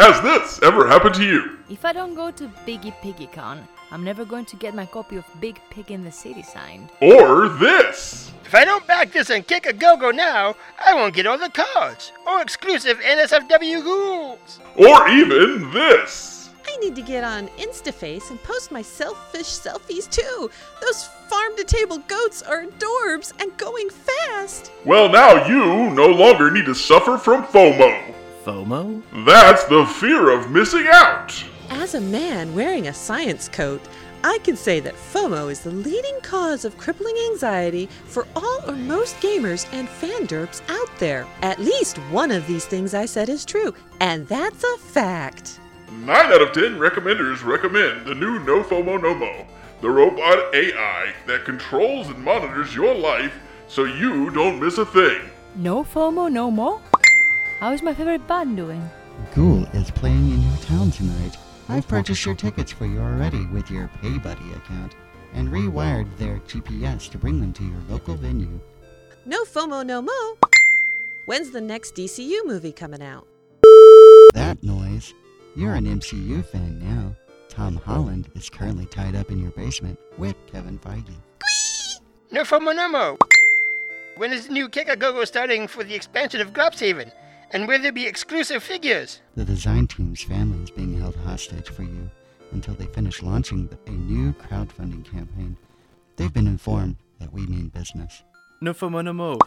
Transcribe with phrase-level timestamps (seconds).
[0.00, 1.58] Has this ever happened to you?
[1.68, 5.16] If I don't go to Biggie Piggy Con, I'm never going to get my copy
[5.16, 6.88] of Big Pig in the City signed.
[7.02, 8.32] Or this?
[8.46, 11.50] If I don't back this and kick a go-go now, I won't get all the
[11.50, 14.58] cards or exclusive NSFW rules.
[14.74, 16.48] Or even this?
[16.66, 20.50] I need to get on InstaFace and post my selfish selfies too.
[20.80, 24.72] Those farm to table goats are adorbs and going fast.
[24.86, 28.14] Well, now you no longer need to suffer from FOMO.
[28.44, 29.02] FOMO?
[29.26, 31.44] That's the fear of missing out.
[31.68, 33.80] As a man wearing a science coat,
[34.22, 38.76] I can say that FOMO is the leading cause of crippling anxiety for all or
[38.76, 41.26] most gamers and fan derps out there.
[41.42, 45.60] At least one of these things I said is true, and that's a fact.
[45.90, 49.46] 9 out of 10 recommenders recommend the new No FOMO No Mo,
[49.80, 55.30] the robot AI that controls and monitors your life so you don't miss a thing.
[55.56, 56.80] No FOMO, no more?
[57.60, 58.82] How is my favorite band doing?
[59.34, 61.36] Ghoul is playing in your town tonight.
[61.68, 64.94] I've purchased your tickets for you already with your PayBuddy account
[65.34, 68.58] and rewired their GPS to bring them to your local venue.
[69.26, 70.38] No FOMO, no mo.
[71.26, 73.26] When's the next DCU movie coming out?
[74.32, 75.12] That noise.
[75.54, 77.14] You're an MCU fan now.
[77.50, 81.14] Tom Holland is currently tied up in your basement with Kevin Feige.
[82.30, 83.18] No FOMO no mo.
[84.16, 87.12] When is the new kick a starting for the expansion of Glopshaven?
[87.52, 89.20] And will there be exclusive figures?
[89.34, 92.08] The design team's family is being held hostage for you
[92.52, 95.56] until they finish launching a new crowdfunding campaign.
[96.14, 98.22] They've been informed that we mean business.
[98.60, 99.38] No FOMO, no mo.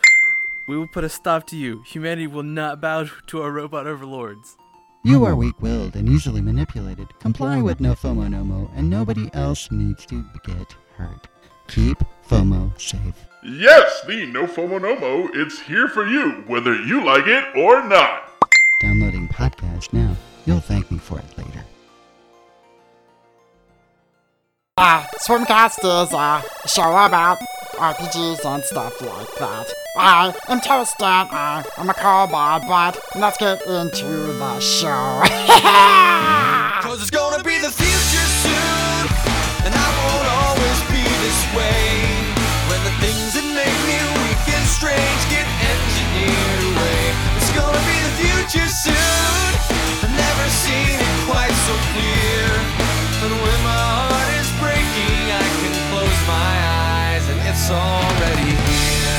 [0.67, 1.81] We will put a stop to you.
[1.83, 4.57] Humanity will not bow to our robot overlords.
[5.05, 7.07] You are weak willed and easily manipulated.
[7.19, 11.27] Comply with no FOMO no mo, and nobody else needs to get hurt.
[11.67, 13.27] Keep FOMO safe.
[13.45, 17.85] Yes, the No FOMO No Mo, it's here for you, whether you like it or
[17.85, 18.31] not.
[18.81, 20.15] Downloading podcast now.
[20.45, 21.65] You'll thank me for it later.
[24.77, 27.37] Uh, Swarmcast is a show about
[27.73, 29.73] RPGs and stuff like that.
[29.97, 35.21] I am Toasted, I am a cowboy, but let's get into the show.
[36.81, 37.69] Cause it's gonna be the
[48.73, 48.93] soon.
[50.01, 52.49] I've never seen it quite so clear.
[53.23, 59.13] When my heart is breaking, I can close my eyes, and it's already here.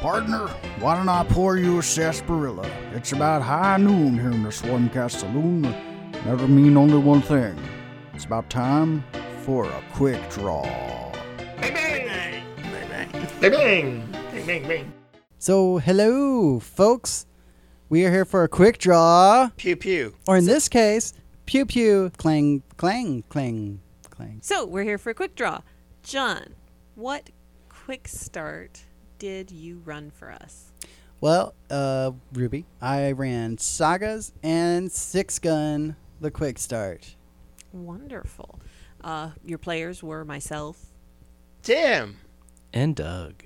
[0.00, 0.46] Partner,
[0.78, 2.70] why don't I pour you a sarsaparilla?
[2.92, 5.74] It's about high noon here in the Swarmcast Saloon.
[6.24, 7.56] That'll mean only one thing.
[8.14, 9.04] It's about time
[9.42, 10.62] for a quick draw.
[11.60, 12.44] Bang bang!
[12.56, 13.10] Bang bang!
[13.40, 14.08] Bang bang!
[14.32, 14.92] Bang bang bang!
[15.38, 17.26] So, hello, folks.
[17.90, 20.14] We are here for a quick draw, Pew pew.
[20.26, 21.12] or in this case,
[21.44, 23.80] pew pew, clang, clang, clang,
[24.10, 24.40] clang.
[24.42, 25.60] So, we're here for a quick draw.
[26.02, 26.54] John,
[26.94, 27.28] what
[27.68, 28.84] quick start
[29.18, 30.72] did you run for us?
[31.20, 37.14] Well, uh, Ruby, I ran Sagas and Six Gun, the quick start.
[37.70, 38.58] Wonderful.
[39.02, 40.86] Uh, your players were myself.
[41.62, 42.16] Tim,
[42.72, 43.44] And Doug.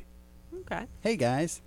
[0.61, 0.87] Okay.
[1.01, 1.61] Hey guys,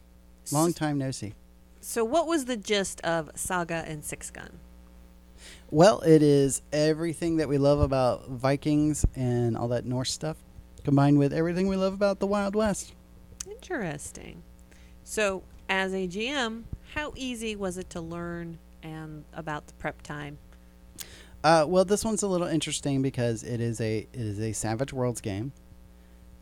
[0.53, 1.33] long time no see.
[1.81, 4.59] So, what was the gist of Saga and Six Gun?
[5.69, 10.37] Well, it is everything that we love about Vikings and all that Norse stuff,
[10.85, 12.93] combined with everything we love about the Wild West.
[13.49, 14.43] Interesting.
[15.03, 16.63] So, as a GM,
[16.93, 20.37] how easy was it to learn and about the prep time?
[21.43, 24.93] Uh, well, this one's a little interesting because it is a it is a Savage
[24.93, 25.51] Worlds game.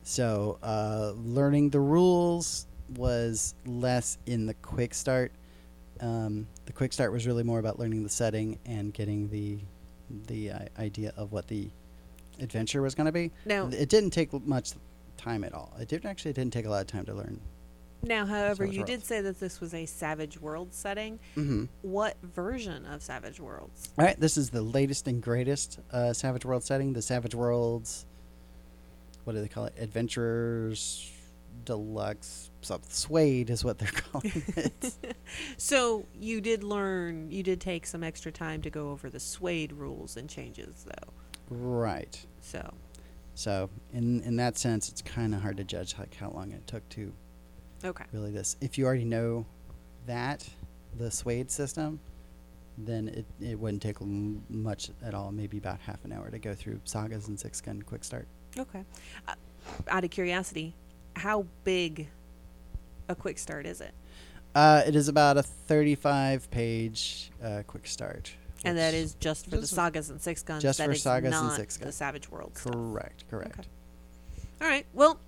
[0.04, 2.66] So uh, learning the rules
[2.96, 5.32] was less in the quick start.
[6.02, 9.60] Um, the quick start was really more about learning the setting and getting the
[10.28, 11.70] the uh, idea of what the
[12.40, 13.32] adventure was going to be.
[13.46, 14.72] Now- it didn't take much
[15.18, 15.74] time at all.
[15.80, 17.40] It didn't actually it didn't take a lot of time to learn.
[18.02, 21.20] Now, however, Savage you did say that this was a Savage Worlds setting.
[21.36, 21.66] Mm-hmm.
[21.82, 23.90] What version of Savage Worlds?
[23.98, 26.94] All right, this is the latest and greatest uh, Savage World setting.
[26.94, 28.06] The Savage Worlds,
[29.26, 29.74] what do they call it?
[29.78, 31.12] Adventures
[31.66, 32.52] Deluxe.
[32.62, 34.94] So, SWADE is what they're calling it.
[35.58, 39.74] So, you did learn, you did take some extra time to go over the SWADE
[39.74, 41.14] rules and changes, though.
[41.50, 42.26] right.
[42.42, 42.74] So,
[43.36, 46.66] So, in in that sense, it's kind of hard to judge like how long it
[46.66, 47.12] took to
[47.84, 48.06] okay.
[48.12, 48.56] really this.
[48.62, 49.46] If you already know
[50.06, 50.48] that
[50.98, 52.00] the SWADE system,
[52.78, 55.32] then it, it wouldn't take m- much at all.
[55.32, 58.28] Maybe about half an hour to go through sagas and six gun quick start.
[58.58, 58.84] Okay.
[59.28, 59.34] Uh,
[59.88, 60.74] out of curiosity,
[61.16, 62.08] how big
[63.08, 63.94] a quick start is it?
[64.56, 68.32] Uh, it is about a 35 page uh, quick start.
[68.66, 70.64] And that is which- is just for the just- sagas and six guns.
[70.64, 71.92] just that for is sagas and not six The.
[71.92, 72.58] Savage World.
[72.58, 72.74] stuff.
[72.74, 73.68] Correct, correct.
[74.62, 74.86] All right.
[74.94, 75.20] Well,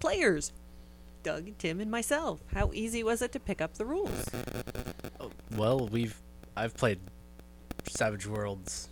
[0.00, 0.52] players,
[1.22, 2.40] Doug, Tim, and myself.
[2.54, 4.24] How easy was it to pick up the rules?
[5.56, 6.16] Well, we've
[6.56, 7.00] I've played
[7.86, 8.88] Savage Worlds.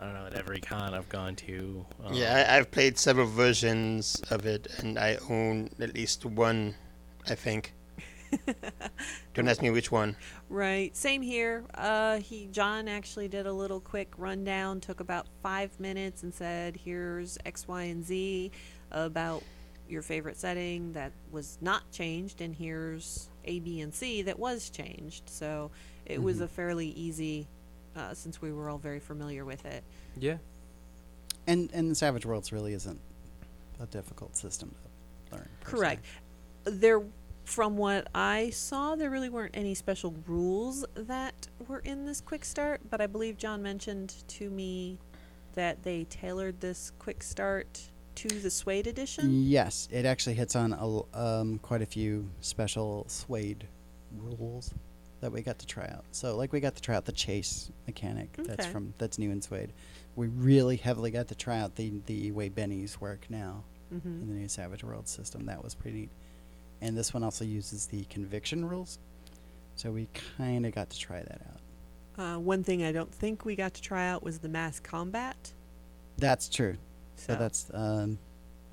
[0.00, 1.86] I don't know at every con I've gone to.
[2.04, 6.74] um, Yeah, I, I've played several versions of it, and I own at least one,
[7.28, 7.74] I think.
[9.34, 10.16] Don't ask me which one.
[10.48, 10.96] Right.
[10.96, 11.64] Same here.
[11.74, 14.80] Uh, he John actually did a little quick rundown.
[14.80, 18.50] Took about five minutes and said, "Here's X, Y, and Z
[18.90, 19.42] about
[19.88, 24.70] your favorite setting that was not changed, and here's A, B, and C that was
[24.70, 25.70] changed." So
[26.06, 26.42] it was Mhm.
[26.42, 27.46] a fairly easy,
[27.96, 29.84] uh, since we were all very familiar with it.
[30.16, 30.38] Yeah.
[31.46, 33.00] And and the Savage Worlds really isn't
[33.80, 34.74] a difficult system
[35.30, 35.48] to learn.
[35.60, 35.76] per se.
[35.76, 36.04] Correct.
[36.64, 37.02] There,
[37.44, 42.44] from what I saw, there really weren't any special rules that were in this quick
[42.44, 42.80] start.
[42.88, 44.98] But I believe John mentioned to me
[45.54, 49.44] that they tailored this quick start to the SWADE edition.
[49.46, 53.66] Yes, it actually hits on a um, quite a few special SWADE
[54.16, 54.72] rules
[55.20, 56.04] that we got to try out.
[56.12, 58.30] So, like, we got to try out the chase mechanic.
[58.36, 59.72] That's from that's new in SWADE.
[60.16, 64.04] We really heavily got to try out the the way Bennies work now Mhm.
[64.22, 65.46] in the new Savage World system.
[65.46, 66.10] That was pretty neat.
[66.80, 68.98] And this one also uses the conviction rules,
[69.76, 70.08] so we
[70.38, 71.60] kind of got to try that out.
[72.16, 75.52] Uh, one thing I don't think we got to try out was the mass combat.
[76.18, 76.76] That's true.
[77.16, 78.18] So, So- that's um,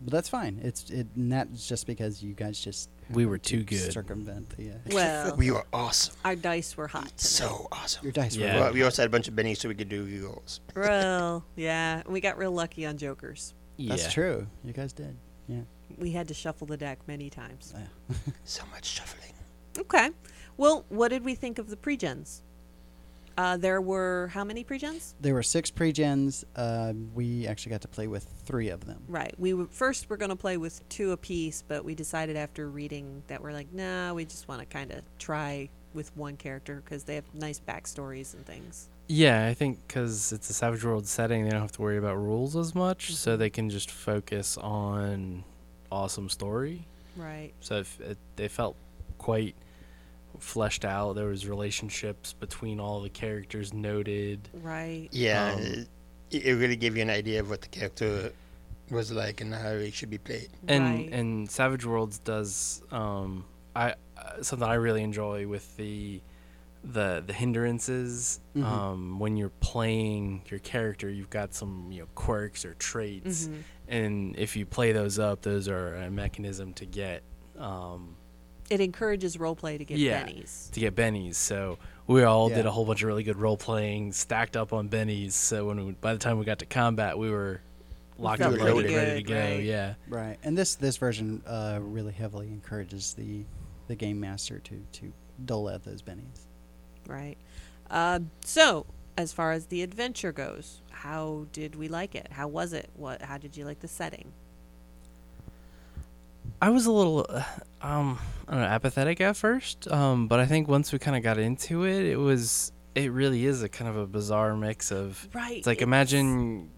[0.04, 0.60] but that's fine.
[0.64, 1.08] It's it.
[1.16, 3.92] And that's just because you guys just We were too good.
[3.94, 4.72] Circumvent the.
[4.72, 6.16] Uh, Well, We were awesome.
[6.26, 7.04] our dice were hot.
[7.06, 7.20] tonight.
[7.20, 8.04] So awesome.
[8.04, 8.56] your dice Yeah.
[8.56, 8.62] were.
[8.62, 10.60] Well, we also had a bunch of bennies so we could do rerolls.
[10.76, 13.54] Well, yeah, we got real lucky on jokers.
[13.78, 14.48] That's true.
[14.64, 15.16] You guys did.
[15.48, 15.62] Yeah.
[15.98, 17.74] We had to shuffle the deck many times.
[17.76, 18.16] Yeah.
[18.44, 19.34] So much shuffling.
[19.78, 20.10] Okay.
[20.58, 22.42] Well, what did we think of the pre-gens?
[23.38, 25.16] Uh, there were how many pre-gens?
[25.22, 26.46] There were six pre-gens.
[26.56, 29.04] Uh, we actually got to play with three of them.
[29.08, 29.34] Right.
[29.38, 33.24] We were first we're going to play with two apiece, but we decided after reading
[33.28, 37.04] that we're like, nah, we just want to kind of try with one character because
[37.04, 38.90] they have nice backstories and things.
[39.08, 42.16] Yeah, I think because it's a Savage World setting, they don't have to worry about
[42.16, 45.44] rules as much, so they can just focus on
[45.92, 46.88] awesome story.
[47.18, 47.52] Right.
[47.60, 48.78] So if it, they felt
[49.18, 49.56] quite
[50.42, 51.14] fleshed out.
[51.14, 54.50] There was relationships between all the characters noted.
[54.54, 55.08] Right.
[55.12, 55.86] Yeah, Um,
[56.32, 58.32] it, it really gave you an idea of what the character
[58.90, 60.50] was like and how he should be played.
[60.68, 61.10] and right.
[61.14, 63.46] and Savage Worlds does um
[63.76, 66.20] I uh, something I really enjoy with the
[66.84, 68.64] the the hindrances Mhm.
[68.66, 73.64] um when you're playing your character you've got some you know quirks or traits Mhm.
[73.88, 77.22] and if you play those up those are a mechanism to get
[77.60, 78.16] um
[78.72, 80.24] It encourages role play to get Yeah.
[80.26, 80.72] bennies.
[80.72, 81.78] to get bennies so
[82.08, 85.34] we all did a whole bunch of really good role playing stacked up on bennies
[85.34, 87.62] so when we, by the time we got to combat we were
[88.18, 89.64] locked felt and pretty loaded ready to go right.
[89.64, 90.38] yeah Right.
[90.44, 93.44] And this this version uh, really heavily encourages the
[93.88, 95.14] the game master to to
[95.46, 96.46] dole out those bennies.
[97.08, 97.38] Right.
[97.90, 98.86] Um, so,
[99.18, 102.32] as far as the adventure goes, how did we like it?
[102.32, 102.90] How was it?
[102.96, 103.22] What?
[103.24, 104.32] How did you like the setting?
[106.62, 107.44] I was a little, uh,
[107.82, 109.88] um, I don't know, apathetic at first.
[109.92, 113.46] Um, but I think once we kind of got into it, it was, it really
[113.46, 115.28] is a kind of a bizarre mix of.
[115.34, 115.58] Right.
[115.58, 116.70] It's like imagine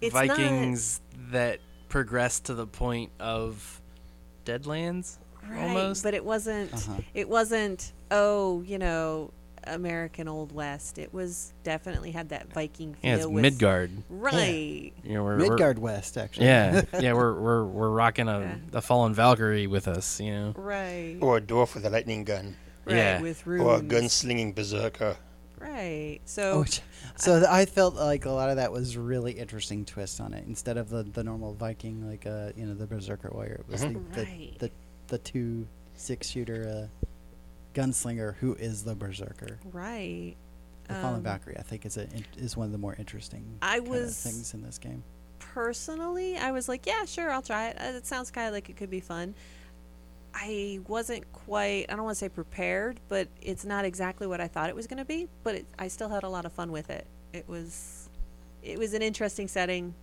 [0.00, 3.80] it's not- Vikings that progressed to the point of
[4.44, 5.18] Deadlands,
[5.48, 6.02] right, almost.
[6.02, 6.72] but it wasn't.
[6.74, 7.00] Uh-huh.
[7.14, 7.92] It wasn't.
[8.10, 9.30] Oh, you know,
[9.64, 10.98] American Old West.
[10.98, 13.10] It was definitely had that Viking feel.
[13.10, 13.90] yeah, it's with, Midgard.
[14.08, 14.92] Right.
[15.04, 16.46] You know, we're, we're- Midgard West, actually.
[16.46, 18.56] Yeah, yeah, we're we're we're rocking a, Yeah.
[18.74, 20.20] a fallen Valkyrie with us.
[20.20, 20.52] You know.
[20.56, 21.16] Right.
[21.20, 22.56] Or a dwarf with a lightning gun.
[22.84, 22.96] right.
[22.96, 23.20] yeah.
[23.20, 23.64] With runes.
[23.64, 25.16] Or a gunslinging berserker.
[25.58, 26.18] Right.
[26.20, 26.60] Oh, So.
[26.60, 26.80] which-
[27.16, 30.44] so th- I felt like a lot of that was really interesting twist on it.
[30.46, 33.84] Instead of the, the normal Viking, like uh, you know, the berserker warrior, it was
[33.84, 34.14] Mhm.
[34.14, 34.58] the, Right.
[34.58, 34.72] the, the
[35.08, 37.08] the two six shooter uh,
[37.74, 39.58] gunslinger who is the berserker.
[39.72, 40.34] right.
[40.88, 43.78] The Fallen Um, Valkyrie, I think, is a is one of the more interesting I
[43.78, 45.04] was- things in this game.
[45.38, 47.76] personally, I was like, yeah, sure, I'll try it.
[47.80, 49.34] Uh, It sounds kind of like it could be fun.
[50.34, 54.46] I wasn't quite, I don't want to say prepared, but it's not exactly what I
[54.48, 56.70] thought it was going to be, but it, I still had a lot of fun
[56.72, 57.06] with it.
[57.32, 58.08] It was
[58.62, 59.94] it was an interesting setting.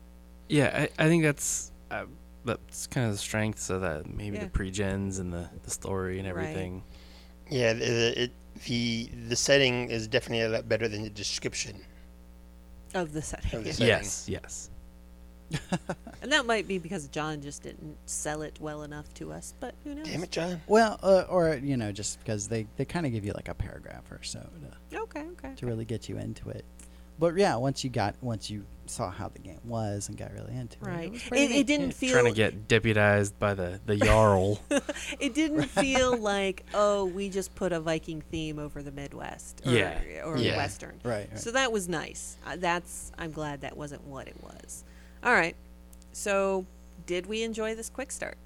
[0.49, 2.05] Yeah, I, I think that's uh,
[2.43, 4.07] that's kind of the strength so that.
[4.09, 4.45] Maybe Yeah.
[4.45, 6.75] the pre-gens and the, the story and everything.
[6.75, 6.83] Right.
[7.51, 7.59] Everything.
[7.59, 8.31] Yeah, it, it
[8.65, 11.81] the the setting is definitely a lot better than the description
[12.93, 13.53] Of the setting.
[13.59, 13.87] of the setting.
[13.87, 14.69] Yes, yes.
[16.21, 19.75] And that might be because John just didn't sell it well enough to us, but
[19.83, 20.07] who knows?
[20.07, 20.59] Damn it, John.
[20.67, 23.53] Well, uh, or you know, just because they they kind of give you like a
[23.53, 24.39] paragraph or so
[24.91, 25.53] to Okay, okay.
[25.55, 26.65] to really get you into it.
[27.19, 30.55] But yeah, once you got once you saw how the game was and got really
[30.55, 31.05] into it, Right.
[31.07, 34.61] it, was It, it, didn't feel Trying to get deputized by the the jarl.
[35.19, 39.71] it didn't feel like oh we just put a Viking theme over the Midwest or,
[39.71, 39.99] Yeah.
[40.25, 40.55] or Yeah.
[40.57, 40.99] Western.
[41.03, 41.39] Right, right.
[41.39, 42.37] So that was nice.
[42.45, 44.83] Uh, that's I'm glad that wasn't what it was.
[45.23, 45.55] All right.
[46.13, 46.65] So
[47.07, 48.37] did we enjoy this quick start?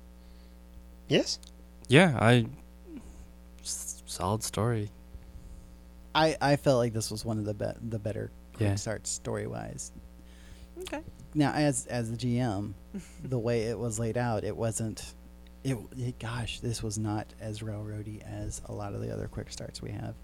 [1.08, 1.40] Yes.
[1.88, 2.46] yeah, I
[3.62, 4.90] s- solid story.
[6.16, 8.75] I I felt like this was one of the be- the better quick Yeah.
[8.75, 9.91] starts story wise.
[10.80, 11.01] Okay.
[11.34, 12.74] Now, as as the GM,
[13.24, 15.13] the way it was laid out, it wasn't.
[15.63, 19.51] It, it gosh, this was not as railroady as a lot of the other quick
[19.51, 20.15] starts we have.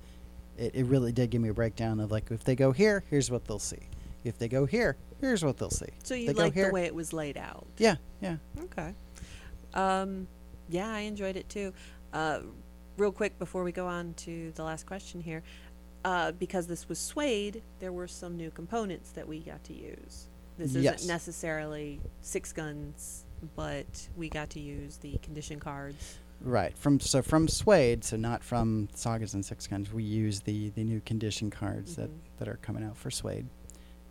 [0.57, 3.29] It, it really did give me a breakdown of like if they go here, here's
[3.29, 3.77] what they'll see.
[4.23, 5.89] If they go here, here's what they'll see.
[6.03, 7.67] So you go liked the way it was laid out.
[7.77, 8.37] Yeah, yeah.
[8.63, 8.93] Okay.
[9.75, 10.27] Um,
[10.69, 11.71] yeah, I enjoyed it too.
[12.11, 12.39] Uh,
[12.97, 15.43] real quick before we go on to the last question here,
[16.07, 20.29] uh, because this was SWADE, there were some new components that we got to use.
[20.57, 21.05] This isn't Yes.
[21.05, 23.25] necessarily six guns,
[23.57, 26.17] but we got to use the condition cards.
[26.39, 26.77] Right.
[26.77, 30.83] From so from SWADE, so not from Sagas and Six Guns, we use the the
[30.85, 32.19] new condition cards that Mhm.
[32.37, 33.47] that are coming out for SWADE,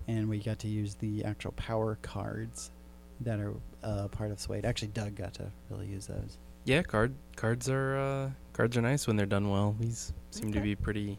[0.07, 2.73] and we got to use the actual power cards
[3.21, 4.67] that are uh, part of SWADE.
[4.67, 6.37] Actually, Doug got to really use those.
[6.67, 9.75] Yeah, card cards are uh, cards are nice when they're done well.
[9.81, 11.19] These seem to be pretty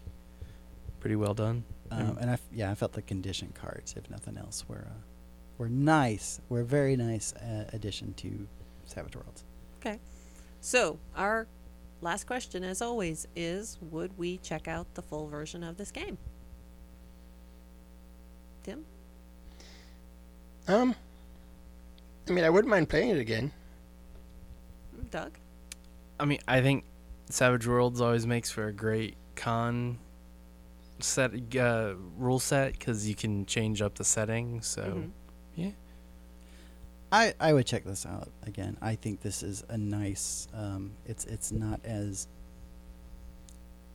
[1.00, 1.64] pretty well done.
[1.92, 5.02] Um, and I f- yeah, I felt the condition cards, if nothing else, were uh,
[5.58, 6.42] were nice.
[6.50, 8.48] Were a very nice uh, addition to
[8.86, 9.44] Savage Worlds.
[9.80, 10.00] Okay.
[10.60, 11.48] So our
[12.02, 16.18] last question, as always, is: Would we check out the full version of this game?
[18.64, 18.86] Tim.
[20.68, 20.96] Um.
[22.28, 23.54] I mean, I wouldn't mind playing it again.
[25.10, 25.38] Doug.
[26.20, 26.84] I mean, I think
[27.30, 30.00] Savage Worlds always makes for a great con
[31.00, 34.68] set uh, rule set because you can change up the settings.
[34.68, 35.10] So Mhm.
[35.56, 35.72] yeah,
[37.12, 38.78] I, I would check this out again.
[38.82, 40.48] I think this is a nice.
[40.54, 42.28] Um, it's it's not as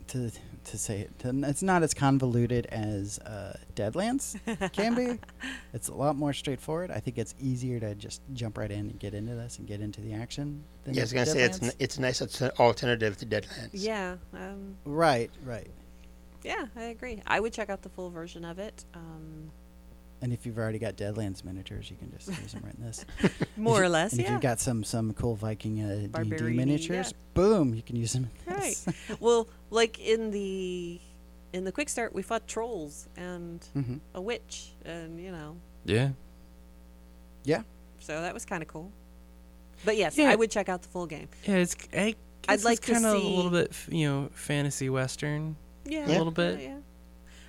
[0.09, 0.31] to
[0.65, 1.19] to say it.
[1.21, 4.37] To, it's not as convoluted as uh, Deadlands
[4.73, 5.19] can be.
[5.75, 6.91] It's a lot more straightforward.
[6.91, 9.81] I think it's easier to just jump right in and get into this and get
[9.81, 10.63] into the action.
[10.85, 13.71] Than Yeah, I was gonna say it's n- it's a nice alter- alternative to Deadlands.
[13.73, 14.17] Yeah.
[14.35, 15.71] Um, right, right.
[16.43, 17.23] Yeah, I agree.
[17.27, 18.85] I would check out the full version of it.
[18.95, 19.51] Um,
[20.23, 23.05] And if you've already got Deadlands miniatures, you can just use them right in this.
[23.57, 26.43] more If or you- less, And if you've got some some cool Viking uh, D&D
[26.55, 27.19] miniatures, yeah.
[27.35, 28.31] boom, you can use them.
[28.47, 28.77] in Right.
[29.21, 31.01] well, like in the
[31.53, 34.01] in the quick start, we fought trolls and Mhm.
[34.15, 36.11] a witch, and you know, yeah.
[37.45, 37.63] Yeah.
[37.99, 38.91] so that was kind of cool.
[39.85, 40.31] But yes, Yeah.
[40.31, 41.29] I would check out the full game.
[41.45, 42.15] Yeah, it's I
[42.49, 45.57] I'd like it's to kind of a little bit you know fantasy western.
[45.85, 46.61] Yeah, A little bit.
[46.61, 46.77] Yeah, yeah.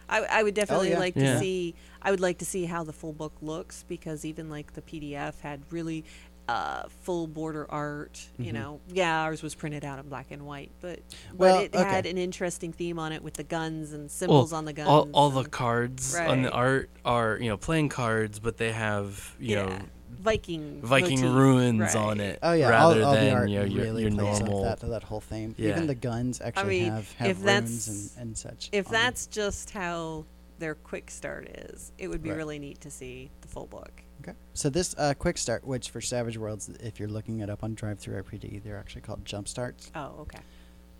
[0.09, 0.99] I, I would definitely yeah.
[0.99, 1.39] like to Yeah.
[1.39, 1.75] see.
[2.01, 5.39] I would like to see how the full book looks because even like the PDF
[5.41, 6.03] had really
[6.49, 8.21] uh, full border art.
[8.37, 8.53] You Mhm.
[8.53, 10.99] know, yeah, ours was printed out in black and white, but
[11.33, 14.65] Well, but it had an interesting theme on it with the guns and symbols on
[14.65, 14.89] the guns.
[14.89, 18.73] all all the and- cards on the art are you know playing cards, but they
[18.73, 19.79] have you yeah, know
[20.23, 22.39] Viking Viking motif, ruins on it.
[22.41, 24.63] Oh yeah, rather all, all than the art you know, your, really your normal.
[24.63, 25.53] that that whole theme.
[25.57, 25.71] Yeah.
[25.71, 27.45] Even the guns actually mean, have have if runes
[27.85, 27.87] that's-
[28.17, 28.69] and, and such.
[28.71, 29.01] If on them.
[29.01, 30.25] that's just how
[30.59, 32.37] their quick start is, it would be Right.
[32.37, 33.91] really neat to see the full book.
[34.21, 34.33] okay.
[34.53, 37.73] So this uh, quick start, which for Savage Worlds, if you're looking it up on
[37.73, 39.91] Drive Through RPG, they're actually called jump starts.
[39.93, 40.39] Oh, okay.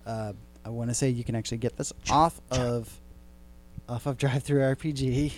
[0.04, 0.34] Uh,
[0.66, 3.00] I want to say you can actually get this off of
[3.88, 5.32] off of Drive Through RPG.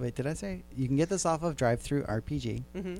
[0.00, 2.62] Wait, did I say you can get this off of Drive Through RPG?
[2.74, 2.96] hmm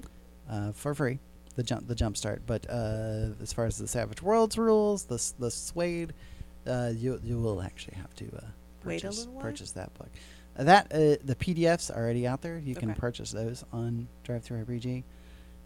[0.50, 1.18] uh, for free.
[1.56, 2.42] The jump, the jump start.
[2.46, 6.12] But uh, as far as the Savage Worlds rules, the s- the SWADE,
[6.66, 8.40] uh, you you will actually have to uh,
[8.82, 10.08] purchase purchase that book.
[10.58, 12.58] Uh, that uh, the PDFs are already out there.
[12.58, 15.02] You can purchase those on Drive Through RPG,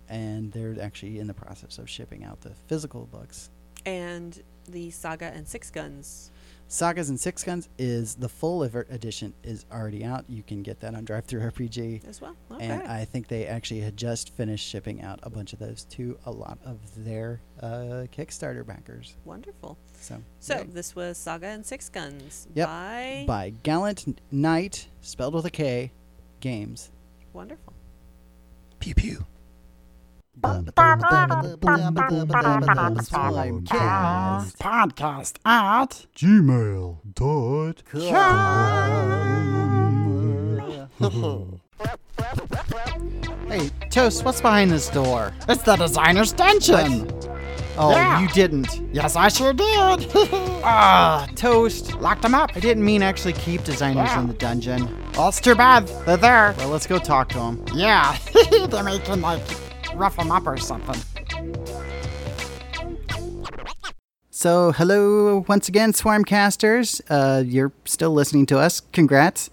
[0.09, 3.51] and they're actually in the process of shipping out the physical books.
[3.87, 6.31] And the Saga and Six Guns.
[6.67, 10.25] Sagas and Six Guns is the full ever edition is already out.
[10.29, 12.07] You can get that on Drive Through RPG.
[12.09, 12.35] as well.
[12.51, 12.67] Okay.
[12.67, 16.19] And I think they actually had just finished shipping out a bunch of those to
[16.27, 19.15] a lot of their uh, Kickstarter backers.
[19.25, 19.79] Wonderful.
[20.01, 20.65] So, So yay.
[20.65, 22.67] this was Saga and Six Guns Yep.
[22.69, 25.93] by by Gallant Knight, spelled with a K,
[26.41, 26.91] Games.
[27.33, 27.73] Wonderful.
[28.81, 29.27] Pew pew.
[33.25, 34.57] Swarmcast.
[34.59, 37.83] Podcast at Gmail dot
[43.49, 45.33] Hey, Toast, what's behind this door?
[45.49, 47.11] It's the designer's dungeon.
[47.77, 48.21] Oh, Yeah.
[48.21, 48.69] you didn't.
[48.93, 50.11] Yes, I sure did.
[50.67, 51.93] Ah, Toast.
[52.01, 52.51] Locked them up.
[52.57, 54.89] I didn't mean actually keep designers in the dungeon.
[55.15, 55.87] Well, it's too bad.
[56.07, 56.55] They're there.
[56.57, 57.63] Well, let's go talk to them.
[57.75, 58.17] Yeah.
[58.69, 59.43] they're making like
[59.95, 61.01] rough them up or something.
[64.31, 67.01] So, hello once again, Swarmcasters.
[67.09, 68.81] Uh, you're still listening to us.
[68.93, 69.49] Congrats.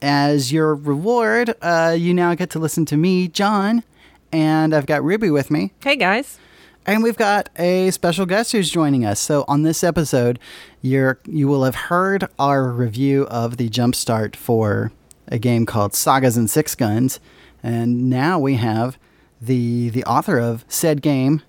[0.00, 3.82] As your reward, uh, you now get to listen to me, John,
[4.30, 5.72] and I've got Ruby with me.
[5.82, 6.38] Hey guys.
[6.86, 9.18] And we've got a special guest who's joining us.
[9.18, 10.38] So on this episode,
[10.82, 14.92] you're you will have heard our review of the jumpstart for
[15.26, 17.18] a game called Sagas and Six Guns,
[17.62, 18.98] and now we have
[19.40, 21.42] the the author of said game,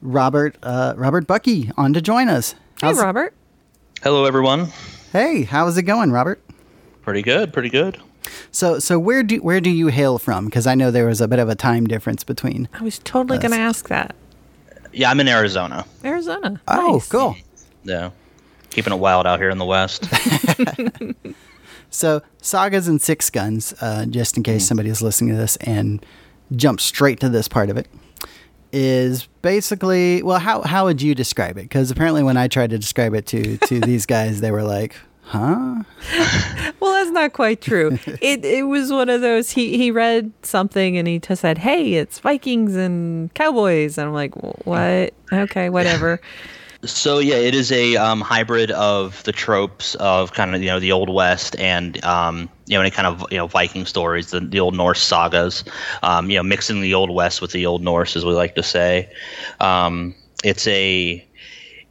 [0.00, 2.52] Robert uh, Robert Buckey, on to join us.
[2.80, 3.34] Hey How's- Robert.
[4.02, 4.68] Hello, everyone.
[5.12, 6.40] Hey, how's it going, Robert?
[7.02, 7.98] Pretty good, pretty good.
[8.50, 10.44] So so where do where do you hail from?
[10.46, 12.68] Because I know there was a bit of a time difference between.
[12.74, 14.14] I was totally going to ask that.
[14.92, 15.84] Yeah, I'm in Arizona.
[16.04, 16.60] Arizona.
[16.68, 17.08] Oh, Nice.
[17.08, 17.36] cool.
[17.84, 18.10] Yeah,
[18.70, 20.04] keeping it wild out here in the West.
[21.88, 26.04] So, Sagas and Six Guns, uh, just in case somebody is listening to this and
[26.54, 27.88] jump straight to this part of it,
[28.72, 31.62] is basically well, how how would you describe it?
[31.62, 34.96] Because apparently, when I tried to describe it to to these guys, they were like,
[35.22, 35.82] "Huh."
[36.78, 37.98] Well, that's not quite true.
[38.20, 39.50] it it was one of those.
[39.50, 44.14] He he read something and he just said, "Hey, it's Vikings and cowboys," and I'm
[44.14, 44.34] like,
[44.66, 45.14] "What?
[45.32, 46.20] Okay, whatever."
[46.84, 50.80] so yeah, it is a um, hybrid of the tropes of kind of you know
[50.80, 54.40] the old West and um, you know any kind of you know Viking stories, the,
[54.40, 55.64] the old Norse sagas.
[56.02, 58.62] Um, you know, mixing the old West with the old Norse, as we like to
[58.62, 59.10] say.
[59.60, 61.26] Um, it's a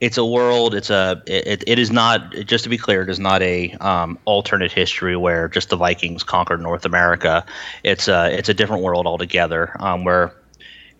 [0.02, 0.76] it's a world.
[0.76, 1.22] It's a.
[1.26, 2.32] It, it is not.
[2.32, 6.24] Just to be clear, it is not a um, alternate history where just the Vikings
[6.24, 7.46] conquered North America.
[7.84, 8.32] It's a.
[8.38, 9.76] It's a different world altogether.
[9.80, 10.36] Um, where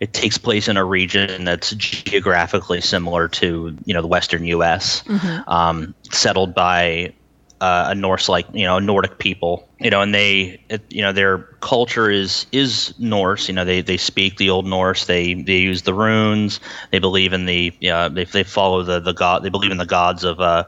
[0.00, 5.02] it takes place in a region that's geographically similar to you know the Western U.S.
[5.46, 7.12] Um, settled by
[7.60, 9.68] uh, a Norse like you know Nordic people.
[9.80, 13.48] You know, and they it, you know their culture is is Norse.
[13.48, 15.06] You know, they they speak the old Norse.
[15.06, 16.60] They they use the runes.
[16.90, 18.08] They believe in the yeah.
[18.08, 19.42] They they follow the the god.
[19.42, 20.64] They believe in the gods of uh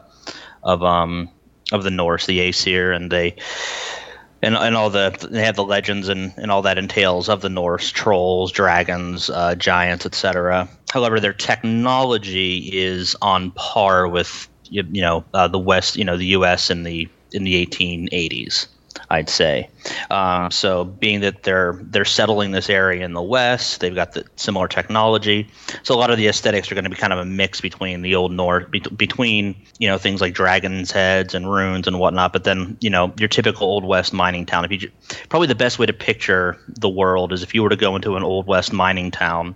[0.63, 1.31] of um
[1.73, 3.37] of the Norse, the Aesir, and they
[4.43, 7.49] and and all the they have the legends and, and all that entails of the
[7.49, 10.69] Norse trolls, dragons, uh, giants, etc.
[10.91, 16.17] However, their technology is on par with you, you know uh, the West, you know
[16.17, 16.71] the U.S.
[16.71, 18.69] in the in the 1880s.
[19.11, 19.71] I'd say.
[20.11, 24.25] Um, so, being that they're they're settling this area in the West, they've got the
[24.37, 25.49] similar technology.
[25.83, 28.03] So, a lot of the aesthetics are going to be kind of a mix between
[28.03, 32.33] the old North, be- between you know things like dragons' heads and runes and whatnot.
[32.33, 34.65] But then you know your typical old West mining town.
[34.65, 34.91] If you
[35.29, 38.17] probably the best way to picture the world is if you were to go into
[38.17, 39.55] an old West mining town,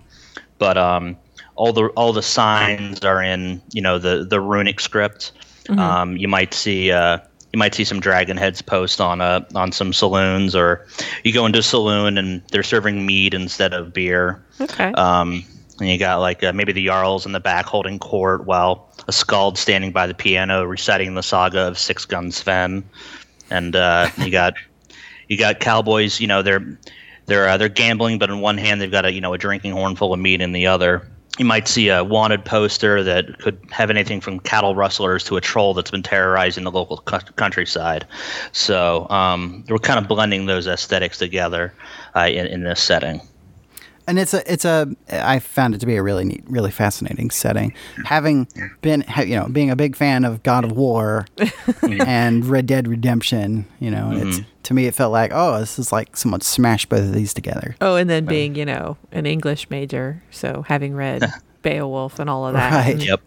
[0.57, 1.17] but um,
[1.55, 5.31] all the all the signs are in you know the the runic script.
[5.69, 7.19] Um, you might see uh,
[7.53, 10.85] you might see some dragon heads post on uh, on some saloons, or
[11.23, 14.43] you go into a saloon and they're serving mead instead of beer.
[14.59, 14.91] Okay.
[14.93, 15.43] Um,
[15.79, 19.11] and you got like uh, maybe the jarls in the back holding court while a
[19.11, 22.83] skald standing by the piano reciting the saga of Six Gun Sven,
[23.49, 24.55] and uh, you got
[25.27, 26.19] you got cowboys.
[26.19, 26.77] You know they're
[27.27, 29.73] they're uh, they're gambling, but in one hand they've got a you know a drinking
[29.73, 31.07] horn full of meat in the other.
[31.39, 35.41] You might see a wanted poster that could have anything from cattle rustlers to a
[35.41, 38.05] troll that's been terrorizing the local cu- countryside.
[38.51, 41.73] So um, we're kind of blending those aesthetics together
[42.15, 43.21] uh, in, in this setting.
[44.07, 47.29] And it's a it's a I found it to be a really neat, really fascinating
[47.31, 47.73] setting.
[48.05, 48.47] Having
[48.81, 51.25] been you know being a big fan of God of War
[51.81, 55.91] and Red Dead Redemption, you know, it's to me it felt like oh this is
[55.91, 57.75] like someone smashed both of these together.
[57.81, 61.23] Oh, and then being, you know, an English major, so having read
[61.61, 62.71] Beowulf and all of that.
[62.71, 62.93] Right.
[62.95, 63.21] And- Yep.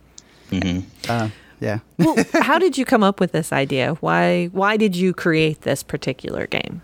[0.51, 1.79] hmm Uh, yeah.
[1.99, 3.95] well, how did you come up with this idea?
[4.01, 6.83] Why why did you create this particular game?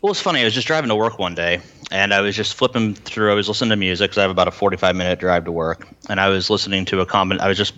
[0.00, 0.40] Well, it's funny.
[0.40, 3.32] I was just driving to work one day, and I was just flipping through.
[3.32, 5.88] I was listening to music because I have about a forty-five minute drive to work,
[6.08, 7.40] and I was listening to a common.
[7.40, 7.74] I was just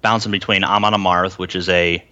[0.00, 2.02] bouncing between Amon Amarth, which is a,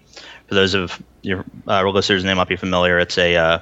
[0.46, 2.98] for those of your uh, listeners, they might be familiar.
[2.98, 3.58] It's a uh,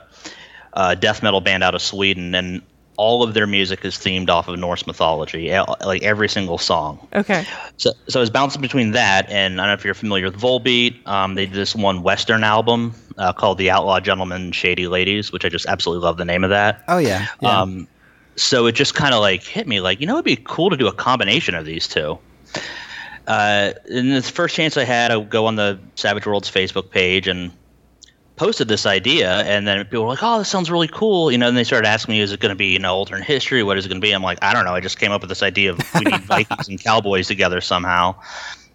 [0.73, 2.63] uh, death metal band out of Sweden, and
[2.99, 5.51] all of their music is themed off of Norse mythology,
[5.87, 6.99] like every single song.
[7.15, 7.47] Okay.
[7.77, 10.39] So, so I was bouncing between that and I don't know if you're familiar with
[10.39, 11.07] Volbeat.
[11.07, 15.45] Um, they did this one Western album uh, called "The Outlaw Gentlemen, Shady Ladies," which
[15.45, 16.85] I just absolutely love the name of that.
[16.89, 17.29] Oh yeah.
[17.41, 17.61] yeah.
[17.61, 17.87] Um,
[18.35, 20.77] so it just kind of like hit me like, you know, it'd be cool to
[20.77, 22.19] do a combination of these two.
[23.29, 26.91] Uh, and the first chance I had, I would go on the Savage Worlds Facebook
[26.91, 27.53] page and
[28.39, 31.49] posted this idea, and then people were like, "Oh, this sounds really cool," you know.
[31.49, 33.63] And they started asking me, "Is it going to be you know alternate history?
[33.63, 34.75] What is it going to be?" I'm like, "I don't know.
[34.75, 38.15] I just came up with this idea of we need Vikings and Cowboys together somehow."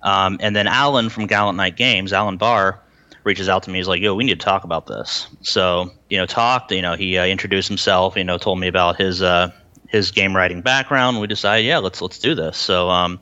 [0.03, 2.81] Um, and then Alan from Gallant Knight Games, Alan Bahr,
[3.23, 3.79] reaches out to me.
[3.79, 6.71] He's like, "Yo, we need to talk about this." So you know, talked.
[6.71, 8.15] You know, he uh, introduced himself.
[8.15, 9.51] You know, told me about his uh,
[9.93, 11.21] his game writing background.
[11.21, 12.57] We decided, yeah, let's let's do this.
[12.57, 13.19] So um,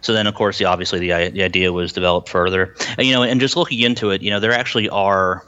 [0.00, 2.74] so then of course, the obviously the the idea was developed further.
[2.98, 5.46] And, you know, and just looking into it, you know, there actually are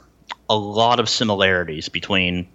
[0.49, 2.47] a lot of similarities between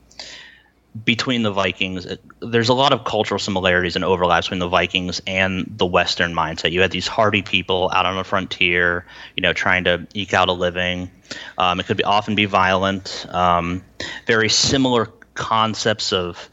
[1.05, 2.07] between the Vikings.
[2.41, 6.71] There's a lot of cultural similarities and overlaps between the Vikings and the Western mindset.
[6.71, 9.05] You had these hardy people out on the frontier,
[9.37, 11.11] you know, trying to eke out a living.
[11.59, 13.27] Um, it could be often be violent.
[13.31, 13.85] Um,
[14.27, 16.49] very similar concepts of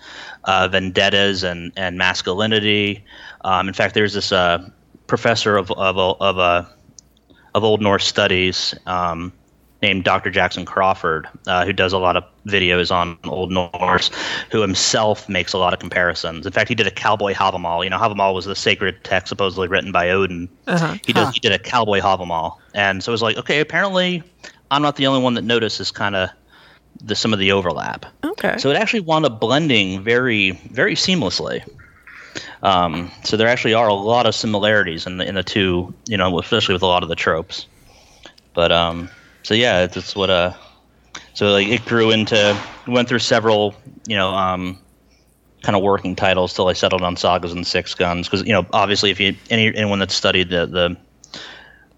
[0.45, 3.03] uh, vendettas and and masculinity.
[3.41, 4.67] Um, in fact, there's this uh,
[5.05, 6.65] professor of of of, uh,
[7.53, 9.33] of Old Norse studies um,
[9.81, 10.29] named Dr.
[10.29, 14.11] Jackson Crawford, uh, who does a lot of videos on Old Norse,
[14.51, 16.45] who himself makes a lot of comparisons.
[16.45, 17.83] In fact, he did a cowboy Havamal.
[17.83, 20.49] You know, Havamal was the sacred text supposedly written by Odin.
[20.67, 20.95] Uh-huh.
[21.05, 24.23] He did he did a cowboy Havamal, and so it was like, okay, apparently,
[24.69, 26.29] I'm not the only one that notices kind of
[27.03, 28.05] the some of the overlap.
[28.23, 28.57] Okay.
[28.57, 31.67] So it actually wound up blending very very seamlessly.
[32.63, 36.17] Um, so there actually are a lot of similarities in the in the two, you
[36.17, 37.65] know, especially with a lot of the tropes.
[38.53, 39.09] But um,
[39.43, 40.53] so yeah, it's what uh,
[41.33, 43.75] so like it grew into went through several,
[44.07, 44.77] you know, um,
[45.61, 48.65] kind of working titles till I settled on Sagas and Six Guns because you know
[48.73, 50.97] obviously if you any anyone that's studied the the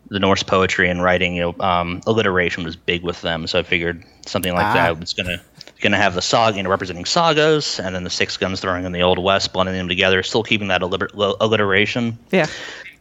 [0.10, 3.48] the Norse poetry and writing, you know, um, alliteration was big with them.
[3.48, 4.74] So I figured something like Ah.
[4.74, 5.42] that was gonna
[5.82, 8.92] gonna have the saga, you know, representing sagas, and then the Six Guns throwing in
[8.92, 12.18] the Old West, blending them together, still keeping that alliter- alliteration.
[12.32, 12.46] Yeah.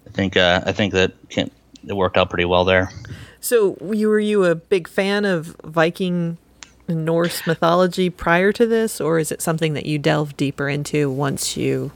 [0.07, 1.50] I think uh, I think that can,
[1.87, 2.90] it worked out pretty well there.
[3.42, 6.38] So, you were you a big fan of Viking
[6.88, 11.57] Norse mythology prior to this, or is it something that you delved deeper into once
[11.57, 11.90] you?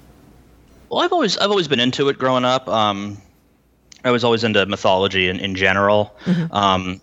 [0.90, 2.68] Well, I've always I've always been into it growing up.
[2.68, 3.18] Um,
[4.04, 6.16] I was always into mythology in, in general.
[6.50, 7.00] Um,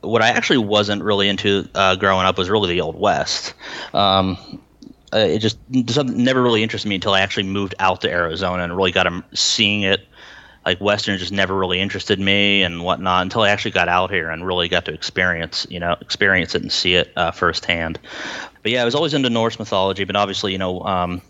[0.00, 3.54] what I actually wasn't really into uh, growing up was really the Old West.
[3.94, 4.60] Um,
[5.12, 8.76] uh, it just never really interested me until I actually moved out to Arizona and
[8.76, 10.06] really got seeing it.
[10.64, 14.30] Like Western just never really interested me and whatnot until I actually got out here
[14.30, 17.98] and really got to experience, you know, experience it and see it uh, firsthand.
[18.62, 21.20] But yeah, I was always into Norse mythology, but obviously, you know, um,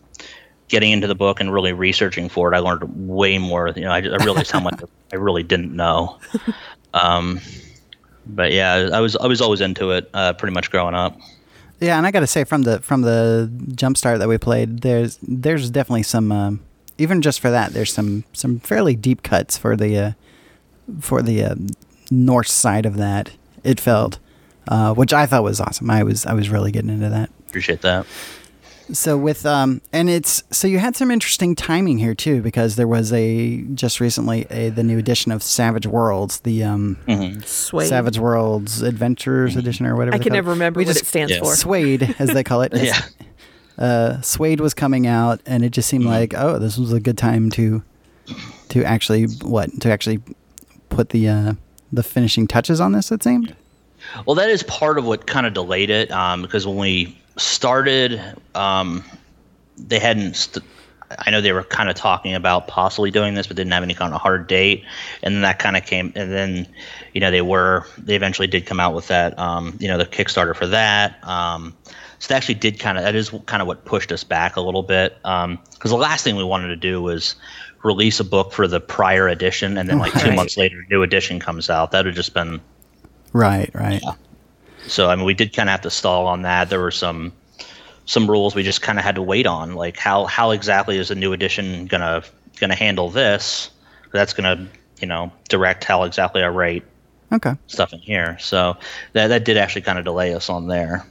[0.69, 3.73] getting into the book and really researching for it, I learned way more.
[3.75, 4.81] You know, I, I realized how much
[5.13, 6.19] I really didn't know.
[6.93, 7.41] Um,
[8.27, 11.19] but yeah, I was I was always into it, uh, pretty much growing up.
[11.81, 14.81] Yeah, and I got to say from the from the jump start that we played,
[14.81, 16.61] there's there's definitely some um,
[16.99, 20.13] even just for that, there's some some fairly deep cuts for the uh,
[21.01, 21.55] for the uh,
[22.11, 23.31] Norse side of that.
[23.63, 24.19] It felt,
[24.69, 25.91] uh, which I thought was awesome.
[25.91, 27.31] I was I was really getting into that.
[27.49, 28.07] Appreciate that.
[28.93, 32.87] So with um and it's so you had some interesting timing here too because there
[32.87, 36.99] was a just recently a the new edition of Savage Worlds the um
[37.47, 37.89] SWADE.
[37.89, 41.05] Savage Worlds Adventures edition or whatever I they can call never remember We what just-
[41.05, 41.39] it stands Yeah.
[41.39, 41.55] for.
[41.57, 42.75] SWADE as they call it.
[42.77, 43.01] Yeah.
[43.79, 47.19] Uh, SWADE was coming out and it just seemed like oh this was a good
[47.19, 47.83] time to
[48.69, 50.21] to actually what to actually
[50.91, 51.55] put the uh
[51.93, 53.55] the finishing touches on this it seemed.
[54.27, 58.21] Well, that is part of what kind of delayed it um, because when we started,
[58.55, 59.05] um,
[59.77, 60.35] they hadn't.
[60.35, 60.65] St-
[61.19, 63.95] I know they were kind of talking about possibly doing this, but didn't have any
[63.95, 64.85] kind of hard date.
[65.23, 66.67] And then that kind of came, and then,
[67.13, 70.07] you know, they were they eventually did come out with that, um, you know, the
[70.07, 71.23] Kickstarter for that.
[71.27, 71.77] Um,
[72.25, 74.61] so that actually did kind of that is kind of what pushed us back a
[74.63, 77.35] little bit um, because the last thing we wanted to do was
[77.83, 81.03] release a book for the prior edition, and then like two months later, a new
[81.03, 81.91] edition comes out.
[81.91, 82.63] That would just been
[83.35, 84.01] Right, right.
[84.87, 86.71] so I mean, we did kind of have to stall on that.
[86.71, 87.31] There were some
[88.07, 91.09] some rules we just kind of had to wait on, like how how exactly is
[91.09, 92.23] the new edition gonna
[92.59, 93.71] gonna handle this?
[94.15, 94.67] That's gonna
[94.99, 96.85] you know direct how exactly I write
[97.33, 97.55] Okay.
[97.67, 98.39] stuff in here.
[98.41, 98.77] So
[99.13, 101.05] that that did actually kind of delay us on there.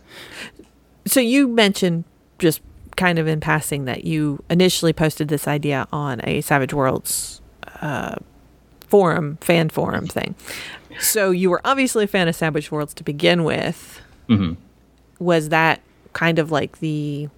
[1.06, 2.06] So you mentioned
[2.40, 2.62] just
[2.96, 7.42] kind of in passing that you initially posted this idea on a Savage Worlds
[7.82, 8.16] uh,
[8.88, 10.36] forum, fan forum thing.
[11.00, 14.00] So you were obviously a fan of Savage Worlds to begin with.
[14.28, 14.54] hmm
[15.20, 15.82] Was that
[16.14, 17.30] kind of like the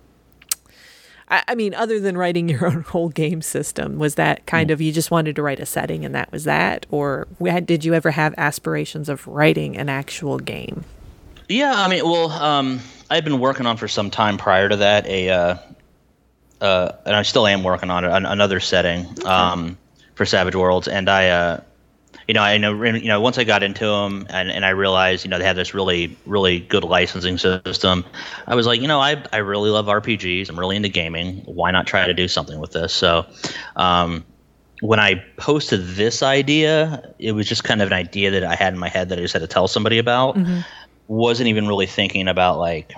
[1.29, 4.81] I, I mean, other than writing your own whole game system, was that kind of
[4.81, 7.93] you just wanted to write a setting and that was that, or had, did you
[7.93, 10.83] ever have aspirations of writing an actual game?
[11.47, 15.05] Yeah, I mean, well, um, I've been working on for some time prior to that
[15.05, 15.57] a uh,
[16.61, 19.77] uh, and I still am working on it, an, another setting um,
[20.15, 21.61] for Savage Worlds, and I, uh,
[22.27, 25.25] you know, I know, you know, once I got into them, and, and I realized,
[25.25, 28.05] you know, they had this really, really good licensing system.
[28.47, 30.49] I was like, you know, I, I really love RPGs.
[30.49, 31.41] I'm really into gaming.
[31.45, 32.93] Why not try to do something with this?
[32.93, 33.25] So,
[33.75, 34.25] um,
[34.81, 38.73] when I posted this idea, it was just kind of an idea that I had
[38.73, 40.35] in my head that I just had to tell somebody about.
[41.07, 42.93] Wasn't even really thinking about like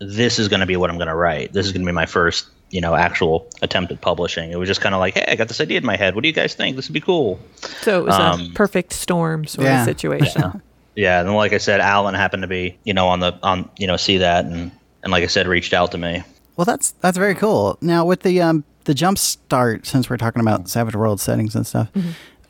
[0.00, 1.52] this is going to be what I'm going to write.
[1.52, 4.50] This is going to be my first, you know, actual attempt at publishing.
[4.50, 6.14] It was just kind of like, hey, I got this idea in my head.
[6.14, 6.74] What do you guys think?
[6.76, 7.38] This would be cool.
[7.82, 9.80] So it was a Um, perfect storm sort yeah.
[9.80, 10.62] of situation.
[10.96, 13.88] Yeah, and like I said, Alan happened to be, you know, on the on, you
[13.88, 14.70] know, see that and
[15.02, 16.22] and like I said, reached out to me.
[16.56, 17.78] Well, that's that's very cool.
[17.80, 21.66] Now with the um the jump start, since we're talking about Savage World settings and
[21.66, 21.88] stuff,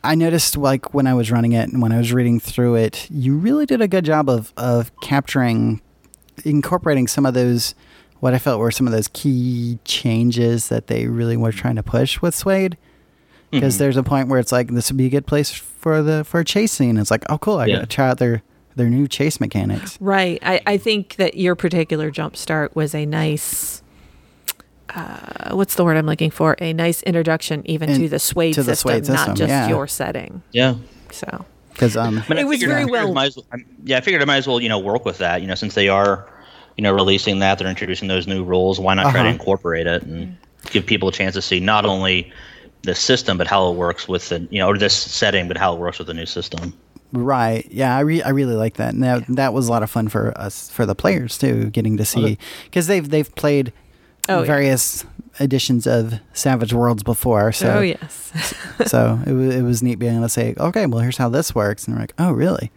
[0.04, 3.08] I noticed like when I was running it and when I was reading through it,
[3.10, 5.80] you really did a good job of of capturing,
[6.44, 7.74] incorporating some of those
[8.20, 11.82] what I felt were some of those key changes that they really were trying to
[11.82, 12.76] push with SWADE.
[13.50, 13.78] Because Mhm.
[13.78, 16.40] there's a point where it's like this would be a good place for the for
[16.40, 16.96] a chase scene.
[16.96, 17.74] It's like, oh cool, I Yeah.
[17.76, 18.42] gotta try out their
[18.76, 19.96] their new chase mechanics.
[20.00, 20.40] Right.
[20.42, 23.82] I, I think that your particular jump start was a nice.
[24.94, 26.56] Uh, what's the word I'm looking for?
[26.60, 29.68] A nice introduction, even In- to the SWADE to the system, SWADE not just yeah.
[29.68, 30.42] your setting.
[30.52, 30.74] Yeah.
[31.10, 34.00] So Because um, But I It was figured- I very well- might well- yeah, I
[34.00, 35.40] figured I might as well, you know, work with that.
[35.42, 36.26] You know, since they are,
[36.76, 38.78] you know, releasing that, they're introducing those new rules.
[38.78, 39.28] Why not try to Uh-huh.
[39.30, 40.36] incorporate it and
[40.70, 42.32] give people a chance to see not only
[42.82, 45.72] the system, but how it works with the, you know, or this setting, but how
[45.74, 46.72] it works with the new system.
[47.12, 47.66] Right.
[47.70, 48.92] Yeah, I re- I really like that.
[48.92, 51.96] And that that was a lot of fun for us for the players too, getting
[51.96, 53.72] to see because they've they've played
[54.28, 54.46] Oh, yeah.
[54.46, 55.04] various
[55.40, 57.52] editions of Savage Worlds before.
[57.52, 58.32] So oh yes.
[58.86, 61.54] so it was it was neat being able to say, okay, well here's how this
[61.54, 62.70] works, and we're like, oh really?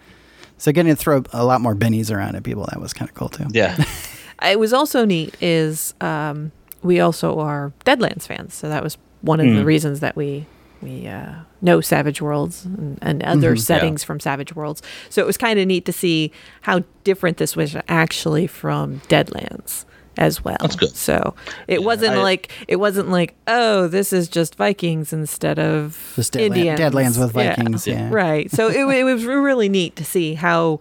[0.57, 3.15] So getting to throw a lot more bennies around at people that was kind of
[3.15, 3.45] cool too.
[3.51, 3.77] Yeah.
[4.43, 9.39] it was also neat is um, we also are Deadlands fans, so that was one
[9.39, 9.65] of the Mm.
[9.65, 10.47] reasons that we
[10.81, 13.59] we uh, know Savage Worlds and, and other Mhm.
[13.59, 14.81] settings from Savage Worlds.
[15.09, 16.31] So it was kind of neat to see
[16.61, 19.85] how different this was actually from Deadlands
[20.17, 20.57] as well.
[20.61, 20.95] That's good.
[20.95, 21.35] So
[21.67, 26.33] it wasn't I- like it wasn't like oh this is just Vikings instead of Just
[26.33, 26.79] Deadland- Indians.
[26.79, 27.55] Deadlands with Yeah.
[27.55, 28.09] Vikings, yeah.
[28.11, 28.49] Right.
[28.51, 30.79] So it, it was really neat to see how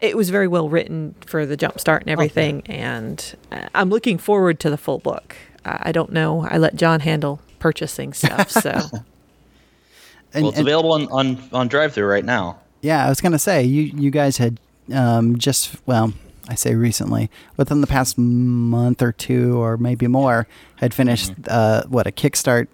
[0.00, 2.62] it was very well written for the jump start and everything.
[2.66, 5.34] And uh, I'm looking forward to the full book.
[5.64, 6.46] Uh, I don't know.
[6.50, 8.50] I let John handle purchasing stuff.
[8.50, 8.70] So
[10.34, 12.58] And, well, it's and- available on, on, on drive through right now.
[12.82, 14.58] yeah, I was gonna say you you guys had
[14.92, 16.12] um, just well.
[16.48, 21.44] I say recently, within the past month or two, or maybe more, had finished Mm-hmm.
[21.48, 22.68] uh, what a kickstart,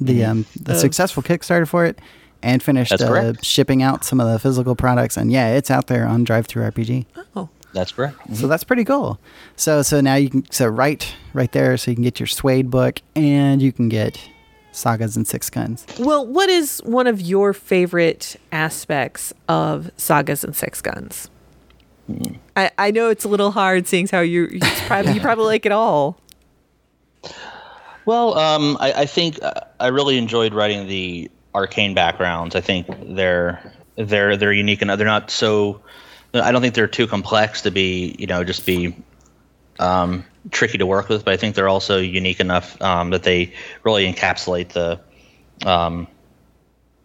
[0.00, 0.76] the um, the Oh.
[0.76, 1.98] successful Kickstarter for it,
[2.42, 5.16] and finished uh, shipping out some of the physical products.
[5.16, 7.06] And yeah, it's out there on Drive Through RPG.
[7.36, 8.18] oh That's correct.
[8.36, 9.18] So that's pretty cool.
[9.56, 12.70] So so now you can so right right there, so you can get your SWADE
[12.70, 14.18] book, and you can get
[14.70, 15.84] Sagas and Six Guns.
[15.98, 21.28] well, what is one of your favorite aspects of Sagas and Six Guns?
[22.56, 25.66] I, I know it's a little hard, seeing how you you probably you probably like
[25.66, 26.18] it all.
[28.04, 32.56] Well, um, I, I think uh, I really enjoyed writing the arcane backgrounds.
[32.56, 35.80] I think they're they're they're unique and they're not so.
[36.34, 38.96] I don't think they're too complex to be you know just be
[39.78, 43.52] um, tricky to work with, but I think they're also unique enough um, that they
[43.84, 45.00] really encapsulate the
[45.68, 46.08] um,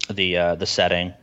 [0.09, 1.13] the uh, the setting.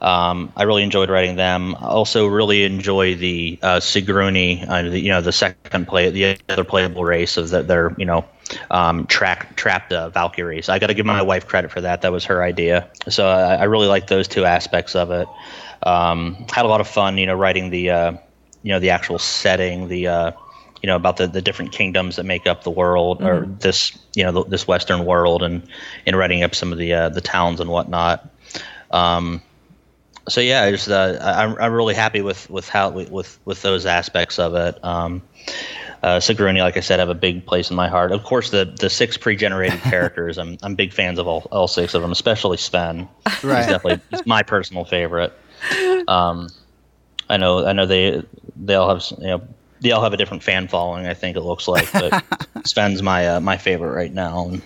[0.00, 1.74] Um, I really enjoyed writing them.
[1.76, 6.38] I also really enjoy the uh, Sigruni, uh, the, you know, the second play, the
[6.48, 8.24] other playable race of the, their, you know,
[8.70, 10.68] um, track trapped uh, Valkyries.
[10.68, 12.02] I got to give my wife credit for that.
[12.02, 12.88] That was her idea.
[13.08, 15.28] So I, I really like those two aspects of it.
[15.82, 18.12] Um, had a lot of fun, you know, writing the, uh,
[18.62, 20.32] you know, the actual setting, the, uh,
[20.82, 24.24] you know, about the, the different kingdoms that make up the world or this, you
[24.24, 25.62] know, this Western world, and
[26.06, 28.26] and writing up some of the uh, the towns and whatnot.
[28.90, 29.42] Um,
[30.30, 33.86] so yeah, I just uh, I'm I'm really happy with with how with with those
[33.86, 34.82] aspects of it.
[34.84, 35.22] Um,
[36.02, 38.12] uh, Sigruni, like I said, have a big place in my heart.
[38.12, 41.94] Of course, the the six pre-generated characters, I'm I'm big fans of all, all six
[41.94, 43.08] of them, especially Sven.
[43.42, 43.58] Right.
[43.58, 45.32] He's definitely he's my personal favorite.
[46.08, 46.48] Um,
[47.28, 48.22] I know I know they
[48.56, 49.42] they all have you know
[49.80, 51.06] they all have a different fan following.
[51.06, 52.24] I think it looks like, but
[52.64, 54.48] Sven's my uh, my favorite right now.
[54.48, 54.62] And,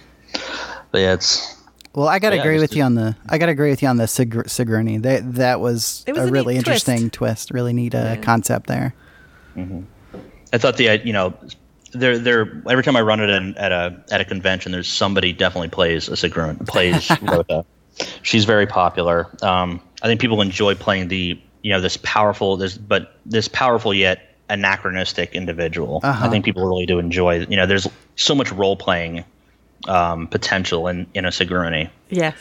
[0.91, 1.63] but yeah, it's
[1.95, 3.17] Well, I gotta Yeah, agree with to- you on the.
[3.29, 4.99] I gotta agree with you on the Sig- Sigourney.
[4.99, 6.89] That that was, It was a a really neat twist.
[6.89, 7.51] interesting twist.
[7.53, 8.95] Really neat uh, concept there.
[9.57, 11.35] I thought the uh, you know
[11.93, 15.33] they're they're every time I run it in, at a at a convention, there's somebody
[15.33, 17.65] definitely plays a Sigrun plays Rota.
[18.23, 19.29] She's very popular.
[19.43, 23.95] Um, I think people enjoy playing the you know this powerful this but this powerful
[23.95, 26.01] yet anachronistic individual.
[26.03, 26.27] Uh-huh.
[26.27, 27.47] I think people really do enjoy.
[27.49, 29.25] You know, there's so much role playing
[29.89, 32.35] um, potential in in a Sigourney Yes.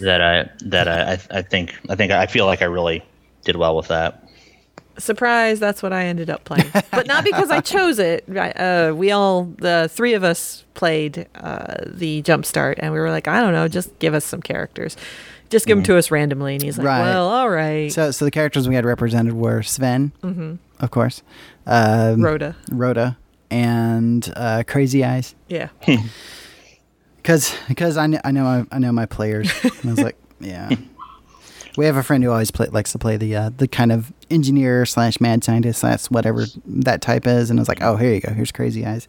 [0.00, 3.02] that I that I I- I think I think I feel like I really
[3.44, 4.20] did well with that.
[4.96, 6.70] Surprise, that's what I ended up playing.
[6.92, 8.24] but not because I chose it.
[8.36, 13.10] I- Uh, we all, the three of us, played uh, the Jumpstart, and we were
[13.10, 14.96] like, I don't know, just give us some characters.
[15.50, 16.54] Just give them to us randomly.
[16.54, 17.00] And he's like, Right.
[17.02, 17.92] well, all right.
[17.92, 20.58] So, so the characters we had represented were Sven, Mhm.
[20.80, 21.22] of course,
[21.66, 22.54] um, Rhoda.
[22.70, 23.16] Rhoda,
[23.50, 25.34] and uh, Crazy Eyes.
[25.48, 25.68] Yeah.
[27.24, 29.50] Because because I, kn- I know my, I know my players.
[29.64, 30.68] and I was like, yeah.
[31.78, 34.12] We have a friend who always play, likes to play the uh, the kind of
[34.30, 38.12] engineer slash mad scientist slash whatever that type is, and I was like, oh, here
[38.12, 39.08] you go, here's Crazy Eyes.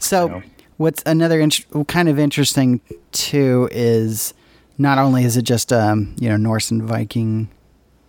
[0.00, 0.42] So
[0.76, 2.80] what's another int- kind of interesting
[3.12, 4.34] too is
[4.76, 7.48] not only is it just um, you know Norse and Viking,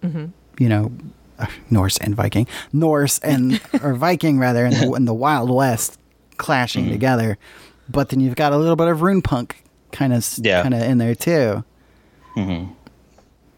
[0.01, 0.25] hmm
[0.59, 0.91] you know
[1.39, 5.97] uh, Norse and Viking, Norse and or Viking rather, and the, and the Wild West
[6.37, 7.37] clashing together,
[7.89, 10.61] but then you've got a little bit of rune punk kind of Yeah.
[10.61, 11.63] kind of in there too.
[12.35, 12.71] Mm-hmm.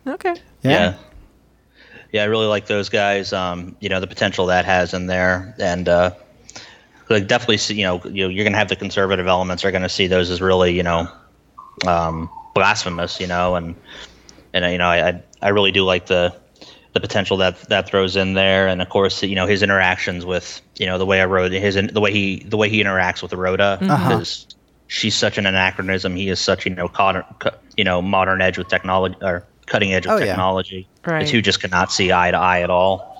[0.10, 0.36] Okay.
[0.64, 0.96] Yeah.
[2.12, 2.22] yeah.
[2.24, 3.32] I really like those guys.
[3.34, 6.12] Um, you know, the potential that has in there, and uh,
[7.10, 10.08] like definitely, see, you know, you, you're gonna have the conservative elements are gonna see
[10.08, 11.08] those as really, you know,
[11.88, 13.20] um, blasphemous.
[13.20, 13.76] You know, and
[14.54, 16.36] and uh, you know, I I- I really do like the
[16.95, 20.62] the potential that that throws in there, and of course, you know, his interactions with,
[20.79, 23.34] you know, the way I wrote his the way he the way he interacts with
[23.34, 24.10] Rhoda Uh-huh.
[24.10, 24.47] because
[24.88, 26.15] she's such an anachronism.
[26.15, 27.23] He is such, you know, modern,
[27.75, 30.25] you know, modern edge with technology or cutting edge of Oh, yeah.
[30.27, 30.88] technology.
[31.05, 31.25] Right.
[31.25, 33.12] The two just cannot see eye to eye at all.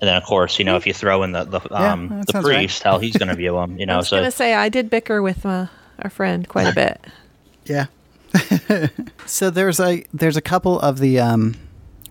[0.00, 2.26] And then, of course, you know, if you throw in the the, Yeah, um, that
[2.26, 2.56] the sounds right.
[2.58, 3.98] priest, how he's going to view him, you know, So I know.
[3.98, 5.66] was So going to say, I did bicker with uh,
[6.00, 7.00] our friend quite a bit.
[7.64, 7.86] Yeah.
[9.26, 11.54] so there's a there's a couple of the um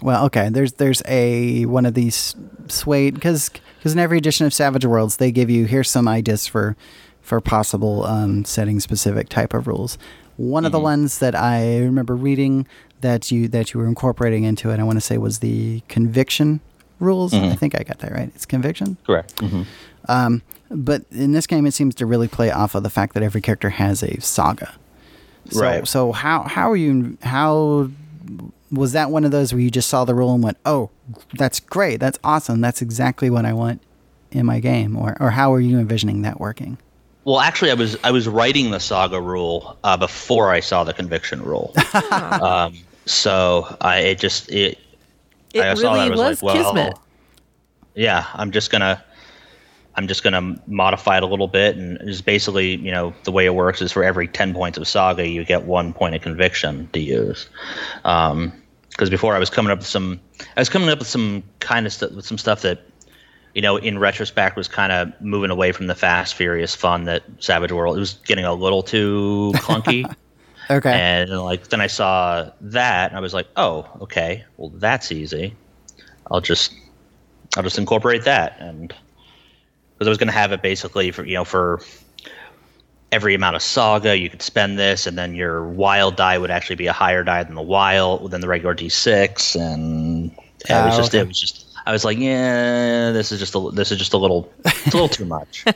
[0.01, 2.35] well okay there's there's a one of these
[2.67, 6.47] SWADE because because in every edition of Savage Worlds they give you here's some ideas
[6.47, 6.75] for
[7.21, 9.97] for possible um, setting specific type of rules.
[10.37, 12.67] One of the ones that I remember reading
[13.01, 16.61] that you that you were incorporating into it I want to say was the conviction
[16.99, 17.33] rules.
[17.33, 18.31] I think I got that right.
[18.35, 18.97] It's conviction.
[19.05, 19.39] correct.
[19.39, 19.63] hmm
[20.07, 23.23] Um, but in this game, it seems to really play off of the fact that
[23.23, 24.73] every character has a saga.
[25.49, 25.87] So, Right.
[25.87, 27.17] So how how are you?
[27.21, 27.89] How
[28.71, 30.89] was that one of those where you just saw the rule and went, "Oh,
[31.33, 31.99] that's great.
[31.99, 32.61] That's awesome.
[32.61, 33.81] That's exactly what I want
[34.31, 36.77] in my game," or or how are you envisioning that working?
[37.23, 40.93] Well, actually, I was I was writing the saga rule uh, before I saw the
[40.93, 41.73] conviction rule.
[42.41, 42.73] um,
[43.05, 44.79] so I it just it.
[45.53, 46.93] It I saw that, I really was was like, well, kismet.
[47.95, 49.03] yeah, I'm just gonna,
[49.97, 53.45] I'm just gonna modify it a little bit, and it's basically, you know, the way
[53.45, 56.87] it works is for every ten points of saga, you get one point of conviction
[56.93, 57.49] to use.
[58.05, 58.53] Um,
[58.89, 60.19] because before I was coming up with some,
[60.55, 62.81] I was coming up with some kind of stuff, with some stuff that,
[63.53, 67.23] you know, in retrospect was kind of moving away from the fast, furious fun that
[67.39, 67.95] Savage World.
[67.95, 70.11] It was getting a little too clunky.
[70.69, 70.91] Okay.
[70.91, 75.55] And like then I saw that and I was like, oh, okay, well that's easy.
[76.29, 76.73] I'll just
[77.55, 78.93] I'll just incorporate that and
[79.97, 81.81] because I was gonna have it basically for you know for
[83.11, 86.75] every amount of saga you could spend this and then your wild die would actually
[86.75, 90.31] be a higher die than the wild than the regular D6 and
[90.69, 91.19] yeah, it was Ah, just okay.
[91.21, 94.17] it was just I was like, yeah, this is just a this is just a
[94.17, 95.63] little it's a little too much.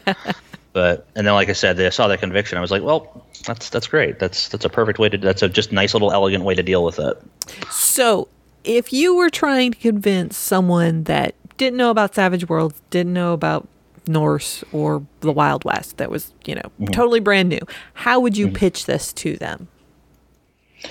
[0.73, 2.57] But and then, like I said, I saw that conviction.
[2.57, 4.19] I was like, well, that's that's great.
[4.19, 5.17] That's that's a perfect way to.
[5.17, 7.21] That's a just nice little elegant way to deal with it.
[7.69, 8.29] So,
[8.63, 13.33] if you were trying to convince someone that didn't know about Savage Worlds, didn't know
[13.33, 13.67] about
[14.11, 16.85] Norse or the Wild West, that was, you know, Mm-hmm.
[16.87, 17.59] totally brand new,
[17.93, 19.67] how would you pitch this to them?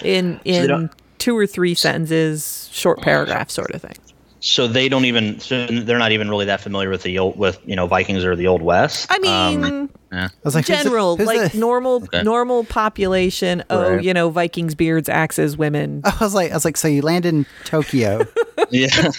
[0.02, 3.96] In in don't- two or three sentences, short paragraph sort of thing.
[4.42, 5.38] So they don't even.
[5.38, 8.34] So they're not even really that familiar with the old with you know Vikings or
[8.36, 9.06] the Old West.
[9.10, 10.28] I mean, Um, yeah.
[10.28, 12.22] I was like, who's the- general, who's like the- normal Okay.
[12.22, 13.62] normal population.
[13.68, 14.02] Oh, Right.
[14.04, 16.00] you know, Vikings, beards, axes, women.
[16.04, 18.26] I was like, I was like, so you land in Tokyo.
[18.70, 19.10] yeah.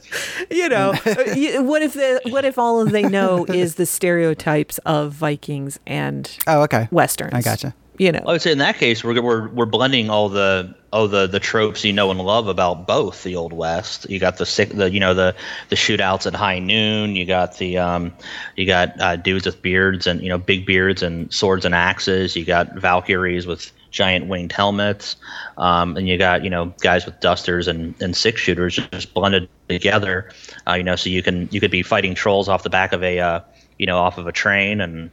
[0.50, 5.12] you know, uh, what if the what if all they know is the stereotypes of
[5.12, 6.88] Vikings and oh, okay.
[6.90, 7.34] westerns?
[7.34, 7.74] I gotcha.
[7.98, 11.06] You know, I would say in that case, we're we're we're blending all the oh
[11.06, 14.08] the the tropes you know and love about both the old west.
[14.08, 15.34] You got the sick the you know the
[15.68, 17.16] the shootouts at high noon.
[17.16, 18.12] You got the um
[18.56, 22.34] you got uh, dudes with beards and you know big beards and swords and axes.
[22.34, 25.16] You got Valkyries with giant winged helmets,
[25.56, 29.48] um, and you got you know guys with dusters and and six shooters just blended
[29.68, 30.30] together.
[30.66, 33.04] Uh, you know, so you can you could be fighting trolls off the back of
[33.04, 33.40] a uh,
[33.78, 35.10] you know off of a train and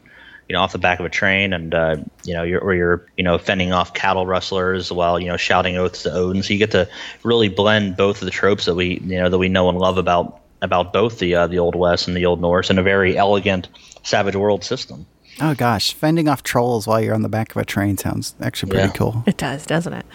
[0.50, 3.06] you know, off the back of a train, and uh, you know, you're or you're
[3.16, 6.42] you know fending off cattle rustlers while you know shouting oaths to Odin.
[6.42, 6.90] So you get to
[7.24, 10.00] really blend both of the tropes that we you know that we know and love
[10.00, 13.16] about about both the uh, the old West and the old Norse in a very
[13.16, 13.68] elegant
[14.02, 15.06] Savage World system.
[15.42, 18.72] Oh gosh, fending off trolls while you're on the back of a train sounds actually
[18.72, 18.94] pretty Yeah.
[18.94, 19.24] cool.
[19.26, 20.06] It does, doesn't it?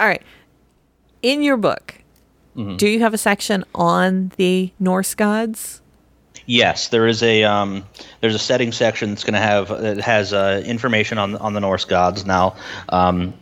[0.00, 0.22] All right.
[1.22, 1.94] In your book,
[2.56, 2.76] Mm-hmm.
[2.76, 5.80] do you have a section on the Norse gods?
[6.44, 7.86] Yes, there is a um,
[8.20, 11.60] there's a setting section that's going to have it has uh, information on on the
[11.60, 12.26] Norse gods.
[12.26, 12.56] Now,
[12.90, 13.32] um,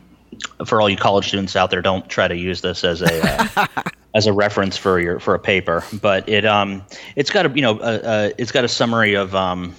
[0.66, 3.66] for all you college students out there, don't try to use this as a uh,
[4.14, 5.82] as a reference for your for a paper.
[6.00, 6.84] But it um
[7.16, 9.74] it's got a you know a, a, it's got a summary of um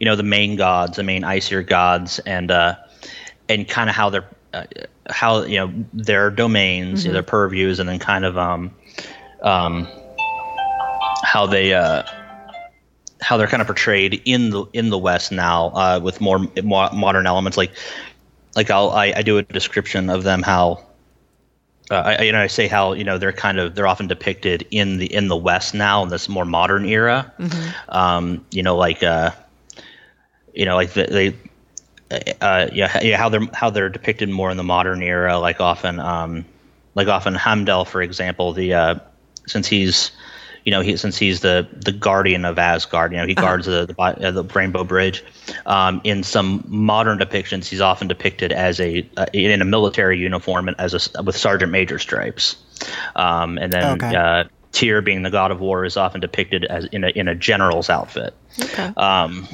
[0.00, 2.74] you know the main gods, the main Aesir gods, and uh
[3.48, 4.64] and kind of how they're uh,
[5.08, 7.12] how you know their domains, Mhm.
[7.12, 8.74] their purviews, and then kind of um
[9.42, 9.86] um
[11.22, 12.02] how they uh
[13.20, 16.88] how they're kind of portrayed in the in the West now uh, with more, more
[16.92, 17.58] modern elements.
[17.58, 17.72] Like
[18.56, 20.86] like I'll I, I do a description of them how
[21.90, 24.66] uh, I you know I say how you know they're kind of they're often depicted
[24.70, 27.30] in the in the West now in this more modern era.
[27.90, 29.32] Um, you know like uh,
[30.54, 31.36] you know like the, they.
[32.40, 36.00] Uh, yeah, yeah, how they're how they're depicted more in the modern era, like often,
[36.00, 36.44] um,
[36.96, 38.94] like often Heimdall, for example, the uh,
[39.46, 40.10] since he's
[40.64, 43.86] you know, he since he's the the guardian of Asgard, you know, he guards the
[43.86, 45.24] the, uh, the Rainbow Bridge.
[45.66, 50.68] Um, in some modern depictions, he's often depicted as a uh, in a military uniform
[50.68, 52.56] and as a with sergeant major stripes.
[53.16, 54.14] Um, and then Okay.
[54.14, 57.34] uh, Tyr, being the god of war, is often depicted as in a in a
[57.34, 58.34] general's outfit.
[58.60, 58.92] Okay.
[58.96, 59.48] Um,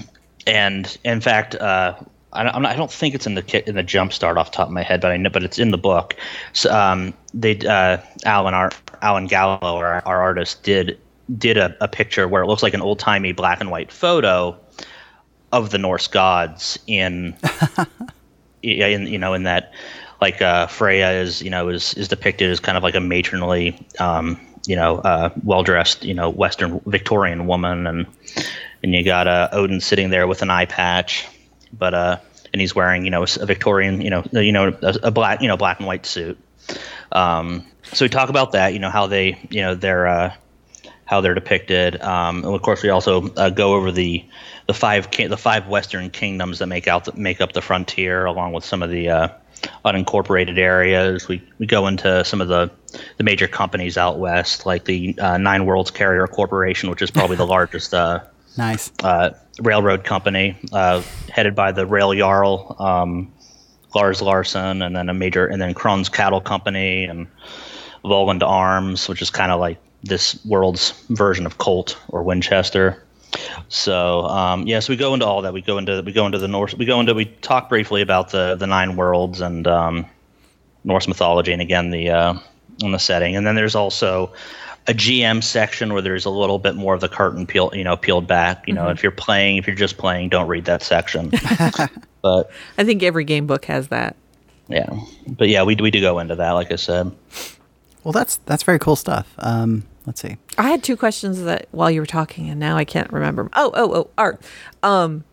[0.47, 1.95] and in fact, uh,
[2.33, 4.57] I, not, I don't think it's in the ki- in the jump start off the
[4.57, 6.15] top of my head, but I know, but it's in the book.
[6.53, 8.71] So um, they uh, Alan our
[9.03, 10.99] Alan Gallo, our, our artist, did
[11.39, 14.59] did a, a picture where it looks like an old timey black and white photo
[15.53, 17.37] of the Norse gods in
[18.63, 19.73] in you know in that
[20.21, 23.79] like uh, Freya is you know is is depicted as kind of like a matronly
[23.99, 28.07] um, you know uh, well dressed you know Western Victorian woman and
[28.83, 31.27] and you got uh, Odin sitting there with an eye patch,
[31.73, 32.19] but uh
[32.53, 35.49] and he's wearing you know a Victorian you know you know a, a black you
[35.49, 36.39] know black and white suit.
[37.13, 40.35] Um, so we talk about that you know how they you know they're uh,
[41.05, 42.01] how they're depicted.
[42.03, 44.25] Um, and of course, we also uh, go over the
[44.67, 48.53] the five the five Western kingdoms that make out the, make up the frontier, along
[48.53, 49.29] with some of the uh,
[49.85, 51.29] unincorporated areas.
[51.29, 52.71] We we go into some of the
[53.17, 57.37] the major companies out west, like the uh, Nine Worlds Carrier Corporation, which is probably
[57.37, 57.95] the largest.
[57.95, 58.21] Uh,
[58.57, 58.91] Nice.
[59.03, 59.31] uh,
[59.61, 63.33] railroad company uh, headed by the rail jarl um,
[63.95, 67.27] Lars Larson, and then a major, and then Kron's Cattle Company and
[68.05, 73.03] Volund Arms, which is kind of like this world's version of Colt or Winchester.
[73.69, 75.53] So um, yes, we go into all that.
[75.53, 76.75] We go into we go into the Norse.
[76.75, 80.07] We go into we talk briefly about the the nine worlds and um,
[80.85, 82.35] Norse mythology, and again the uh,
[82.79, 83.35] the setting.
[83.37, 84.33] And then there's also
[84.89, 87.97] a GM section where there's a little bit more of the curtain peel, you know,
[87.97, 88.67] peeled back.
[88.69, 88.93] You know, Mhm.
[88.95, 91.31] if you're playing, if you're just playing, don't read that section.
[92.23, 94.17] but I think every game book has that.
[94.69, 94.89] yeah,
[95.27, 97.11] but yeah, we we do go into that, like I said.
[98.05, 99.33] Well, that's that's very cool stuff.
[99.39, 100.37] Um, let's see.
[100.59, 103.49] I had two questions that while you were talking, and now I can't remember.
[103.55, 104.41] Oh, oh, oh, art.
[104.83, 105.25] Um,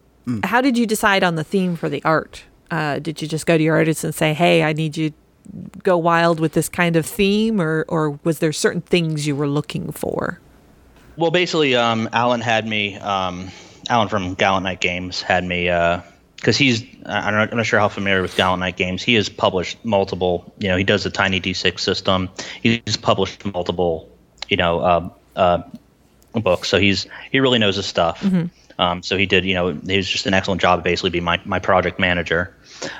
[0.45, 2.43] How did you decide on the theme for the art?
[2.71, 5.15] Uh, did you just go to your artist and say, "Hey, I need you to
[5.83, 9.47] go wild with this kind of theme," or or was there certain things you were
[9.47, 10.39] looking for?
[11.15, 12.97] Well, basically, um, Alan had me.
[12.97, 13.49] Um,
[13.89, 15.65] Alan from Gallant Knight Games had me
[16.35, 16.83] because he's.
[17.05, 19.03] I'm not, I'm not sure how familiar with Gallant Knight Games.
[19.03, 20.51] He has published multiple.
[20.57, 22.29] You know, he does the Tiny D6 system.
[22.61, 24.09] He's published multiple.
[24.49, 25.61] You know, uh, uh,
[26.33, 26.69] books.
[26.69, 28.21] So he's he really knows his stuff.
[28.21, 28.49] Mhm.
[28.79, 29.45] Um, so he did.
[29.45, 30.83] You know, he was just an excellent job.
[30.83, 32.55] Basically, being my my project manager.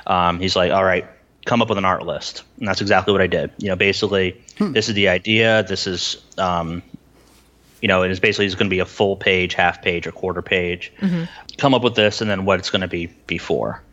[0.08, 1.06] Um, he's like, all right.
[1.46, 3.52] Come up with an art list, and that's exactly what I did.
[3.58, 5.64] You know, basically, this is the idea.
[5.64, 6.82] This is um,
[7.84, 10.14] you know, it is basically it's going to be a full page, half page, or
[10.14, 10.90] quarter page.
[11.02, 11.26] Mm-hmm.
[11.58, 13.84] Come up with this, and then what it's going to be before.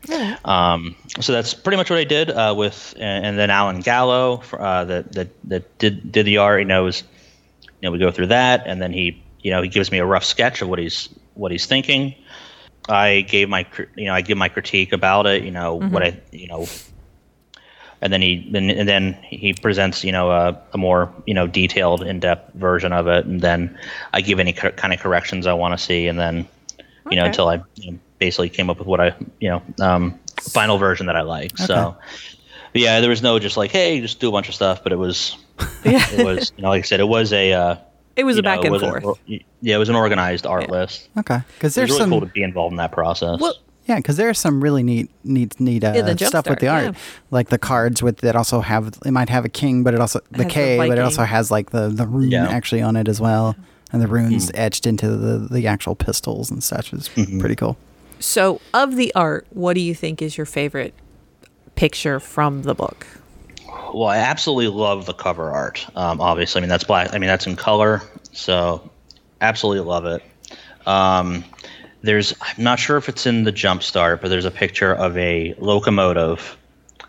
[0.44, 4.42] Um, so that's pretty much what I did uh, with, and, and then Alan Gallo
[4.52, 6.60] uh, that that that did did the art.
[6.60, 7.02] He knows,
[7.62, 10.06] you know, we go through that, and then he, you know, he gives me a
[10.06, 12.14] rough sketch of what he's what he's thinking.
[12.88, 15.42] I gave my, you know, I give my critique about it.
[15.42, 16.68] You know, what I, you know,
[18.02, 21.46] and then he then and then he presents you know a, a more you know
[21.46, 23.26] detailed in-depth version of it.
[23.26, 23.78] And then
[24.12, 26.06] i give any cor- kind of corrections i want to see.
[26.06, 26.46] And then
[27.10, 30.18] you know until i you know, basically came up with what i you know um,
[30.40, 31.56] final version that i like.
[31.58, 31.96] So
[32.72, 34.82] but yeah there was no just like hey just do a bunch of stuff.
[34.82, 35.36] But it was
[35.84, 37.76] it was you know like i said it was a uh,
[38.16, 39.04] It was you a back know, and forth.
[39.04, 39.16] or-
[39.60, 41.08] yeah it was an organized art list.
[41.18, 43.40] Okay, because it was there's really some cool to be involved in that process
[43.90, 46.86] yeah, because there's some really neat, neat, neat uh, Yeah, the stuff with the Jumpstart,
[46.88, 46.96] art,
[47.30, 50.20] like the cards with that also have it might have a king, but it also
[50.30, 52.48] the has the K, but it also has like the the rune Yeah.
[52.48, 53.56] actually on it as well,
[53.92, 54.56] and the runes Hmm.
[54.56, 57.40] etched into the the actual pistols and such is Mm-hmm.
[57.40, 57.76] pretty cool.
[58.20, 60.94] So, of the art, what do you think is your favorite
[61.74, 63.06] picture from the book?
[63.94, 65.84] Well, I absolutely love the cover art.
[65.96, 67.12] Um, obviously, I mean that's black.
[67.14, 68.88] I mean that's in color, so
[69.40, 70.22] absolutely love it.
[70.86, 71.44] Um,
[72.02, 75.16] there's I'm not sure if it's in the jump start, but there's a picture of
[75.18, 76.56] a locomotive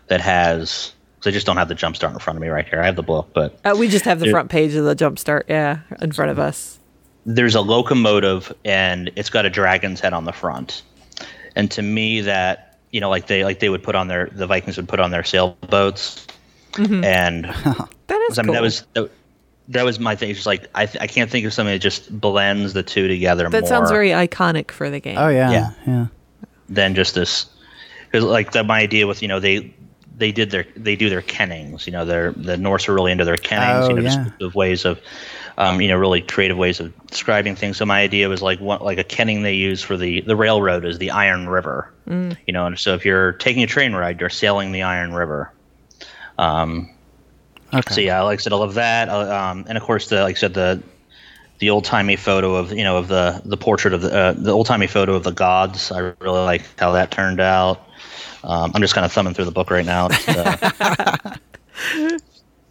[0.08, 0.92] that has.
[1.20, 2.80] 'cause I just don't have the jump start in front of me right here.
[2.82, 4.96] I have the book, but Uh, we just have the There- front page of the
[4.96, 6.78] Jumpstart, yeah, in front of us.
[7.24, 10.82] there's a locomotive and it's got a dragon's head on the front.
[11.54, 14.46] And to me that, you know, like they like they would put on their the
[14.48, 16.26] Vikings would put on their sailboats
[16.72, 17.04] Mhm.
[17.04, 17.44] and
[18.08, 19.08] that is I mean that was that,
[19.68, 20.30] that was my thing.
[20.30, 23.48] It's just like I I can't think of something that just blends the two together
[23.48, 25.16] That more sounds very iconic for the game.
[25.18, 25.70] Oh yeah, Yeah.
[25.86, 26.06] yeah.
[26.68, 27.46] than just this
[28.12, 29.72] cuz like the, my idea with, you know, they
[30.18, 33.24] they did their they do their kennings, you know, they're the Norse are really into
[33.24, 34.26] their kennings, Oh, you know, yeah.
[34.38, 35.00] just ways of
[35.58, 37.76] um, you know, really creative ways of describing things.
[37.76, 40.84] So my idea was like one, like a kenning they use for the the railroad
[40.84, 41.92] is the Iron River.
[42.08, 42.36] Mm.
[42.46, 45.52] You know, and so if you're taking a train ride, you're sailing the Iron River.
[46.38, 46.88] Um,
[47.74, 47.94] Okay.
[47.94, 49.08] So yeah, like I said, I love that.
[49.08, 50.82] Uh, um, and of course, the like I said, the
[51.58, 54.50] the old timey photo of you know of the the portrait of the uh, the
[54.52, 55.90] old timey photo of the gods.
[55.92, 57.80] I really like how that turned out.
[58.44, 60.08] Um, I'm just kind of thumbing through the book right now.
[60.26, 61.36] Uh,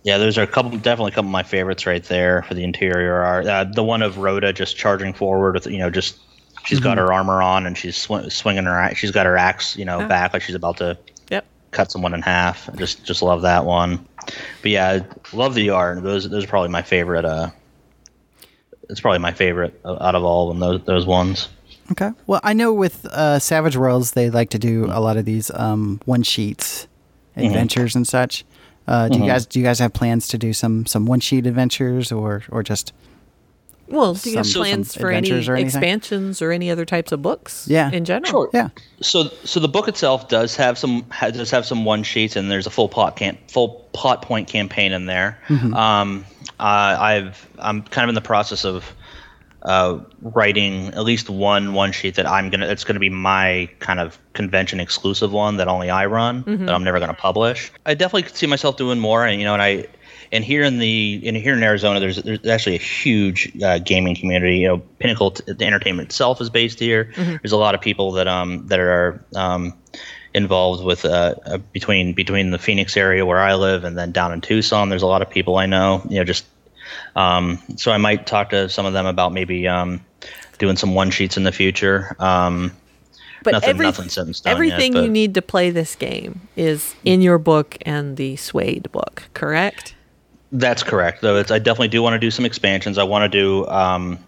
[0.03, 2.63] yeah, those are a couple, definitely a couple of my favorites right there for the
[2.63, 3.45] interior art.
[3.47, 6.19] Uh, the one of Rhoda just charging forward with you know just
[6.65, 7.01] she's got Mhm.
[7.01, 8.93] her armor on and she's sw- swinging her.
[8.95, 10.07] She's got her axe you know Oh.
[10.07, 10.97] back like she's about to
[11.29, 11.45] Yep.
[11.71, 12.69] cut someone in half.
[12.69, 14.05] I Just just love that one.
[14.61, 14.88] But yeah,
[15.34, 16.01] I love the art.
[16.03, 17.26] Those those are probably my favorite.
[17.26, 17.49] Uh,
[18.89, 20.59] it's probably my favorite out of all of them.
[20.59, 21.49] Those those ones.
[21.91, 22.11] Okay.
[22.28, 25.51] Well, I know with uh, Savage Worlds, they like to do a lot of these
[25.51, 26.88] um, one sheets,
[27.38, 27.47] Mhm.
[27.47, 28.45] adventures and such.
[28.88, 29.22] Uh, do Mhm.
[29.24, 32.43] you guys do you guys have plans to do some some one sheet adventures or
[32.49, 32.93] or just
[33.91, 37.21] Well, do you have plans some for any or expansions or any other types of
[37.21, 37.67] books?
[37.69, 37.91] Yeah.
[37.91, 38.29] in general.
[38.31, 38.49] Sure.
[38.53, 38.69] Yeah.
[39.01, 42.49] So so the book itself does have some ha- does have some one sheets and
[42.49, 45.37] there's a full plot camp full plot point campaign in there.
[45.47, 45.75] Mhm.
[45.75, 46.25] Um,
[46.59, 46.63] uh,
[46.99, 48.93] I've I'm kind of in the process of
[49.63, 53.99] uh, writing at least one one sheet that I'm gonna it's gonna be my kind
[53.99, 56.65] of convention exclusive one that only I run Mhm.
[56.65, 57.71] that I'm never gonna publish.
[57.85, 59.85] I definitely could see myself doing more, and you know, and I
[60.32, 64.15] and here in the in here in Arizona, there's there's actually a huge uh, gaming
[64.15, 64.57] community.
[64.59, 67.11] You know, Pinnacle t- the Entertainment itself is based here.
[67.15, 67.41] Mhm.
[67.41, 69.73] There's a lot of people that um that are um
[70.34, 74.32] involved with uh, uh between between the Phoenix area where I live and then down
[74.32, 74.89] in Tucson.
[74.89, 76.01] There's a lot of people I know.
[76.09, 76.45] You know, just
[77.15, 80.03] um so I might talk to some of them about maybe um
[80.59, 82.15] doing some one sheets in the future.
[82.19, 82.71] Um,
[83.43, 86.41] But nothing every- nothing set in stone Everything yet, you need to play this game
[86.55, 89.95] is in your book and the SWADE book, correct?
[90.51, 91.21] That's correct.
[91.21, 92.97] Though it's, I definitely do want to do some expansions.
[92.97, 94.19] I want to do um,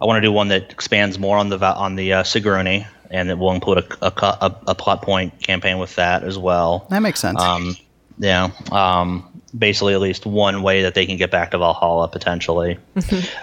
[0.00, 3.30] I want to do one that expands more on the on the uh, Sigourney, and
[3.30, 6.86] it will include a, a, a, a plot point campaign with that as well.
[6.90, 7.40] that makes sense?
[7.40, 7.76] Um,
[8.18, 8.50] yeah.
[8.72, 12.78] Um, basically, at least one way that they can get back to Valhalla potentially.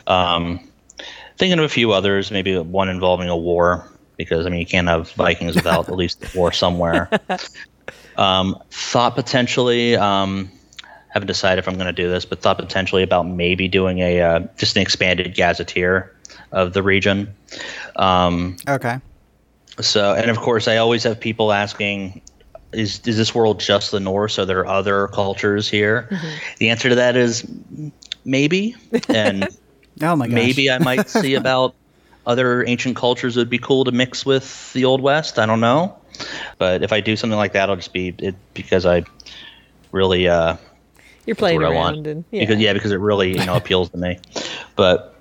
[0.08, 0.60] Um,
[1.38, 4.88] thinking of a few others, maybe one involving a war, because I mean you can't
[4.88, 7.10] have Vikings without at least a war somewhere.
[8.18, 10.50] Um, thought potentially, um,
[11.16, 14.22] haven't decided if I'm going to do this, but thought potentially about maybe doing a
[14.22, 16.14] uh, just an expanded gazetteer
[16.52, 17.34] of the region.
[17.96, 19.00] Um, okay.
[19.80, 22.22] so, and of course, I always have people asking,
[22.74, 24.38] "Is is this world just the Norse?
[24.38, 26.10] Are there other cultures here?"
[26.58, 27.50] The answer to that is
[28.26, 28.76] maybe,
[29.10, 29.48] and
[30.02, 30.36] Oh my gosh.
[30.36, 31.76] maybe I might see about
[32.26, 33.38] other ancient cultures.
[33.38, 35.40] Would be cool to mix with the Old West.
[35.40, 35.98] I don't know,
[36.58, 39.06] but if I do something like that, I'll just be it because I
[39.94, 40.58] really uh,
[41.26, 42.08] You're playing what I around want.
[42.08, 42.42] and yeah.
[42.42, 44.20] because yeah, because it really you know appeals to me.
[44.76, 45.16] But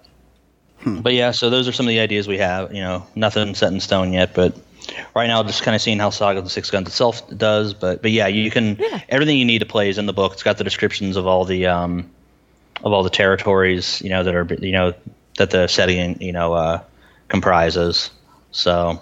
[0.84, 2.72] but yeah, so those are some of the ideas we have.
[2.74, 4.56] You know, nothing set in stone yet, but
[5.14, 7.74] right now just kind of seeing how Saga of the Six Guns itself does.
[7.74, 8.78] But but yeah, you can
[9.08, 10.32] everything you need to play is in the book.
[10.32, 12.10] It's got the descriptions of all the um
[12.82, 14.92] of all the territories you know that are you know
[15.38, 16.82] that the setting you know uh,
[17.28, 18.10] comprises.
[18.50, 19.00] So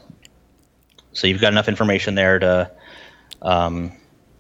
[1.13, 2.71] so you've got enough information there to
[3.43, 3.93] um,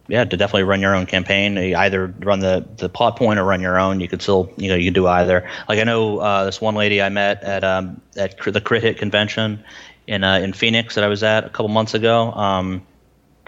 [0.08, 1.56] yeah, to definitely run your own campaign.
[1.56, 4.00] You either run the, the plot point or run your own.
[4.00, 5.48] You could still, you know, you could do either.
[5.68, 8.98] Like I know uh, this one lady I met at um, at the Crit Hit
[8.98, 9.64] convention
[10.06, 12.32] in uh, in Phoenix that I was at a couple months ago.
[12.32, 12.86] Um,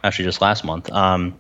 [0.03, 0.91] actually, just last month.
[0.93, 1.39] Um,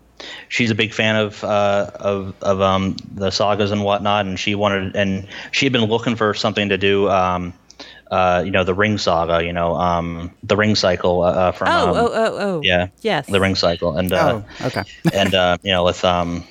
[0.48, 4.54] she's a big fan of uh, of of um, the sagas and whatnot, and she
[4.54, 7.08] wanted and she had been looking for something to do.
[7.08, 7.54] Um,
[8.14, 11.68] uh, you know the Ring Saga, you know um, the Ring Cycle uh, uh, from
[11.68, 12.60] Oh, um, oh, oh, oh.
[12.62, 13.26] yeah Yes.
[13.26, 14.84] the Ring Cycle and uh, oh, okay.
[15.12, 16.44] and uh, you know with um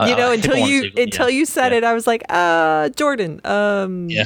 [0.00, 1.38] you uh, know, I until think wanna you say- until yeah.
[1.38, 3.40] you said it, I was like, uh, Jordan.
[3.44, 4.24] Um, Yeah.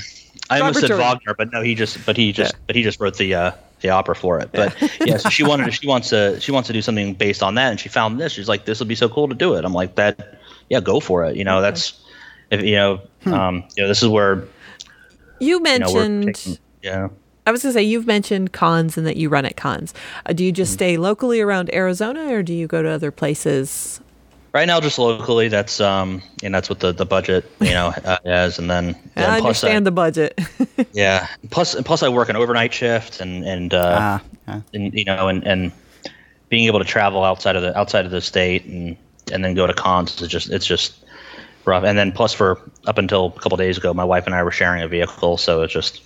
[0.48, 1.06] I almost said Jordan.
[1.06, 3.50] Wagner, but no, he just but he just but he just wrote the uh,
[3.80, 4.50] the opera for it.
[4.52, 4.70] But
[5.04, 7.56] yeah, so she wanted to, she wants to she wants to do something based on
[7.56, 8.32] that, and she found this.
[8.32, 9.64] She's like, this would be so cool to do it.
[9.64, 10.38] I'm like, that
[10.70, 11.36] yeah, go for it.
[11.36, 12.00] You know, that's
[12.52, 14.44] if you know, um, you know, this is where
[15.40, 16.34] You you know mentioned.
[16.34, 17.08] taking, yeah.
[17.46, 19.94] I was gonna say you've mentioned cons and that you run at cons.
[20.26, 24.00] Uh, do you just stay locally around Arizona, or do you go to other places?
[24.52, 25.48] Right now, just locally.
[25.48, 28.90] That's um, and that's what the, the budget you know uh, is, and then I
[29.22, 30.40] and plus understand the budget.
[30.92, 31.28] Yeah.
[31.50, 34.60] Plus, plus, I work an overnight shift, and and uh, Ah, yeah.
[34.74, 35.72] and you know, and and
[36.48, 38.96] being able to travel outside of the outside of the state, and
[39.30, 41.04] and then go to cons is just it's just
[41.66, 41.84] rough.
[41.84, 44.50] And then plus, for up until a couple days ago, my wife and I were
[44.50, 46.02] sharing a vehicle, so it's just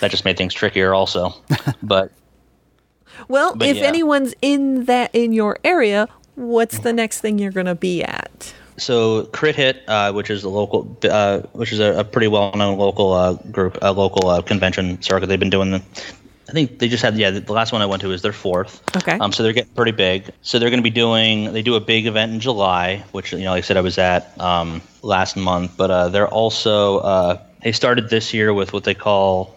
[0.00, 1.34] that just made things trickier, also.
[1.82, 2.10] but
[3.28, 3.84] well, But if yeah.
[3.84, 8.52] anyone's in that in your area, what's the next thing you're gonna be at?
[8.76, 12.76] So Crit Hit, uh, which is a local, uh, which is a, a pretty well-known
[12.76, 15.28] local uh, group, a local uh, convention circuit.
[15.28, 15.82] They've been doing the.
[16.48, 17.30] I think they just had yeah.
[17.30, 18.82] The last one I went to is their fourth.
[18.96, 19.18] Okay.
[19.18, 20.30] Um, so they're getting pretty big.
[20.42, 21.52] So they're going to be doing.
[21.52, 23.96] They do a big event in July, which you know, like I said, I was
[23.98, 25.76] at um, last month.
[25.76, 29.56] But uh, they're also uh, they started this year with what they call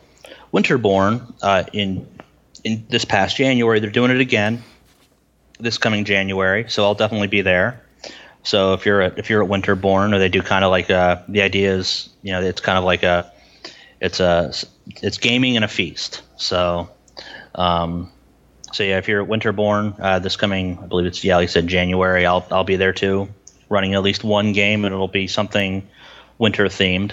[0.54, 2.08] Winterborn uh, in
[2.64, 3.80] in this past January.
[3.80, 4.64] They're doing it again
[5.60, 6.70] this coming January.
[6.70, 7.82] So I'll definitely be there.
[8.44, 11.22] So if you're at, if you're at Winterborn, or they do kind of like uh,
[11.28, 13.32] the idea is, you know, it's kind of like a,
[14.00, 14.54] it's a,
[15.02, 16.22] it's gaming and a feast.
[16.38, 16.90] So,
[17.56, 18.12] um,
[18.74, 21.52] so yeah, if you're at Winterborn, uh, this coming, I believe it's yeah, like I
[21.52, 23.30] said, January, I'll I'll be there too,
[23.70, 25.88] running at least one game, and it'll be something
[26.38, 27.12] winter themed.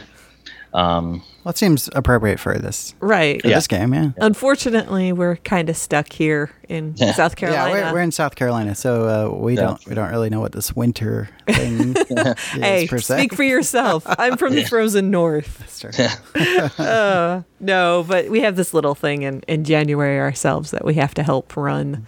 [0.75, 3.41] Um, Well, it seems appropriate for this Right.
[3.41, 3.95] for this game.
[3.95, 4.11] Yeah.
[4.17, 7.13] Unfortunately, we're kind of stuck here in Yeah.
[7.13, 7.75] South Carolina.
[7.77, 9.61] Yeah, we're, we're in South Carolina, so uh, we Yeah.
[9.63, 13.19] don't we don't really know what this winter thing is hey, per se.
[13.19, 14.05] speak for yourself.
[14.19, 15.59] I'm from the frozen north.
[15.59, 16.85] That's true.
[16.85, 21.15] Uh, no, but we have this little thing in, in January ourselves that we have
[21.15, 22.07] to help run.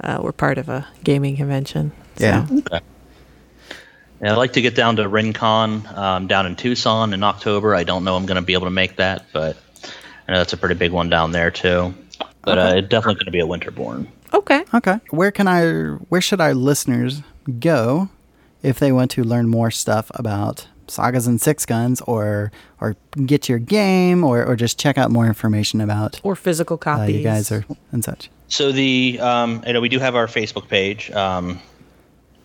[0.00, 1.90] Uh, we're part of a gaming convention.
[2.16, 2.46] so- Yeah.
[4.20, 7.74] And I'd like to get down to RinCon um, down in Tucson in October.
[7.74, 9.56] I don't know I'm going to be able to make that, but
[10.26, 11.94] I know that's a pretty big one down there too.
[12.42, 14.06] But uh, it's definitely going to be a Winterborn.
[14.32, 14.64] Okay.
[14.72, 15.00] Okay.
[15.10, 15.64] Where can I?
[16.08, 17.22] Where should our listeners
[17.60, 18.08] go
[18.62, 22.96] if they want to learn more stuff about sagas and six guns, or or
[23.26, 27.16] get your game, or or just check out more information about Or physical uh, copies.
[27.16, 28.30] you guys or and such?
[28.48, 31.10] So the um, you know we do have our Facebook page.
[31.10, 31.60] Um,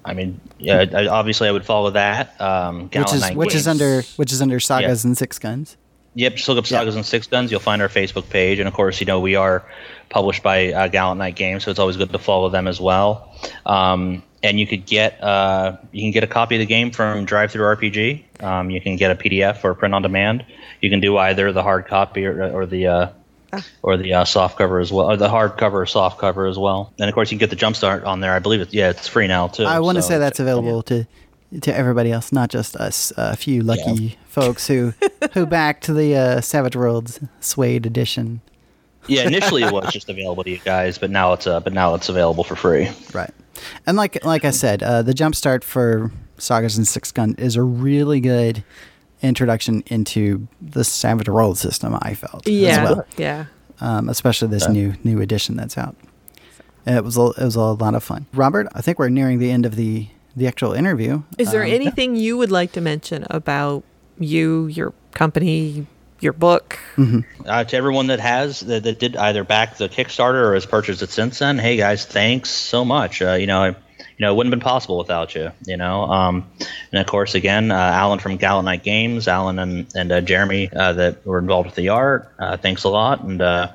[0.03, 2.39] I mean, yeah, I, obviously I would follow that.
[2.41, 5.77] Um, Which is which is under which is under sagas and six guns.
[6.15, 7.51] Yep, just look up Sagas and Six Guns.
[7.51, 9.65] You'll find our Facebook page, and of course, you know we are
[10.09, 13.33] published by uh, Gallant Knight Games, so it's always good to follow them as well.
[13.65, 17.23] Um, and you could get uh, you can get a copy of the game from
[17.23, 18.43] Drive Through RPG.
[18.43, 20.45] Um, you can get a PDF or print on demand.
[20.81, 23.09] You can do either the hard copy or, or the uh,
[23.81, 26.93] or the uh, soft cover as well, or the hard cover soft cover as well.
[26.99, 28.33] And of course, you can get the Jumpstart on there.
[28.33, 28.73] I believe it.
[28.73, 29.63] Yeah, it's free now too.
[29.63, 31.07] I want to so say that's available to
[31.61, 34.93] to everybody else, not just us, a few lucky folks who
[35.33, 38.41] who backed the uh, Savage Worlds SWADE edition.
[39.07, 41.93] yeah, initially it was just available to you guys, but now it's uh, but now
[41.95, 42.89] it's available for free.
[43.13, 43.31] Right.
[43.85, 47.61] And like like I said, uh, the jumpstart for Sagas and Six Gun is a
[47.61, 48.63] really good
[49.21, 51.97] introduction into the Savage World system.
[52.01, 52.69] I felt Yeah.
[52.69, 53.45] as well, Yeah.
[53.79, 54.71] um, especially this Yeah.
[54.73, 55.95] new new edition that's out.
[56.85, 58.25] And it was a, it was a lot of fun.
[58.33, 61.21] Robert, I think we're nearing the end of the the actual interview.
[61.37, 63.83] Is there Um, anything you would like to mention about
[64.17, 65.85] you, your company,
[66.21, 66.79] your book?
[67.45, 71.01] uh, to everyone that has that, that did either back the Kickstarter or has purchased
[71.01, 71.59] it since then.
[71.59, 73.21] Hey guys, thanks so much.
[73.21, 73.75] Uh, you know, you
[74.21, 75.51] know, it wouldn't have been possible without you.
[75.65, 76.49] You know, um,
[76.91, 80.69] and of course, again, uh, Alan from Gallant Knight Games, Alan and and uh, Jeremy
[80.73, 82.31] uh, that were involved with the art.
[82.39, 83.69] Uh, thanks a lot, and uh,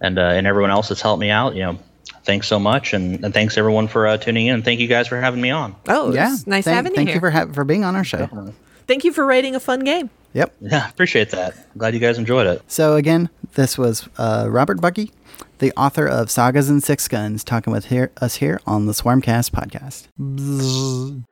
[0.00, 1.54] and uh, and everyone else that's helped me out.
[1.56, 1.78] You know.
[2.22, 4.56] Thanks so much, and, and thanks everyone for uh, tuning in.
[4.56, 5.74] And thank you guys for having me on.
[5.88, 7.14] Oh, Yeah, nice thank, having you Thank here.
[7.16, 8.52] you for ha- for being on our show.
[8.86, 10.10] Thank you for writing a fun game.
[10.34, 10.54] Yep.
[10.60, 11.54] Yeah, appreciate that.
[11.78, 12.62] Glad you guys enjoyed it.
[12.68, 15.12] So again, this was uh, Robert Buckey,
[15.58, 19.50] the author of Sagas and Six Guns, talking with here, us here on the Swarmcast
[19.50, 20.06] podcast.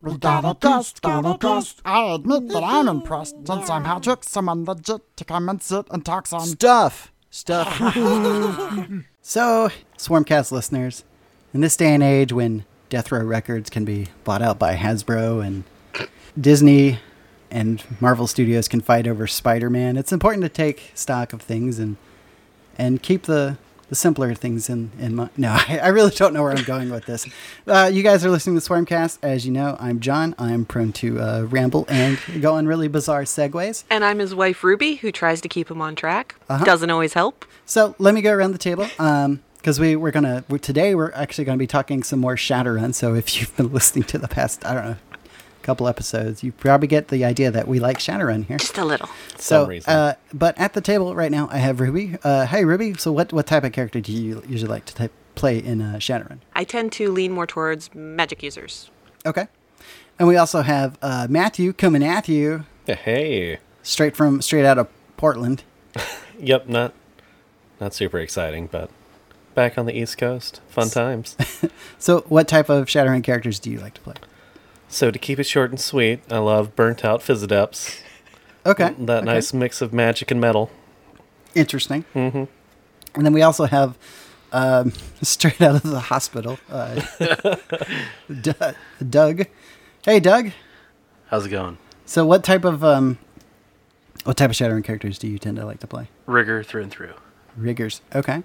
[0.01, 1.81] We got a guest, got a guest.
[1.85, 5.85] I admit that I'm impressed since I'm how took someone legit to come and sit
[5.91, 7.11] and talk some Stuff.
[7.29, 7.79] Stuff.
[9.21, 11.03] so, Swarmcast listeners,
[11.53, 15.45] in this day and age when Death Row Records can be bought out by Hasbro
[15.45, 15.63] and
[16.39, 16.99] Disney
[17.51, 19.97] and Marvel Studios can fight over Spider-Man.
[19.97, 21.97] It's important to take stock of things and
[22.77, 23.57] and keep the
[23.89, 25.31] the simpler things in in mind.
[25.35, 27.27] No, I, I really don't know where I'm going with this.
[27.67, 29.19] Uh, you guys are listening to Swarmcast.
[29.21, 30.35] As you know, I'm John.
[30.39, 33.83] I'm prone to uh, ramble and go on really bizarre segues.
[33.89, 36.35] And I'm his wife Ruby, who tries to keep him on track.
[36.49, 36.63] Uh-huh.
[36.63, 37.45] Doesn't always help.
[37.65, 38.87] So let me go around the table.
[38.97, 42.95] Um, because we we're gonna we're, today we're actually gonna be talking some more Shadowrun.
[42.95, 44.95] So if you've been listening to the past, I don't know,
[45.69, 48.57] couple episodes, you probably get the idea that we like Shadowrun here.
[48.57, 49.07] Just a little.
[49.37, 49.93] So, Some reason.
[49.93, 52.17] uh, but at the table right now, I have Ruby.
[52.23, 52.95] Uh, hey, Ruby.
[52.95, 55.97] So, what what type of character do you usually like to type, play in uh,
[55.97, 56.39] Shadowrun?
[56.55, 58.89] I tend to lean more towards magic users.
[59.25, 59.47] Okay.
[60.17, 63.59] And we also have uh, Matthew coming at you Hey.
[63.83, 65.63] straight from straight out of Portland.
[66.41, 66.93] Yep, not
[67.81, 68.89] not super exciting, but
[69.55, 71.35] back on the East Coast, fun times.
[71.99, 74.15] So, what type of Shadowrun characters do you like to play?
[74.89, 78.01] So to keep it short and sweet, I love burnt out phys-adepts.
[78.65, 78.95] Okay.
[78.97, 79.25] That okay.
[79.25, 80.71] nice mix of magic and metal.
[81.55, 82.05] Interesting.
[82.15, 82.45] Mm-hmm.
[83.15, 83.97] And then we also have
[84.51, 87.01] um, straight out of the hospital, uh,
[88.41, 88.51] D-
[89.07, 89.45] Doug.
[90.03, 90.51] Hey, Doug.
[91.27, 91.77] How's it going?
[92.05, 93.19] So, what type of um,
[94.23, 96.09] what type of Shadowrun characters do you tend to like to play?
[96.25, 97.13] Rigger through and through.
[97.55, 98.01] Riggers.
[98.15, 98.43] Okay.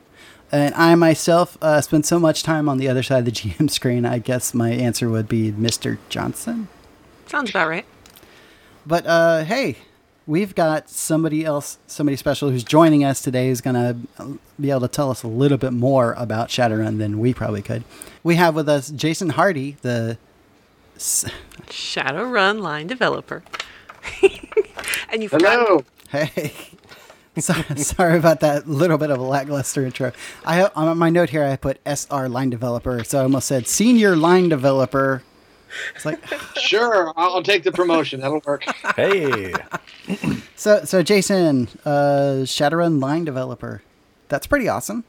[0.52, 3.68] And I myself uh, spend so much time on the other side of the GM
[3.70, 4.04] screen.
[4.06, 5.98] I guess my answer would be Mr.
[6.08, 6.68] Johnson.
[7.26, 7.84] Sounds about right.
[8.86, 9.76] But uh, hey,
[10.26, 14.82] we've got somebody else, somebody special who's joining us today who's going to be able
[14.82, 17.82] to tell us a little bit more about Shadowrun than we probably could.
[18.22, 20.18] We have with us Jason Hardy, the.
[20.96, 21.24] s-
[21.66, 23.42] Shadowrun line developer.
[25.10, 25.78] and you Hello.
[25.78, 25.84] forgot.
[26.10, 26.52] Hey.
[27.38, 30.12] sorry, sorry about that little bit of a lackluster intro.
[30.44, 33.66] I have, on my note here, I put SR line developer, so I almost said
[33.66, 35.22] senior line developer.
[35.96, 36.20] It's like
[36.56, 38.20] Sure, I'll, I'll take the promotion.
[38.20, 38.64] That'll work.
[38.96, 39.52] Hey.
[40.54, 40.84] so.
[40.84, 43.82] So Jason, uh, Shadowrun line developer.
[44.28, 45.02] That's pretty awesome.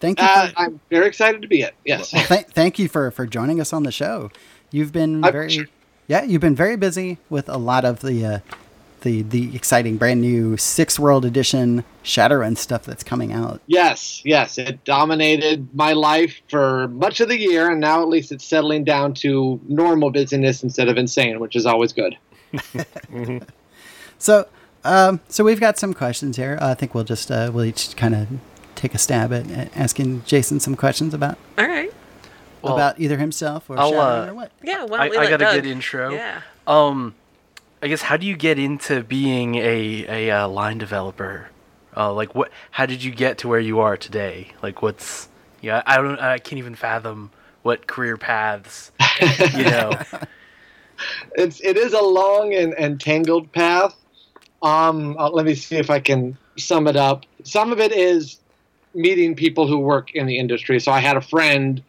[0.00, 0.26] Thank you.
[0.26, 1.74] Uh, For, I'm very excited to be it.
[1.84, 2.10] Yes.
[2.10, 4.30] th- thank you for for joining us on the show.
[4.70, 5.66] You've been Uh, very sure.
[6.06, 6.22] yeah.
[6.22, 8.38] You've been very busy with a lot of the uh,
[9.02, 13.60] the the exciting brand new sixth world edition Shadowrun stuff that's coming out.
[13.66, 14.58] Yes, yes.
[14.58, 18.84] It dominated my life for much of the year, and now at least it's settling
[18.84, 22.16] down to normal busyness instead of insane, which is always good.
[24.20, 24.48] So,
[24.84, 26.58] um, so we've got some questions here.
[26.60, 28.26] I think we'll just uh, we'll each kind of
[28.74, 31.92] take a stab at at asking Jason some questions about All right.
[32.62, 34.52] Well, about either himself or I'll, Shadowrun uh, or what.
[34.62, 36.10] Yeah, well, I, we I let got a Doug- good intro.
[36.10, 36.40] Yeah.
[36.66, 37.14] Um,
[37.80, 41.48] I guess how do you get into being a a uh, line developer?
[41.96, 42.50] Uh, like what?
[42.70, 44.52] How did you get to where you are today?
[44.62, 45.28] Like what's?
[45.60, 46.18] Yeah, I don't.
[46.18, 47.30] I can't even fathom
[47.62, 48.92] what career paths.
[49.56, 49.92] You know.
[51.36, 53.94] It's it is a long and, and tangled path.
[54.62, 57.24] Um, uh, let me see if I can sum it up.
[57.44, 58.38] Some of it is
[58.94, 60.80] meeting people who work in the industry.
[60.80, 61.82] So I had a friend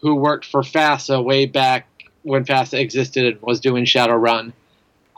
[0.00, 1.86] who worked for FASA way back
[2.22, 4.52] when FASA existed and was doing Shadowrun.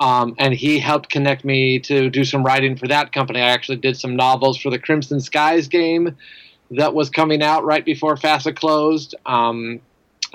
[0.00, 3.40] Um, and he helped connect me to do some writing for that company.
[3.40, 6.16] I actually did some novels for the Crimson Skies game
[6.70, 9.14] that was coming out right before FASA closed.
[9.26, 9.80] Um,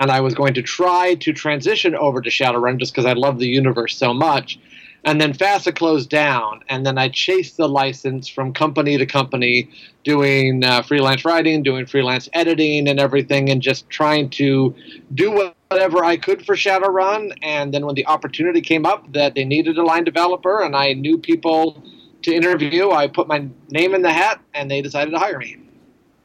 [0.00, 3.38] and I was going to try to transition over to Shadowrun just because I love
[3.38, 4.58] the universe so much.
[5.06, 9.68] And then FASA closed down, and then I chased the license from company to company,
[10.02, 14.74] doing uh, freelance writing, doing freelance editing, and everything, and just trying to
[15.12, 17.36] do whatever I could for Shadowrun.
[17.42, 20.92] And then when the opportunity came up that they needed a line developer, and I
[20.92, 21.82] knew people
[22.22, 25.58] to interview, I put my name in the hat, and they decided to hire me.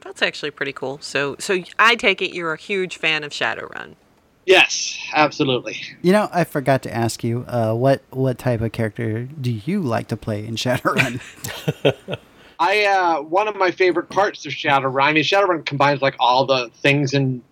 [0.02, 0.98] That's actually pretty cool.
[1.00, 3.96] So, so I take it you're a huge fan of Shadowrun.
[4.46, 5.80] Yes, absolutely.
[6.00, 9.82] You know, I forgot to ask you uh, what what type of character do you
[9.82, 11.20] like to play in Shadowrun?
[12.58, 15.02] I uh, one of my favorite parts of Shadowrun.
[15.02, 17.42] I mean, Shadowrun combines like all the things and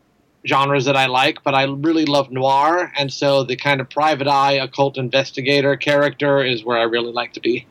[0.47, 4.29] genres that I like, but I really love noir, and so the kind of private
[4.29, 7.67] eye, occult investigator character is where I really like to be.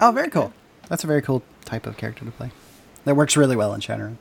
[0.00, 0.52] oh, very cool.
[0.88, 2.50] That's a very cool type of character to play.
[3.04, 4.16] That works really well in Shadowrun.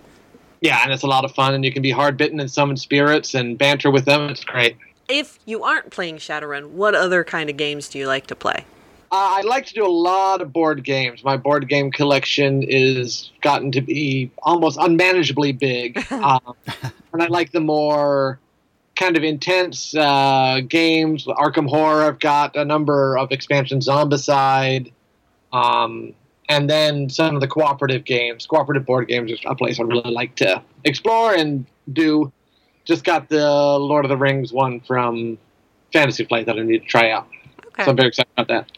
[0.62, 2.78] Yeah, and it's a lot of fun, and you can be hard bitten and summon
[2.78, 4.30] spirits and banter with them.
[4.30, 4.78] It's great.
[5.10, 8.66] If you aren't playing Shadowrun, what other kind of games do you like to play?
[9.14, 11.24] Uh, I like to do a lot of board games.
[11.24, 16.56] My board game collection is gotten to be almost unmanageably big, um,
[17.14, 18.40] and I like the more
[18.96, 21.26] kind of intense uh, games.
[21.26, 22.06] Arkham Horror.
[22.06, 23.88] I've got a number of expansions.
[23.88, 24.92] Zombicide,
[25.52, 26.16] um,
[26.50, 28.48] and then some of the cooperative games.
[28.48, 32.34] Cooperative board games is a place I really like to explore and do.
[32.84, 35.38] Just got the Lord of the Rings one from
[35.92, 37.28] Fantasy Flight that I need to try out.
[37.78, 38.72] So I'm very excited about that.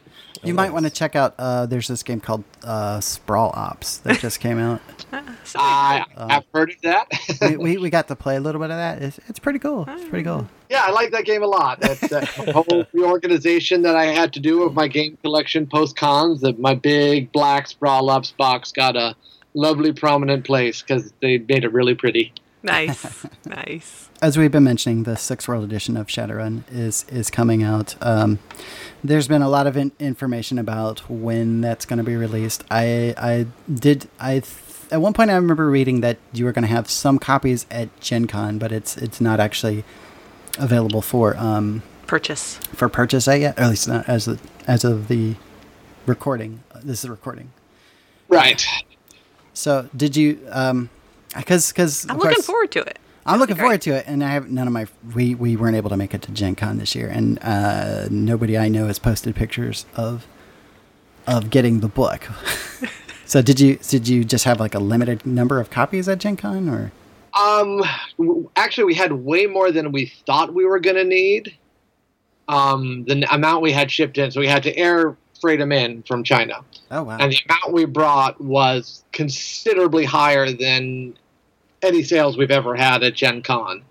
[0.45, 1.35] You might want to check out.
[1.37, 4.81] Uh, there's this game called uh, Sprawl Ops that just came out.
[5.55, 7.07] I have heard of that.
[7.41, 9.01] we, we, we got to play a little bit of that.
[9.01, 9.85] It's, it's pretty cool.
[9.87, 10.47] It's pretty cool.
[10.69, 11.79] Yeah, I like that game a lot.
[11.79, 16.41] That's a whole reorganization that I had to do of my game collection post cons.
[16.41, 19.15] That my big black Sprawl Ops box got a
[19.53, 22.33] lovely prominent place because they made it really pretty.
[22.65, 24.09] Nice, nice.
[24.21, 27.95] As we've been mentioning, the Sixth World Edition of Shadowrun is is coming out.
[28.01, 28.39] Um,
[29.03, 32.63] there's been a lot of in- information about when that's going to be released.
[32.71, 34.55] I I did I th-
[34.91, 37.89] at one point I remember reading that you were going to have some copies at
[37.99, 39.83] Gen Con, but it's it's not actually
[40.57, 42.57] available for um, Purchase.
[42.73, 45.35] for purchase yet, or at least not as of, as of the
[46.05, 46.63] recording.
[46.83, 47.51] This is a recording.
[48.27, 48.65] Right.
[49.53, 50.39] So did you?
[50.51, 50.89] Um,
[51.35, 52.99] because because I'm looking forward to it.
[53.27, 55.89] I'm looking forward to it, and I have none of my we we weren't able
[55.89, 59.35] to make it to Gen Con this year, and uh, nobody I know has posted
[59.35, 60.27] pictures of
[61.27, 62.23] of getting the book.
[63.25, 66.37] so did you did you just have like a limited number of copies at Gen
[66.37, 66.91] Con, or
[67.33, 67.83] Um,
[68.55, 71.57] actually, we had way more than we thought we were going to need.
[72.47, 75.71] Um, the n- amount we had shipped in, so we had to air freight them
[75.71, 76.59] in from China.
[76.91, 81.15] oh wow, and the amount we brought was considerably higher than
[81.85, 83.83] any sales we've ever had at Gen Con.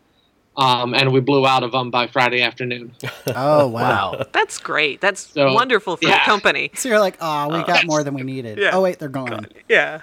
[0.56, 2.94] Um, and we blew out of them by Friday afternoon.
[3.34, 5.00] oh wow, That's great.
[5.00, 6.20] That's So, wonderful for yeah.
[6.24, 6.70] the company.
[6.74, 8.58] So you're like, oh, we Uh, got more than we needed.
[8.58, 8.70] yeah.
[8.72, 9.46] Oh wait, they're gone.
[9.68, 10.02] Yeah.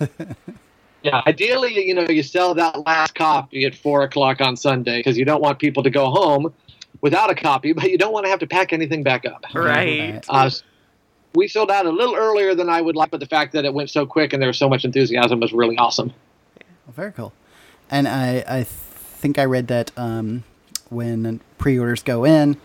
[1.02, 5.18] Yeah, ideally, you know, you sell that last copy at four o'clock on Sunday because
[5.18, 6.50] you don't want people to go home
[7.02, 9.44] without a copy, but you don't want to have to pack anything back up.
[9.54, 10.24] Right.
[10.30, 10.48] Uh,
[11.34, 13.74] we sold out a little earlier than I would like, but the fact that it
[13.74, 16.10] went so quick and there was so much enthusiasm was really awesome.
[16.86, 17.32] Well, very cool.
[17.90, 20.44] And I, I think I read that um,
[20.90, 22.56] when pre-orders go in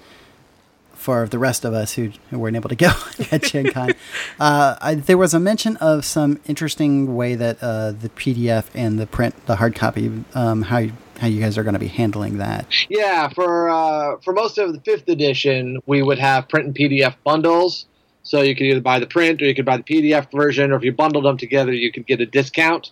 [0.93, 2.91] for the rest of us who, who weren't able to go
[3.31, 3.91] at Gen Con,
[4.39, 8.99] uh, I, there was a mention of some interesting way that uh, the PDF and
[8.99, 11.87] the print, the hard copy, um, how you, how you guys are going to be
[11.87, 12.65] handling that.
[12.89, 17.15] Yeah, for uh, for most of the fifth edition, we would have print and PDF
[17.23, 17.85] bundles.
[18.23, 20.75] So you could either buy the print or you could buy the PDF version, or
[20.75, 22.91] if you bundled them together, you could get a discount.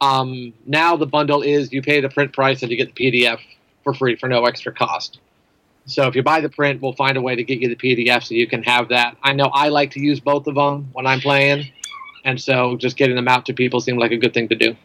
[0.00, 3.38] Um, now the bundle is you pay the print price and you get the PDF
[3.84, 5.18] for free for no extra cost.
[5.86, 8.24] So if you buy the print, we'll find a way to get you the PDF
[8.24, 9.16] so you can have that.
[9.22, 11.70] I know I like to use both of them when I'm playing,
[12.24, 14.76] and so just getting them out to people seemed like a good thing to do.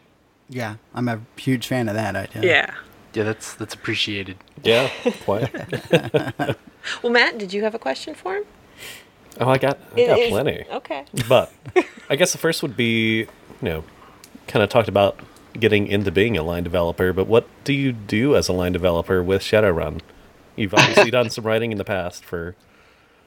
[0.50, 2.42] Yeah, I'm a huge fan of that idea.
[2.42, 2.74] Yeah.
[3.14, 4.36] Yeah, that's that's appreciated.
[4.62, 4.88] Yeah,
[5.24, 5.50] quite.
[7.02, 8.44] Well, Matt, did you have a question for him?
[9.38, 10.64] Oh, I got, I got is- plenty.
[10.72, 11.04] okay.
[11.28, 11.52] But
[12.10, 13.26] I guess the first would be, you
[13.60, 13.84] know,
[14.50, 15.18] kind of talked about
[15.58, 19.22] getting into being a line developer, but what do you do as a line developer
[19.22, 20.00] with Shadowrun?
[20.56, 22.54] You've obviously done some writing in the past for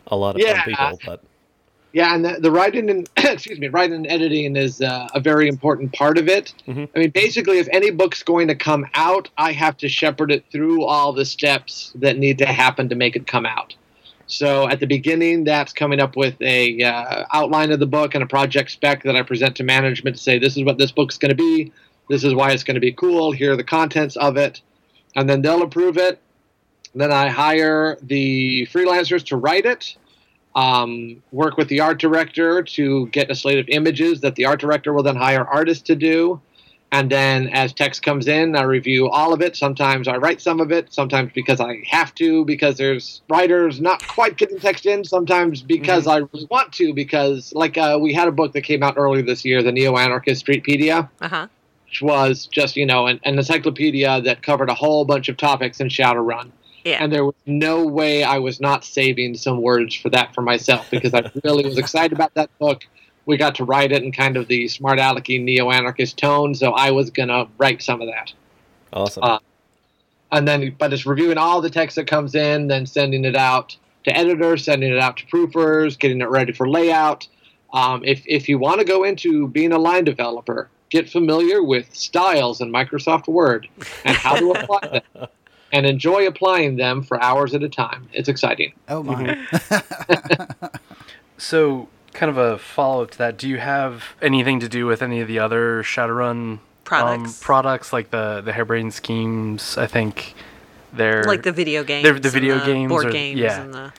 [0.08, 0.64] a lot of Yeah.
[0.64, 1.22] people, but
[1.94, 5.48] Yeah, and the, the writing and excuse me, writing and editing is uh, a very
[5.48, 6.54] important part of it.
[6.68, 10.44] I mean, basically, if any book's going to come out, I have to shepherd it
[10.52, 13.76] through all the steps that need to happen to make it come out.
[14.34, 18.24] So at the beginning, that's coming up with a uh, outline of the book and
[18.24, 21.18] a project spec that I present to management to say this is what this book's
[21.18, 21.72] going to be,
[22.10, 23.32] this is why it's going to be cool.
[23.32, 24.62] Here are the contents of it,
[25.16, 26.20] and then they'll approve it.
[26.96, 29.96] Then I hire the freelancers to write it
[30.56, 34.60] um, work with the art director to get a slate of images that the art
[34.60, 36.42] director will then hire artists to do.
[36.94, 39.58] And then as text comes in, I review all of it.
[39.58, 44.08] Sometimes I write some of it, sometimes because I have to, because there's writers not
[44.08, 48.28] quite getting text in, sometimes because I really want to, because like uh, we had
[48.28, 51.48] a book that came out earlier this year, the Neo Anarchist Streetpedia, Uh huh.
[51.88, 55.80] which was just, you know, an, an encyclopedia that covered a whole bunch of topics
[55.80, 56.52] in Shadowrun.
[56.86, 56.98] Yeah.
[57.02, 60.92] And there was no way I was not saving some words for that for myself
[60.92, 62.84] because I really was excited about that book.
[63.26, 66.72] We got to write it in kind of the smart alecky neo anarchist tone, so
[66.74, 68.34] I was gonna write some of that.
[68.92, 69.24] awesome.
[69.24, 69.40] Uh,
[70.32, 73.78] and then, but it's reviewing all the text that comes in, then sending it out
[74.06, 77.28] to editors, sending it out to proofers, getting it ready for layout.
[77.72, 81.96] Um, if if you want to go into being a line developer, get familiar with
[81.96, 83.68] styles in Microsoft Word
[84.06, 85.28] and how to apply them,
[85.72, 88.10] and enjoy applying them for hours at a time.
[88.12, 88.74] It's exciting.
[88.90, 89.38] Oh my!
[91.38, 93.38] So, kind of a follow up to that.
[93.38, 97.40] Do you have anything to do with any of the other Shadowrun Products.
[97.42, 99.78] Um, products like the the Harebrained Schemes?
[99.78, 100.34] I think
[100.92, 102.04] they're Like the video games.
[102.04, 103.62] They're the and video the games, board or- games, yeah.
[103.62, 103.94] and the.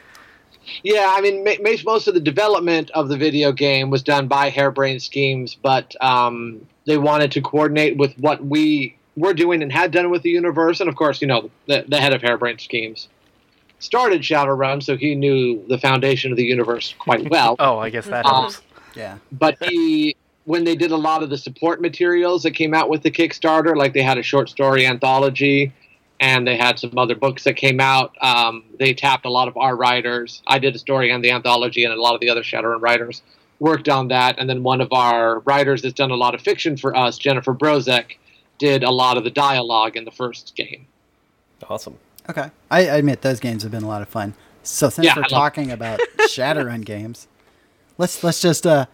[0.83, 4.29] Yeah, I mean, ma- ma- most of the development of the video game was done
[4.29, 9.71] by Harebrained Schemes, but um, they wanted to coordinate with what we were doing and
[9.71, 12.61] had done with the universe, and of course, you know, the, the head of Harebrained
[12.63, 13.09] Schemes.
[13.85, 17.57] Started Shadowrun, so he knew the foundation of the universe quite well.
[17.59, 18.63] Oh, I guess that Um, helps.
[18.97, 19.19] Yeah.
[19.33, 20.17] but he
[20.47, 23.75] when they did a lot of the support materials that came out with the kickstarter
[23.75, 25.73] like they had a short story anthology
[26.21, 29.57] and they had some other books that came out um, they tapped a lot of
[29.57, 32.43] our writers i did a story on the anthology and a lot of the other
[32.43, 33.23] shadowrun writers
[33.59, 36.77] worked on that and then one of our writers that's done a lot of fiction
[36.77, 38.19] for us jennifer brozek
[38.59, 40.87] did a lot of the dialogue in the first game
[41.71, 41.97] Awesome.
[42.29, 42.51] Okay.
[42.71, 44.35] I admit those games have been a lot of fun.
[44.63, 46.01] So since Yeah, we're I love- talking about
[46.31, 47.27] Shadowrun games,
[47.99, 48.87] let's let's just uh,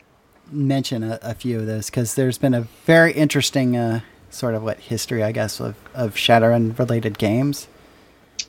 [0.51, 4.01] mention a, a few of those because there's been a very interesting uh,
[4.31, 7.69] sort of what history, I guess, of, of Shadowrun related games.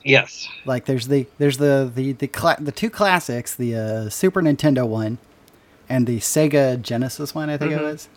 [0.04, 4.42] yes Like there's the there's the the the, cla- the two classics, the uh, Super
[4.42, 5.18] Nintendo one
[5.88, 7.84] and the Sega Genesis one, I think it Mhm.
[7.84, 8.08] was.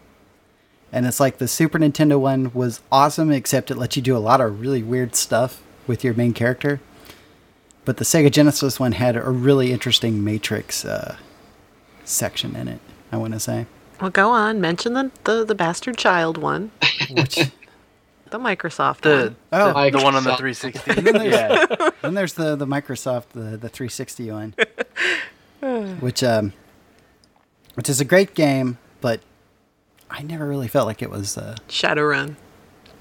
[0.91, 4.19] And it's like the Super Nintendo one was awesome, except it let you do a
[4.19, 6.79] lot of really weird stuff with your main character.
[7.83, 11.17] But the Sega Genesis one had a really interesting Matrix uh,
[12.03, 12.79] section in it.
[13.11, 13.67] I want to say.
[14.01, 14.59] Well, go on.
[14.59, 16.71] Mention the, the, the bastard child one.
[17.11, 17.35] Which
[18.29, 19.91] the Microsoft The one.
[19.91, 20.93] the, the one on the 360.
[21.01, 21.89] Then there's, yeah.
[22.01, 24.55] then there's the the Microsoft the the 360 one,
[25.99, 26.53] which um,
[27.75, 29.21] which is a great game, but
[30.09, 32.35] I never really felt like it was uh, Shadowrun.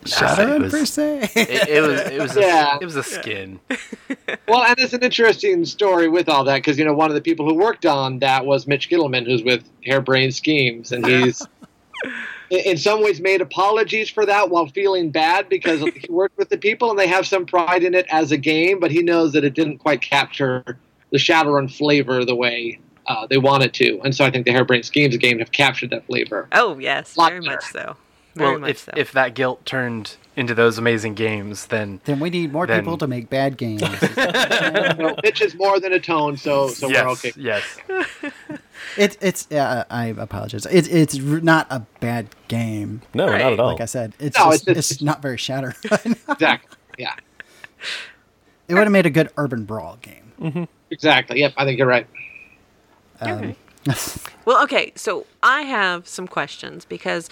[0.05, 1.30] Shadowrun it was- per se.
[1.34, 2.78] It, it was it was a, Yeah.
[2.80, 3.61] it was a skin.
[4.48, 7.20] well, and it's an interesting story with all that because you know one of the
[7.20, 11.46] people who worked on that was Mitch Gitelman, who's with Harebrained Schemes, and he's
[12.50, 16.50] in in some ways made apologies for that while feeling bad because he worked with
[16.50, 19.32] the people and they have some pride in it as a game, but he knows
[19.32, 20.62] that it didn't quite capture
[21.11, 24.84] the Shadowrun flavor the way uh, they wanted to, and so I think the Harebrained
[24.84, 26.48] Schemes game have captured that flavor.
[26.52, 27.16] Oh, yes.
[27.16, 27.96] Lot Very much so.
[28.35, 28.93] Very Well, much if so.
[28.97, 32.99] if that guilt turned into those amazing games, then then we need more Then- people
[32.99, 33.82] to make bad games.
[34.16, 37.32] no, Mitch is more than a tone, so so yes, we're okay.
[37.37, 37.78] yes.
[38.99, 40.66] It, it's uh, I apologize.
[40.66, 43.01] It, it's not a bad game.
[43.14, 43.68] No, not at all.
[43.72, 46.16] Like I said, it's No, just, it's- it's, not very Shadowrun.
[46.28, 46.76] Exactly.
[46.99, 47.14] Yeah.
[48.68, 50.68] it would have made a good urban brawl game.
[50.91, 51.41] Exactly.
[51.41, 51.55] Yep.
[51.57, 52.07] I think you're right.
[53.20, 53.57] Um,
[54.45, 57.28] Well, okay, so I have some questions because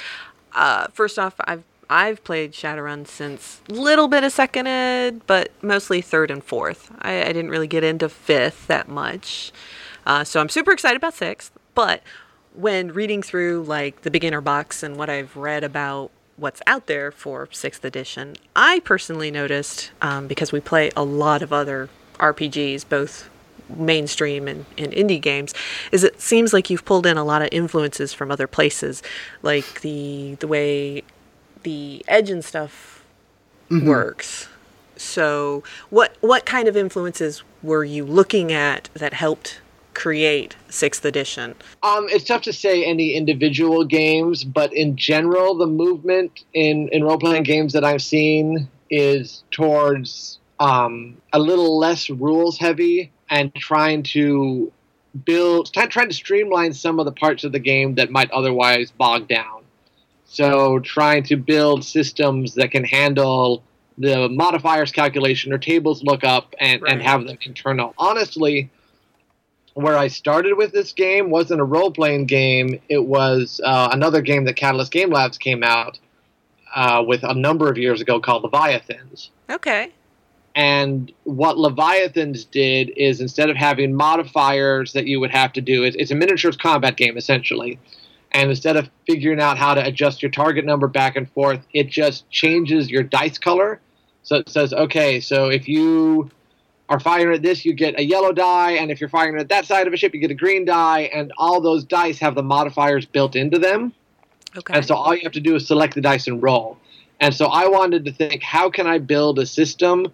[0.55, 6.01] uh, first off, I've I've played Shadowrun since little bit of second ed, but mostly
[6.01, 6.91] third and fourth.
[7.03, 9.53] I, I didn't really get into fifth that much,
[10.07, 11.53] uh, so I'm super excited about sixth.
[11.75, 12.03] But
[12.55, 17.11] when reading through like the beginner box and what I've read about what's out there
[17.11, 22.89] for sixth edition, I personally noticed um, because we play a lot of other RPGs,
[22.89, 23.29] both
[23.77, 25.55] mainstream and, and indie games
[25.91, 29.03] is it seems like you've pulled in a lot of influences from other places
[29.43, 31.03] like the the way
[31.62, 33.05] the edge and stuff
[33.70, 33.87] Mhm.
[33.87, 34.49] works.
[34.97, 39.61] So what what kind of influences were you looking at that helped
[39.95, 41.55] create sixth edition?
[41.83, 47.05] Um, it's tough to say any individual games, but in general, the movement in, in
[47.05, 53.53] role playing games that I've seen is towards um, a little less rules heavy and
[53.55, 54.70] trying to
[55.24, 58.91] build, try- trying to streamline some of the parts of the game that might otherwise
[58.91, 59.62] bog down.
[60.26, 63.62] So, trying to build systems that can handle
[63.99, 67.95] the modifiers calculation or tables lookup and, and have them internal.
[67.99, 68.70] Honestly,
[69.74, 72.80] where I started with this game wasn't a role playing game.
[72.89, 75.99] It was uh, another game that Catalyst Game Labs came out
[76.74, 79.30] uh, with a number of years ago called Leviathans.
[79.51, 79.91] okay
[80.55, 85.83] And what Leviathans did is instead of having modifiers that you would have to do,
[85.83, 87.79] it's, it's a miniatures combat game essentially.
[88.33, 91.89] And instead of figuring out how to adjust your target number back and forth, it
[91.89, 93.81] just changes your dice color.
[94.23, 96.31] So it says, okay, so if you
[96.89, 99.67] are firing at this, you get a yellow die, and if you're firing at that
[99.67, 102.43] side of a ship, you get a green die, and all those dice have the
[102.43, 103.93] modifiers built into them.
[104.57, 106.79] okay And so all you have to do is select the dice and roll.
[107.21, 110.07] And so I wanted to think, how can I build a system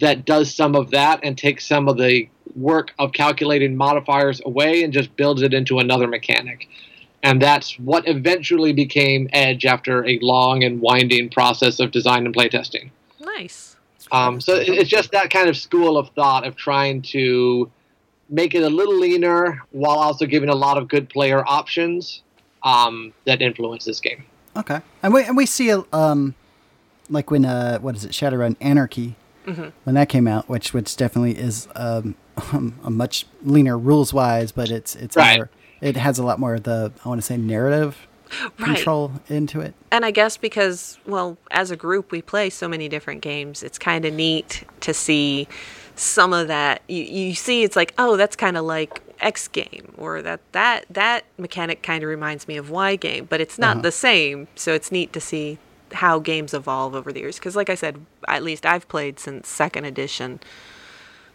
[0.00, 4.82] that does some of that and takes some of the work of calculating modifiers away
[4.82, 6.68] and just builds it into another mechanic?
[7.22, 12.34] And that's what eventually became Edge after a long and winding process of design and
[12.34, 12.90] playtesting.
[13.20, 13.76] nice
[14.12, 17.70] Um, so it's just that kind of school of thought of trying to
[18.28, 22.22] make it a little leaner while also giving a lot of good player options
[22.62, 24.24] um, that influence this game.
[24.54, 26.34] Okay, and we and we see a, um,
[27.08, 29.16] like when uh, what is it, Shadowrun Anarchy,
[29.46, 29.72] Mhm.
[29.84, 32.14] when that came out, which which definitely is um,
[32.84, 35.38] a much leaner rules wise, but it's it's Right.
[35.38, 37.96] more, it has a lot more of the I want to say narrative
[38.58, 38.76] Right.
[38.76, 39.74] control into it.
[39.90, 43.78] And I guess because, well, as a group, we play so many different games, it's
[43.78, 45.46] kind of neat to see
[45.96, 49.92] some of that you, you see it's like oh that's kind of like X game
[49.98, 53.72] or that that that mechanic kind of reminds me of Y game, but it's not
[53.76, 53.82] Uh-huh.
[53.82, 54.48] the same.
[54.54, 55.58] So it's neat to see
[55.94, 59.48] how games evolve over the years because like I said, at least I've played since
[59.48, 60.40] second edition.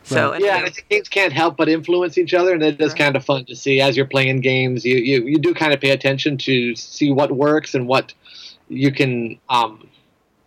[0.04, 2.94] So and, yeah, I think games can't help but influence each other, and it is
[2.94, 4.86] kind of fun to see as you're playing games.
[4.86, 8.14] You, you you do kind of pay attention to see what works and what
[8.70, 9.90] you can um,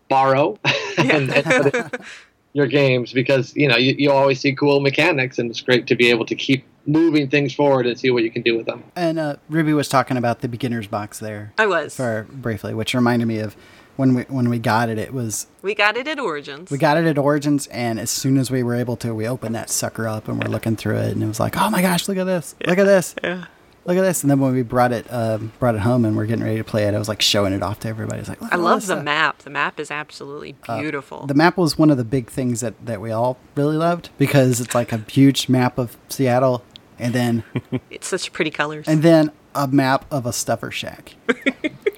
[0.08, 0.58] borrow
[0.98, 2.00] and, and put
[2.52, 5.94] your games because you know you, you always see cool mechanics, and it's great to
[5.94, 8.82] be able to keep moving things forward and see what you can do with them.
[8.96, 11.52] And uh, Ruby was talking about the beginner's box there.
[11.58, 11.94] I was.
[11.94, 13.56] For briefly, which reminded me of
[13.96, 14.98] when we when we got it.
[14.98, 16.70] It was we got it at Origins.
[16.70, 19.54] we got it at Origins, and as soon as we were able to, we opened
[19.54, 22.08] that sucker up and we're looking through it, and it was like, oh my gosh,
[22.08, 23.44] look at this, look at this, yeah.
[23.84, 24.22] look at this.
[24.22, 26.64] And then when we brought it um, brought it home and we're getting ready to
[26.64, 28.20] play it, I was like showing it off to everybody.
[28.20, 29.04] It's like, I love the stuff.
[29.04, 29.38] map.
[29.38, 31.26] The map is absolutely Uh, beautiful.
[31.26, 34.60] the map was one of the big things that, that we all really loved because
[34.60, 36.64] it's like a huge map of Seattle,
[36.98, 37.44] and then
[37.90, 38.86] it's such pretty colors.
[38.88, 41.14] and then a map of a stuffer shack.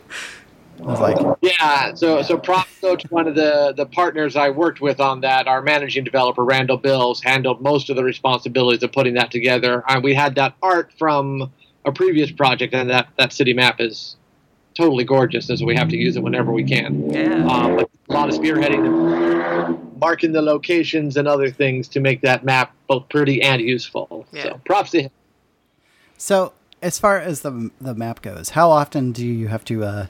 [0.83, 4.51] I was like, Yeah, so so props go to one of the the partners I
[4.51, 5.47] worked with on that.
[5.47, 9.85] Our managing developer Randall Bills handled most of the responsibilities of putting that together.
[9.89, 11.51] And we had that art from
[11.85, 14.17] a previous project, and that that city map is
[14.75, 17.11] totally gorgeous, and so we have to use it whenever we can.
[17.11, 17.47] Yeah.
[17.47, 22.21] Um, but a lot of spearheading, and marking the locations and other things to make
[22.23, 24.27] that map both pretty and useful.
[24.33, 25.11] So props to him.
[26.17, 30.07] So, as far as the the map goes, how often do you have to uh,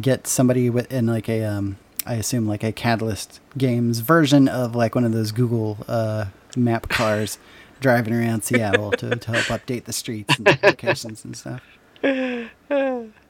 [0.00, 4.74] get somebody with in like a um, I assume like a Catalyst Games version of
[4.74, 6.26] like one of those Google uh,
[6.56, 7.38] map cars
[7.80, 11.62] driving around Seattle to, to help update the streets and locations and stuff?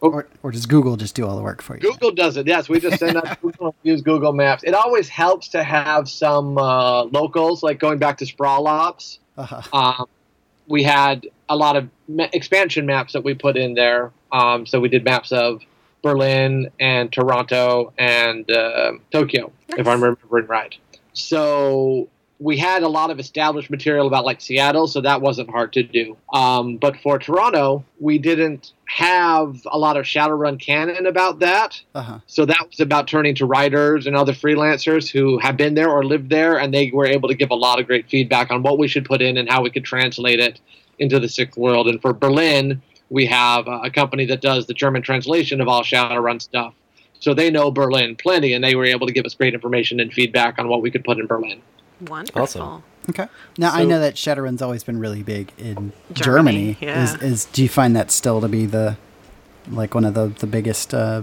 [0.01, 1.81] Or, or does Google just do all the work for you?
[1.81, 2.47] Google does it.
[2.47, 4.65] Yes, we just send out Google, use Google Maps.
[4.65, 9.21] It always helps to have some uh, locals, like going back to Sprawl Ops.
[9.37, 9.63] Uh-huh.
[9.73, 10.07] Um,
[10.67, 14.13] we had a lot of ma- expansion maps that we put in there.
[14.33, 15.63] Um, so we did maps of
[16.03, 20.77] Berlin and Toronto and uh, Tokyo, if I'm remembering right.
[21.13, 22.09] So
[22.43, 25.83] we had a lot of established material about like Seattle, so that wasn't hard to
[25.83, 26.17] do.
[26.33, 31.81] Um, but for Toronto, we didn't have a lot of Shadowrun canon about that.
[31.95, 32.19] Uh-huh.
[32.27, 36.05] So that was about turning to writers and other freelancers who have been there or
[36.05, 38.77] lived there, and they were able to give a lot of great feedback on what
[38.79, 40.61] we should put in and how we could translate it
[40.99, 41.87] into the sixth world.
[41.87, 42.83] And for Berlin,
[43.13, 46.73] we have uh, a company that does the German translation of all Shadowrun stuff.
[47.21, 50.13] So they know Berlin plenty, and they were able to give us great information and
[50.13, 51.61] feedback on what we could put in Berlin.
[52.01, 52.43] Wonderful.
[52.43, 52.83] Awesome.
[53.11, 53.29] Okay.
[53.59, 56.79] Now I know that Shadowrun's always been really big in Germany, Germany.
[56.81, 57.05] yeah.
[57.05, 58.97] Is is do you find that still to be the
[59.69, 61.23] like one of the the biggest uh,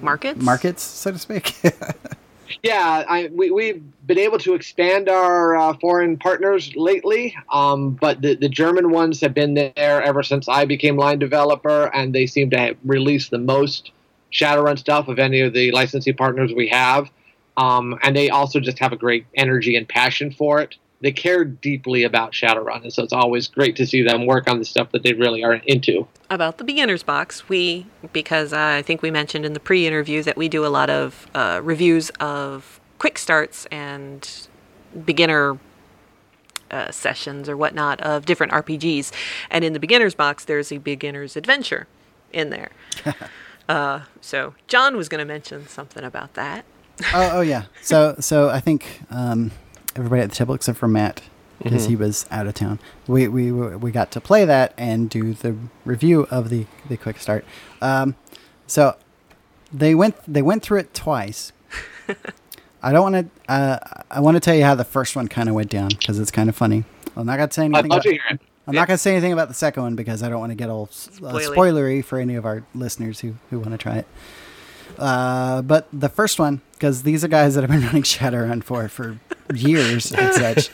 [0.00, 0.40] Markets?
[0.40, 1.54] markets, so to speak?
[2.62, 8.20] Yeah, I, we, we've been able to expand our uh, foreign partners lately, um, but
[8.22, 12.26] the, the German ones have been there ever since I became line developer, and they
[12.26, 13.92] seem to have released the most
[14.32, 17.10] Shadowrun stuff of any of the licensing partners we have.
[17.56, 20.76] Um, and they also just have a great energy and passion for it.
[21.00, 24.58] They care deeply about Shadowrun, and so it's always great to see them work on
[24.58, 26.08] the stuff that they really are into.
[26.28, 30.36] about the beginner's box, we because uh, I think we mentioned in the pre-interview that
[30.36, 34.48] we do a lot of uh, reviews of quick starts and
[35.04, 35.58] beginner
[36.70, 39.12] uh, sessions or whatnot of different RPGs,
[39.50, 41.86] and in the beginner's box, there's a beginner's adventure
[42.32, 42.70] in there.
[43.68, 46.64] uh, so John was going to mention something about that.
[47.14, 47.66] oh, oh yeah.
[47.82, 49.52] So so I think um,
[49.98, 51.22] everybody at the table except for Matt
[51.62, 51.90] because Mm-hmm.
[51.90, 52.78] he was out of town.
[53.06, 57.18] We we we got to play that and do the review of the the quick
[57.18, 57.44] start.
[57.82, 58.14] Um,
[58.66, 58.96] so
[59.72, 61.52] they went they went through it twice.
[62.82, 63.52] I don't want to.
[63.52, 63.78] Uh,
[64.10, 66.30] I want to tell you how the first one kind of went down because it's
[66.30, 66.84] kind of funny.
[67.16, 67.90] I'm not gonna say I'd anything.
[67.90, 68.40] love about- to hear it.
[68.68, 70.68] I'm not gonna say anything about the second one because I don't want to get
[70.68, 70.84] all
[71.24, 74.06] uh, spoilery for any of our listeners who who want to try it.
[74.98, 78.86] Uh, but the first one, because these are guys that have been running Shadowrun for
[78.88, 79.18] for
[79.54, 80.70] years and such,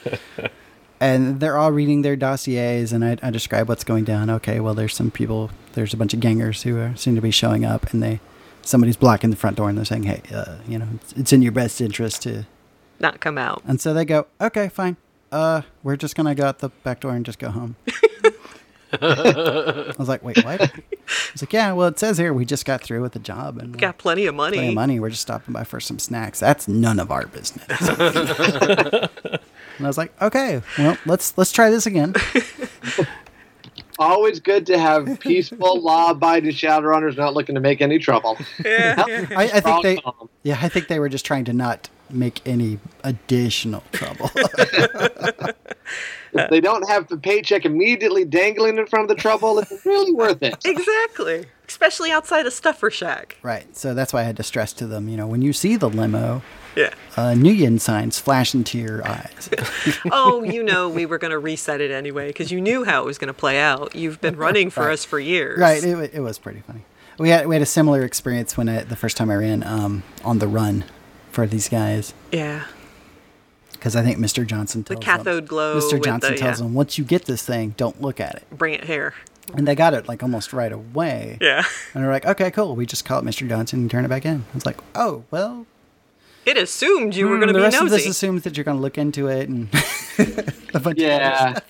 [1.01, 4.31] and they're all reading their dossiers, and I, I describe what's going down.
[4.31, 7.31] Okay, well, there's some people, there's a bunch of gangers who are, seem to be
[7.31, 8.21] showing up, and they
[8.63, 11.43] somebody's blocking the front door, and they're saying, hey, uh, you know, it's, it's in
[11.43, 12.47] your best interest to,
[13.01, 13.63] Not come out.
[13.67, 14.97] and so they go, okay, fine,
[15.33, 17.77] uh, we're just gonna go out the back door and just go home.
[19.03, 20.61] I was like, wait, what?
[20.61, 20.71] I
[21.33, 23.75] was like, yeah, well, it says here we just got through with the job and
[23.77, 24.57] uh, Got plenty of money.
[24.57, 25.01] plenty of money.
[25.01, 26.41] We're just stopping by for some snacks.
[26.41, 27.67] That's none of our business.
[27.89, 29.09] and
[29.81, 32.15] I was like, okay, well, let's let's try this again.
[33.99, 38.37] Always good to have peaceful, law-abiding Shadowrunners not looking to make any trouble.
[38.65, 39.99] I, I think they,
[40.43, 44.31] yeah, I think they were just trying to not make any additional trouble.
[46.35, 50.13] If they don't have the paycheck immediately dangling in front of the trouble, it's really
[50.13, 50.57] worth it.
[50.65, 51.47] Exactly.
[51.67, 53.39] Especially outside a Stuffer Shack.
[53.43, 53.75] right.
[53.77, 55.89] So that's why I had to stress to them, you know, when you see the
[55.89, 56.43] limo,
[56.77, 56.91] Yeah.
[57.17, 59.49] uh, Nguyen signs flash into your eyes.
[60.13, 63.07] oh, you know we were going to reset it anyway because you knew how it
[63.07, 63.95] was going to play out.
[63.95, 64.93] You've been running for Right.
[64.93, 65.59] us for years.
[65.59, 65.83] Right.
[65.83, 66.85] It, it was pretty funny.
[67.19, 70.03] We had we had a similar experience when I, the first time I ran um,
[70.25, 70.85] on the run
[71.31, 72.65] for these guys Yeah.
[73.85, 74.47] Because I think Mr.
[74.47, 75.79] Johnson tells The tells cathode glow.
[75.79, 76.03] Mr.
[76.03, 78.73] Johnson the, tells yeah, them once you get this thing, don't look at it, Bring
[78.73, 79.13] it here.
[79.55, 81.37] and they got it like almost right away.
[81.39, 81.63] Yeah.
[81.93, 82.75] And they're like, okay, cool.
[82.77, 83.47] We just call it Mr.
[83.47, 84.47] Johnson and turn it back in.
[84.51, 85.67] I was like, oh well.
[86.47, 87.85] It assumed you were hmm, going to the be rest nosy.
[87.85, 89.69] of this assumes that you're going to look into it and
[90.73, 91.51] a bunch of other Yeah.
[91.53, 91.65] stuff.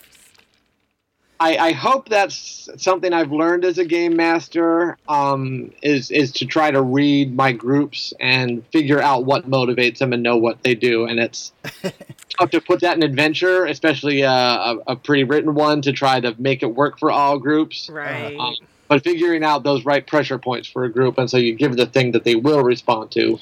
[1.44, 6.46] I, I hope that's something I've learned as a game master um, is is to
[6.46, 10.74] try to read my groups and figure out what motivates them and know what they
[10.74, 11.04] do.
[11.04, 11.52] And it's
[12.38, 16.34] tough to put that in adventure, especially uh, a, a pre-written one, to try to
[16.38, 17.90] make it work for all groups.
[17.90, 18.34] Right.
[18.38, 18.54] Um,
[18.88, 21.84] but figuring out those right pressure points for a group, and so you give the
[21.84, 23.38] thing that they will respond to,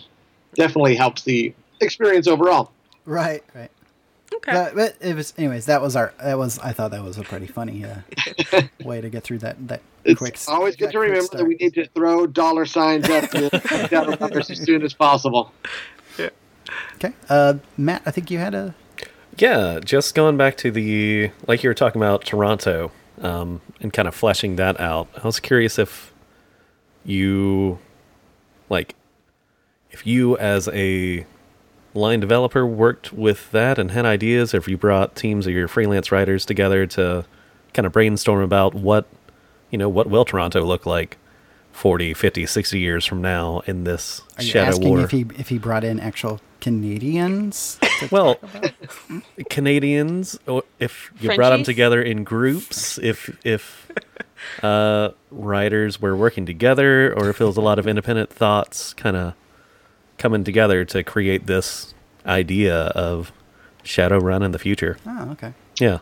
[0.54, 2.72] definitely helps the experience overall.
[3.04, 3.44] Right.
[3.54, 3.70] Right.
[4.46, 4.52] Okay.
[4.52, 5.66] But, but it was, anyways.
[5.66, 6.12] That was our.
[6.22, 6.58] That was.
[6.58, 9.68] I thought that was a pretty funny uh, way to get through that.
[9.68, 10.36] That It's quick.
[10.48, 11.38] always good to remember start.
[11.38, 15.52] that we need to throw dollar signs at the as soon as possible.
[16.96, 17.12] Okay.
[17.28, 18.74] Uh, Matt, I think you had a.
[19.38, 24.06] Yeah, just going back to the like you were talking about Toronto, um, and kind
[24.08, 25.08] of fleshing that out.
[25.22, 26.12] I was curious if
[27.04, 27.78] you
[28.68, 28.94] like
[29.90, 31.26] if you as a
[31.94, 36.10] line developer worked with that and had ideas, if you brought teams of your freelance
[36.12, 37.24] writers together to
[37.74, 39.06] kind of brainstorm about what
[39.70, 41.16] you know what will Toronto look like
[41.72, 45.00] 40, 50, 60 years from now in this Are you Shadow asking War.
[45.00, 47.78] if he if he brought in actual Canadians?
[48.10, 48.38] Well.
[49.48, 53.88] Canadians, or if you brought them together in groups, if if
[54.62, 59.16] uh, writers were working together, or if it was a lot of independent thoughts kind
[59.16, 59.34] of
[60.22, 61.94] coming together to create this
[62.24, 63.32] idea of
[63.82, 64.96] Shadowrun in the future.
[65.04, 65.52] Oh, okay.
[65.80, 65.98] Yeah.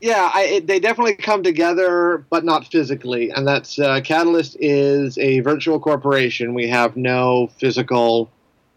[0.00, 3.30] Yeah, I, it, they definitely come together, but not physically.
[3.30, 6.54] And that's uh, Catalyst is a virtual corporation.
[6.54, 8.30] We have no physical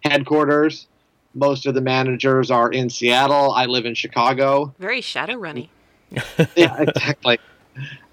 [0.03, 0.87] headquarters.
[1.33, 3.51] Most of the managers are in Seattle.
[3.51, 4.73] I live in Chicago.
[4.79, 5.69] Very shadow runny.
[6.55, 7.39] yeah, exactly.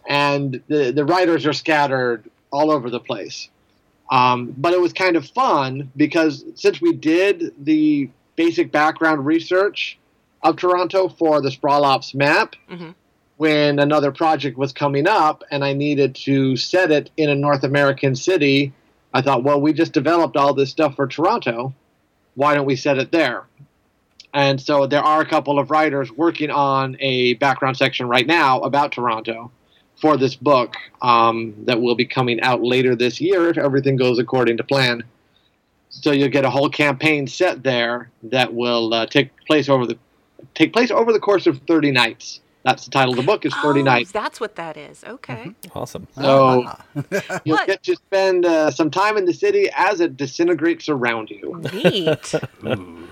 [0.08, 3.48] And the the writers are scattered all over the place.
[4.10, 9.98] Um, but it was kind of fun because since we did the basic background research
[10.42, 12.90] of Toronto for the Sprawl Ops map, Mm-hmm.
[13.38, 17.64] when another project was coming up and I needed to set it in a North
[17.64, 18.72] American city,
[19.12, 21.72] I thought, well, we just developed all this stuff for Toronto.
[22.34, 23.44] Why don't we set it there?
[24.34, 28.60] And so there are a couple of writers working on a background section right now
[28.60, 29.50] about Toronto
[30.00, 34.18] for this book um, that will be coming out later this year if everything goes
[34.18, 35.04] according to plan.
[35.90, 39.96] So you'll get a whole campaign set there that will uh, take place over the
[40.54, 42.40] take place over the course of 30 nights.
[42.64, 44.10] That's the title of the book is 30 oh, nights.
[44.10, 45.04] That's what that is.
[45.04, 45.54] Okay.
[45.74, 46.08] Awesome.
[46.14, 46.66] So
[47.44, 51.62] you'll get to spend uh, some time in the city as it disintegrates around you.
[51.72, 52.34] Neat.
[52.66, 53.08] Ooh.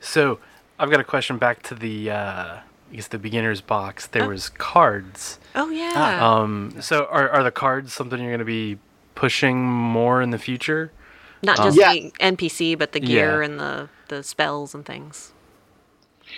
[0.00, 0.38] So,
[0.78, 2.58] I've got a question back to the, uh,
[2.94, 4.06] I guess the beginner's box.
[4.06, 5.40] There was cards.
[5.56, 6.24] Oh yeah.
[6.24, 6.76] Um.
[6.80, 8.78] So, are are the cards something you're going to be
[9.16, 10.92] pushing more in the future?
[11.42, 13.46] Not Um, just the NPC, but the gear Yeah.
[13.48, 15.32] and the the spells and things.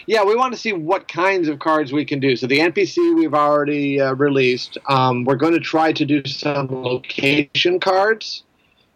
[0.07, 2.37] Yeah, we want to see what kinds of cards we can do.
[2.37, 4.79] So the NPC we've already uh, released.
[4.89, 8.45] Um, we're going to try to do some location cards.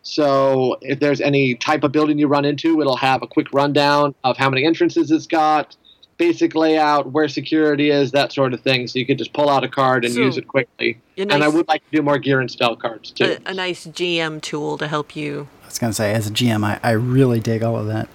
[0.00, 4.14] So if there's any type of building you run into, it'll have a quick rundown
[4.24, 5.76] of how many entrances it's got,
[6.20, 8.86] basic layout, where security is, that sort of thing.
[8.86, 11.00] So you could just pull out a card and So, use it quickly.
[11.16, 13.38] a And I would like to do more gear and spell cards too.
[13.46, 15.48] A, a nice GM tool to help you.
[15.64, 18.08] I was gonna say, as a GM, I, I really dig all of that.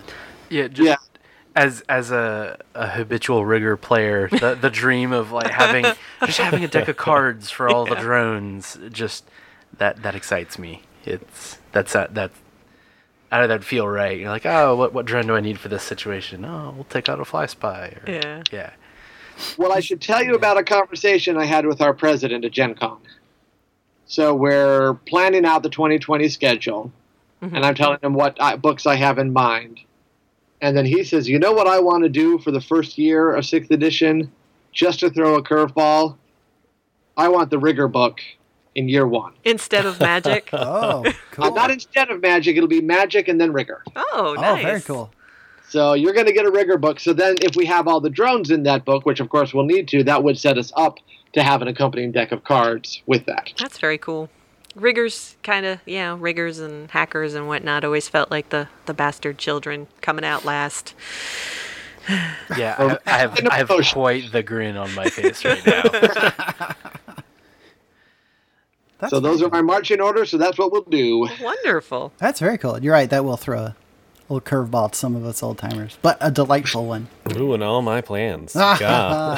[0.49, 0.68] Yeah.
[0.68, 0.99] Just
[1.56, 5.86] As as a, a habitual rigger player, the the dream of like having
[6.26, 9.26] just having a deck of cards for all the drones, just
[9.80, 10.84] that that excites me.
[11.06, 12.32] It's that's uh, that that.
[13.36, 14.18] How did that feel right?
[14.18, 16.45] You're like, oh, what what drone do I need for this situation?
[16.45, 17.88] Oh, we'll take out a fly spy.
[17.88, 18.44] Or, Yeah.
[18.49, 18.70] Yeah.
[19.57, 22.76] Well, I should tell you about a conversation I had with our president at Gen
[22.76, 22.98] Con.
[24.06, 26.94] So we're planning out the 2020 schedule,
[27.44, 27.53] mm-hmm.
[27.53, 29.82] and I'm telling him what I, books I have in mind.
[30.62, 33.36] And then he says, "You know what I want to do for the first year
[33.36, 34.32] of sixth edition,
[34.72, 36.16] just to throw a curveball.
[37.18, 38.22] I want the rigger book
[38.76, 39.34] in year one.
[39.43, 40.49] Instead of magic.
[40.53, 41.03] oh,
[41.38, 42.56] Uh, not instead of magic.
[42.57, 43.84] It'll be magic and then rigger.
[43.95, 44.64] Oh, Oh, nice.
[44.64, 45.11] very cool.
[45.68, 46.99] So you're going to get a rigger book.
[46.99, 49.65] So then, if we have all the drones in that book, which of course we'll
[49.65, 50.99] need to, that would set us up
[51.34, 53.52] to have an accompanying deck of cards with that.
[53.60, 54.30] That's very cool.
[54.76, 59.38] Riggers, kind of, yeah, riggers and hackers and whatnot always felt like the, the bastard
[59.38, 60.93] children coming out last.
[62.57, 66.73] Yeah, I, I have I have quite the grin on my face right now.
[69.09, 70.31] so those are my marching orders.
[70.31, 71.27] So that's what we'll do.
[71.41, 72.13] Wonderful.
[72.17, 72.81] That's very cool.
[72.81, 73.09] You're right.
[73.09, 73.76] That will throw a
[74.30, 77.07] little curveball to some of us old timers, but a delightful one.
[77.26, 78.53] Ruin all my plans.
[78.53, 79.38] God.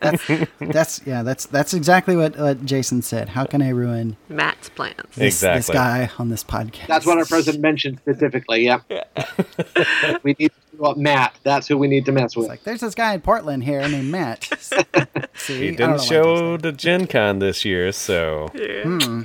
[0.00, 0.26] that's,
[0.60, 1.22] that's yeah.
[1.22, 3.30] That's that's exactly what, what Jason said.
[3.30, 4.96] How can I ruin Matt's plans?
[5.14, 6.86] this, this guy on this podcast?
[6.86, 8.64] That's what our president mentioned specifically.
[8.64, 8.80] Yeah.
[10.22, 11.34] we need to screw Matt.
[11.42, 12.48] That's who we need to mess with.
[12.48, 14.44] Like there's this guy in Portland here named Matt.
[15.34, 19.22] See, He I don't know didn't show to Gen Con this year, so Hmm.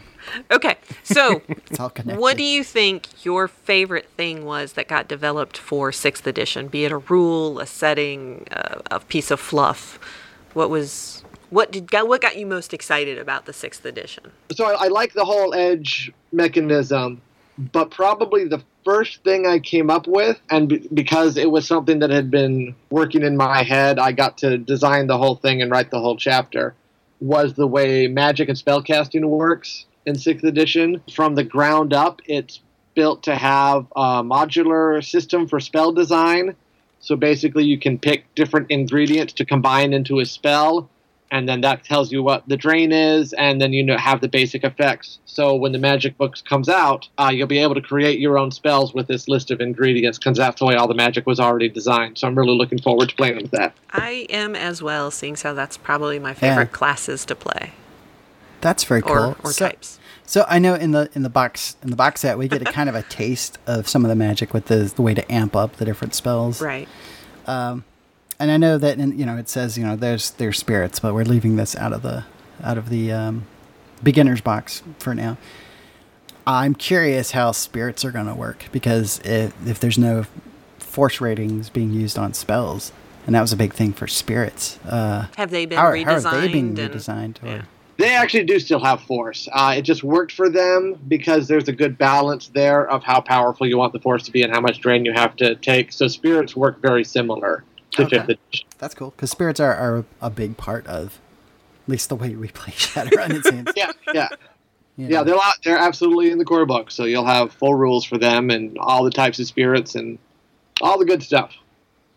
[0.51, 2.21] Okay, so It's all connected.
[2.21, 6.67] what do you think your favorite thing was that got developed for sixth edition?
[6.67, 9.99] Be it a rule, a setting, a, a piece of fluff.
[10.53, 14.31] What was what did what got you most excited about the sixth edition?
[14.51, 17.21] so I, I like the whole edge mechanism,
[17.57, 21.99] but probably the first thing I came up with, and be, because it was something
[21.99, 25.69] that had been working in my head, I got to design the whole thing and
[25.71, 26.73] write the whole chapter.
[27.19, 32.21] Was the way magic and spellcasting works in sixth edition from the ground up.
[32.25, 32.61] It's
[32.95, 36.55] built to have a modular system for spell design.
[36.99, 40.89] So basically, you can pick different ingredients to combine into a spell,
[41.29, 44.27] and then that tells you what the drain is, and then you know have the
[44.27, 45.19] basic effects.
[45.25, 48.49] So when the magic books comes out, uh, you'll be able to create your own
[48.49, 51.69] spells with this list of ingredients, because that's the way all the magic was already
[51.69, 52.17] designed.
[52.17, 53.75] So I'm really looking forward to playing with that.
[53.91, 57.73] I am as well, seeing how that's probably my favorite classes to play.
[58.61, 59.35] That's very cool.
[59.43, 59.99] or so, types.
[60.25, 62.65] So I know in the in the box in the box set we get a
[62.65, 65.55] kind of a taste of some of the magic with the the way to amp
[65.55, 66.61] up the different spells.
[66.61, 66.87] Right.
[67.45, 67.85] Um,
[68.39, 71.13] and I know that in, you know it says you know there's there's spirits, but
[71.13, 72.25] we're leaving this out of the
[72.61, 73.45] out of the um,
[74.03, 75.37] beginner's box for now.
[76.45, 80.25] I'm curious how spirits are going to work because if if there's no
[80.79, 82.91] force ratings being used on spells,
[83.25, 84.79] and that was a big thing for spirits.
[84.85, 86.23] Uh, Have they been how, redesigned?
[86.23, 87.43] How are they being and- redesigned?
[87.43, 87.65] Or,
[87.97, 89.47] They actually do still have force.
[89.51, 93.65] Uh, it just worked for them because there's a good balance there of how powerful
[93.65, 95.91] you want the force to be and how much drain you have to take.
[95.91, 97.63] So spirits work very similar
[97.93, 98.17] to Okay.
[98.19, 98.67] fifth edition.
[98.77, 101.19] That's cool because spirits are, are a big part of
[101.85, 103.31] at least the way we play Shadowrun.
[103.31, 103.69] It seems.
[103.75, 104.29] yeah, yeah.
[104.95, 108.03] You Yeah, they're lot, they're absolutely in the core book, so you'll have full rules
[108.05, 110.19] for them and all the types of spirits and
[110.81, 111.51] all the good stuff,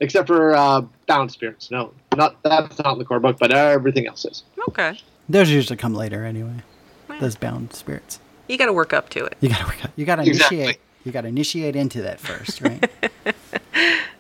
[0.00, 1.70] except for uh, bound spirits.
[1.70, 4.42] No, not that's not in the core book, but everything else is.
[4.68, 4.98] Okay.
[5.30, 6.62] Those usually come later anyway.
[7.20, 8.18] Those bound spirits.
[8.48, 9.36] You got to work up to it.
[9.40, 9.84] You gotta work.
[9.84, 9.92] up.
[9.96, 10.58] You gotta Exactly.
[10.60, 10.80] initiate.
[11.04, 12.90] You gotta initiate into that first, right?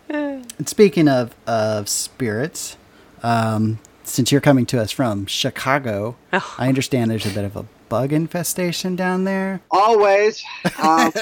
[0.08, 2.76] and speaking of of spirits,
[3.22, 7.64] um, since you're coming to us from Chicago, I understand there's a bit of a
[7.88, 9.60] bug infestation down there.
[9.70, 10.44] Always,
[10.82, 11.12] um,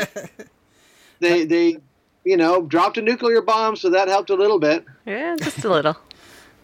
[1.20, 1.78] they they
[2.24, 4.84] you know dropped a nuclear bomb, so that helped a little bit.
[5.06, 5.96] Yeah, just a little.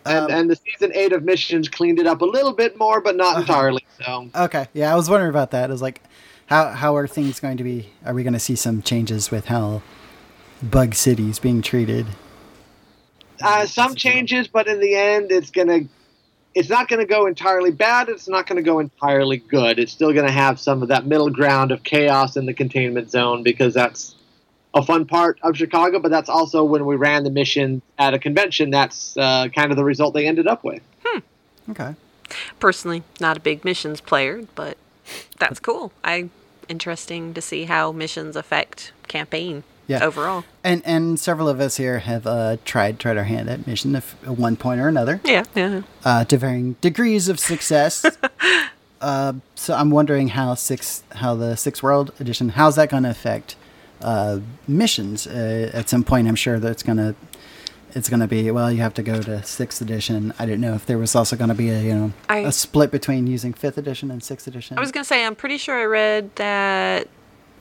[0.06, 3.16] And, and the season eight of missions cleaned it up a little bit more, but
[3.16, 3.84] not entirely.
[4.04, 5.70] So Okay, yeah, I was wondering about that.
[5.70, 6.02] It was like,
[6.46, 7.90] how how are things going to be?
[8.04, 9.82] Are we going to see some changes with how
[10.62, 12.06] Bug City is being treated?
[13.42, 15.80] uh, some changes, but in the end, it's gonna.
[16.54, 18.08] It's not going to go entirely bad.
[18.08, 19.80] It's not going to go entirely good.
[19.80, 23.10] It's still going to have some of that middle ground of chaos in the containment
[23.10, 24.13] zone because that's
[24.74, 25.98] a fun part of Chicago.
[26.00, 28.70] But that's also when we ran the mission at a convention.
[28.70, 30.82] That's uh, kind of the result they ended up with.
[31.04, 31.18] Hmm.
[31.70, 31.94] Okay.
[32.58, 34.76] Personally, not a big missions player, but
[35.38, 35.92] that's cool.
[36.02, 36.30] I
[36.68, 40.02] interesting to see how missions affect campaign Yeah.
[40.04, 40.44] overall.
[40.64, 44.02] And and several of us here have uh, tried tried our hand at mission at
[44.26, 45.20] one point or another.
[45.24, 45.82] Yeah, yeah.
[46.04, 48.04] Uh, to varying degrees of success.
[49.02, 53.10] uh, so I'm wondering how six how the six world edition how's that going to
[53.10, 53.56] affect
[54.04, 55.26] uh, missions?
[55.26, 57.14] Uh, at some point, I'm sure that it's going to
[57.96, 58.72] it's going to be well.
[58.72, 60.32] You have to go to sixth edition.
[60.38, 62.52] I didn't know if there was also going to be a you know I- a
[62.52, 64.76] split between using fifth edition and sixth edition.
[64.76, 67.08] I was gonna say I'm pretty sure I read that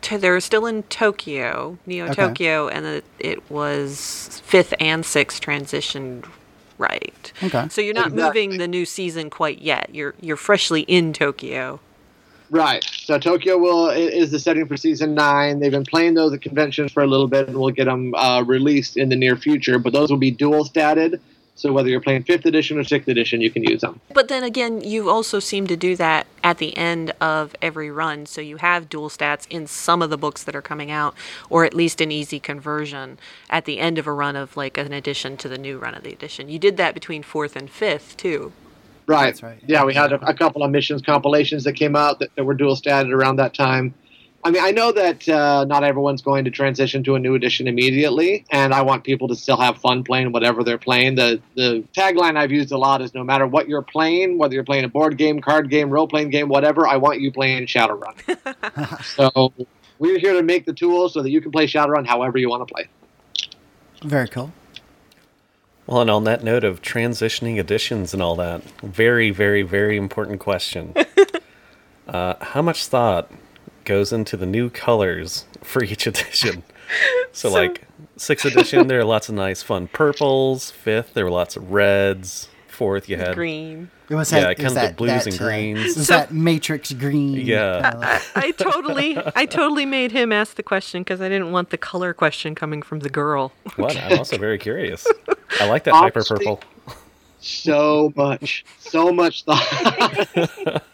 [0.01, 2.15] to, they're still in Tokyo, Neo Okay.
[2.15, 6.25] Tokyo, and that it was fifth and sixth transitioned
[6.77, 7.31] right.
[7.41, 7.67] Okay.
[7.69, 8.47] So you're not Exactly.
[8.47, 9.93] moving the new season quite yet.
[9.93, 11.79] You're you're freshly in Tokyo.
[12.53, 12.83] Right.
[12.83, 15.59] So Tokyo will is the setting for season nine.
[15.59, 18.43] They've been playing those at conventions for a little bit, and we'll get them uh,
[18.43, 19.79] released in the near future.
[19.79, 21.19] But those will be dual statted,
[21.55, 23.99] So whether you're playing fifth edition or sixth edition, you can use them.
[24.13, 28.27] But then again, you also seem to do that at the end of every run.
[28.27, 31.15] So you have dual stats in some of the books that are coming out,
[31.49, 33.17] or at least an easy conversion
[33.49, 36.03] at the end of a run of like an addition to the new run of
[36.03, 36.49] the edition.
[36.49, 38.53] You did that between fourth and fifth too.
[39.05, 39.25] Right.
[39.25, 39.59] That's right.
[39.65, 42.53] Yeah, we had a, a couple of missions compilations that came out that, that were
[42.53, 43.93] dual statted around that time.
[44.45, 47.65] I mean, I know that uh, not everyone's going to transition to a new edition
[47.67, 51.15] immediately, and I want people to still have fun playing whatever they're playing.
[51.15, 54.65] The the tagline I've used a lot is no matter what you're playing, whether you're
[54.65, 59.03] playing a board game, card game, role playing game, whatever, I want you playing Shadowrun.
[59.15, 59.53] so
[59.97, 62.67] we're here to make the tools so that you can play Shadowrun however you want
[62.67, 62.87] to play.
[64.03, 64.51] Very cool.
[65.85, 70.39] Well, and on that note of transitioning editions and all that, very, very, very important
[70.39, 70.93] question.
[72.07, 73.29] uh, how much thought
[73.83, 76.63] goes into the new colors for each edition?
[77.31, 77.81] So, So- like,
[78.17, 80.69] sixth edition, there are lots of nice, fun purples.
[80.69, 82.49] Fifth, there were lots of reds.
[82.73, 83.89] Fourth, you had Green.
[84.09, 85.79] It was yeah, that, it kind was of that, the blues that, and uh, greens.
[85.79, 87.33] it was So- that matrix green.
[87.35, 88.19] Yeah.
[88.35, 92.13] I totally, I totally made him ask the question because I didn't want the color
[92.13, 93.51] question coming from the girl.
[93.75, 93.95] What?
[93.97, 95.07] I'm also very curious.
[95.59, 96.59] I like that hyper purple.
[97.39, 100.83] so much, so much thought.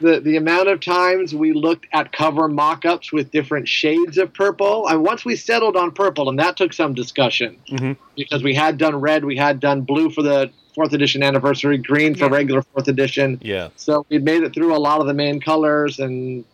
[0.00, 4.88] the the amount of times we looked at cover mock-ups with different shades of purple,
[4.88, 7.56] and once we settled on purple, and that took some discussion.
[7.68, 7.92] Mm-hmm.
[8.16, 12.14] Because we had done red, we had done blue for the fourth edition anniversary, green
[12.14, 13.38] for regular fourth edition.
[13.42, 13.70] Yeah.
[13.76, 16.44] So we made it through a lot of the main colors, and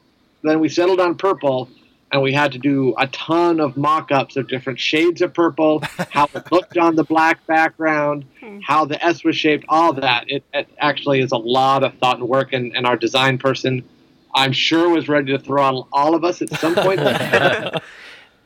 [0.43, 1.69] then we settled on purple,
[2.13, 6.29] and we had to do a ton of mock-ups of different shades of purple, how
[6.35, 8.27] it looked on the black background,
[8.63, 10.31] how the S was shaped, all that.
[10.31, 13.83] It, it actually is a lot of thought and work, and, and our design person,
[14.35, 17.01] I'm sure, was ready to throttle all of us at some point.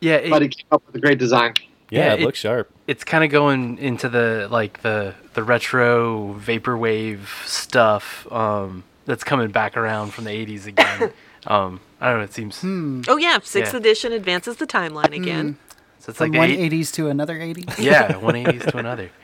[0.00, 1.54] Yeah, it, but he came up with a great design.
[1.90, 2.70] Yeah, it looks sharp.
[2.86, 9.50] It's kind of going into the like the the retro vaporwave stuff um, that's coming
[9.50, 11.12] back around from the '80s again.
[11.46, 12.24] um, I don't know.
[12.24, 12.60] It seems.
[12.60, 13.02] Hmm.
[13.08, 13.78] Oh yeah, sixth Yeah.
[13.80, 15.22] edition advances the timeline hmm.
[15.22, 15.58] again.
[15.98, 17.64] So it's From like one eight- 80s to another 80.
[17.82, 19.10] Yeah, 180s to another.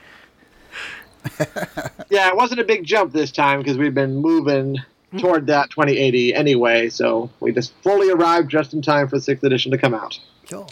[2.10, 4.78] Yeah, it wasn't a big jump this time because we've been moving
[5.12, 5.18] hmm.
[5.18, 9.44] toward that 2080 anyway, so we just fully arrived just in time for the sixth
[9.44, 10.18] edition to come out.
[10.50, 10.68] Cool.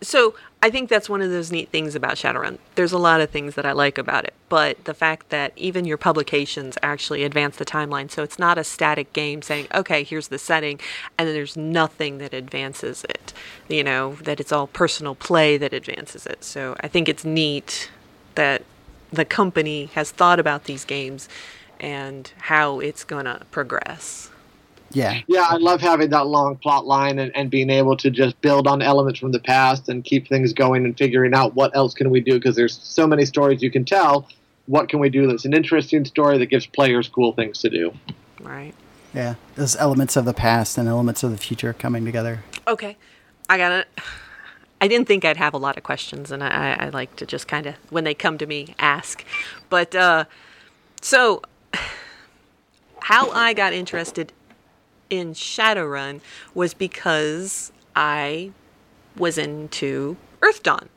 [0.00, 2.58] So I think that's one of those neat things about Shadowrun.
[2.76, 5.84] There's a lot of things that I like about it, but the fact that even
[5.84, 10.28] your publications actually advance the timeline, so it's not a static game saying, okay, here's
[10.28, 10.80] the setting,
[11.16, 13.32] and then there's nothing that advances it.
[13.68, 16.44] You know, that it's all personal play that advances it.
[16.44, 17.90] So I think it's neat
[18.34, 18.62] that
[19.12, 21.28] the company has thought about these games
[21.80, 24.30] and how it's going to progress.
[24.90, 25.20] Yeah.
[25.26, 28.66] Yeah, I love having that long plot line and, and being able to just build
[28.66, 32.10] on elements from the past and keep things going and figuring out what else can
[32.10, 34.28] we do because there's so many stories you can tell.
[34.66, 37.92] What can we do that's an interesting story that gives players cool things to do?
[38.40, 38.74] Right.
[39.14, 39.34] Yeah.
[39.56, 42.44] Those elements of the past and elements of the future coming together.
[42.66, 42.96] Okay,
[43.48, 43.88] I got it.
[44.80, 47.48] I didn't think I'd have a lot of questions, and I, I like to just
[47.48, 49.24] kind of, when they come to me, ask.
[49.68, 50.26] But uh,
[51.00, 51.42] so,
[53.00, 54.32] how I got interested
[55.10, 56.20] in Shadowrun
[56.54, 58.52] was because I
[59.16, 60.88] was into Earthdawn.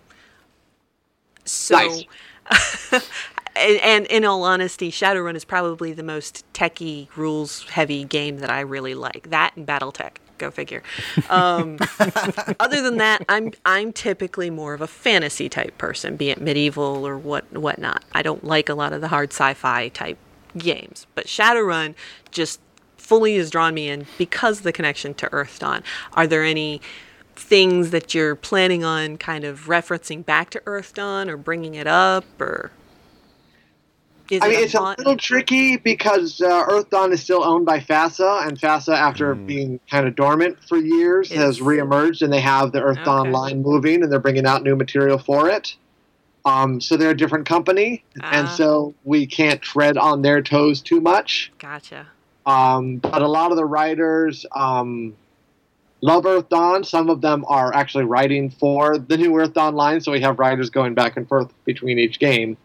[1.46, 2.06] So, Nice.
[3.56, 8.50] and, and in all honesty, Shadowrun is probably the most techie, rules heavy game that
[8.50, 9.30] I really like.
[9.30, 10.12] That and BattleTech.
[10.38, 10.82] Go figure.
[11.30, 11.78] Um,
[12.60, 17.06] other than that, I'm I'm typically more of a fantasy type person, be it medieval
[17.08, 18.04] or what whatnot.
[18.14, 20.18] I don't like a lot of the hard sci-fi type
[20.58, 21.94] games, but Shadowrun
[22.32, 22.60] just
[23.12, 25.84] fully has drawn me in because of the connection to Earthdawn.
[26.14, 26.80] Are there any
[27.36, 32.24] things that you're planning on kind of referencing back to Earthdawn or bringing it up
[32.40, 32.72] or?
[34.30, 37.66] Is I it mean, a it's a little tricky because uh, Earthdawn is still owned
[37.66, 42.40] by FASA, and FASA, after being kind of dormant for years, has reemerged, and they
[42.40, 45.76] have the Earthdawn line moving, and they're bringing out new material for it.
[46.46, 48.52] Um, so they're a different company, and Ah.
[48.52, 51.52] so we can't tread on their toes too much.
[51.60, 52.08] Gotcha.
[52.46, 55.16] Um, but a lot of the writers um,
[56.02, 56.86] love Earthdawn.
[56.86, 60.70] Some of them are actually writing for the new Earthdawn line, so we have writers
[60.70, 62.58] going back and forth between each game.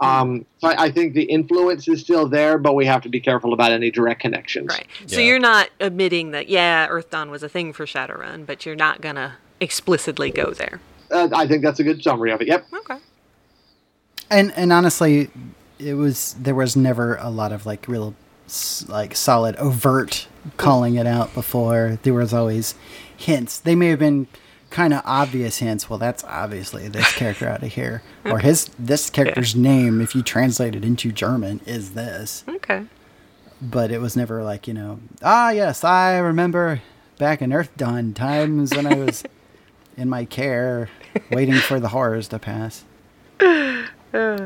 [0.00, 3.20] Um, so I, I think the influence is still there, but we have to be
[3.20, 4.68] careful about any direct connections.
[4.70, 4.88] Right.
[5.06, 9.00] So you're not admitting that yeah, Earthdawn was a thing for Shadowrun, but you're not
[9.00, 10.80] gonna explicitly go there.
[11.10, 12.48] Uh, I think that's a good summary of it.
[12.48, 12.66] Yep.
[12.72, 12.96] Okay.
[14.30, 15.30] And and honestly,
[15.78, 18.23] it was there was never a lot of like real s-
[18.88, 21.98] like solid overt calling it out before.
[22.02, 22.74] There was always
[23.16, 23.58] hints.
[23.58, 24.26] They may have been
[24.70, 25.88] kind of obvious hints.
[25.88, 30.22] Well, that's obviously this character out of here, or his this character's name, if you
[30.22, 32.44] translate it into German, is this.
[32.48, 32.84] Okay.
[33.62, 35.00] But it was never like you know.
[35.22, 36.82] Ah, yes, I remember
[37.18, 39.24] back in Earthdawn times when I was
[39.96, 40.90] in my care,
[41.30, 42.84] waiting for the horrors to pass.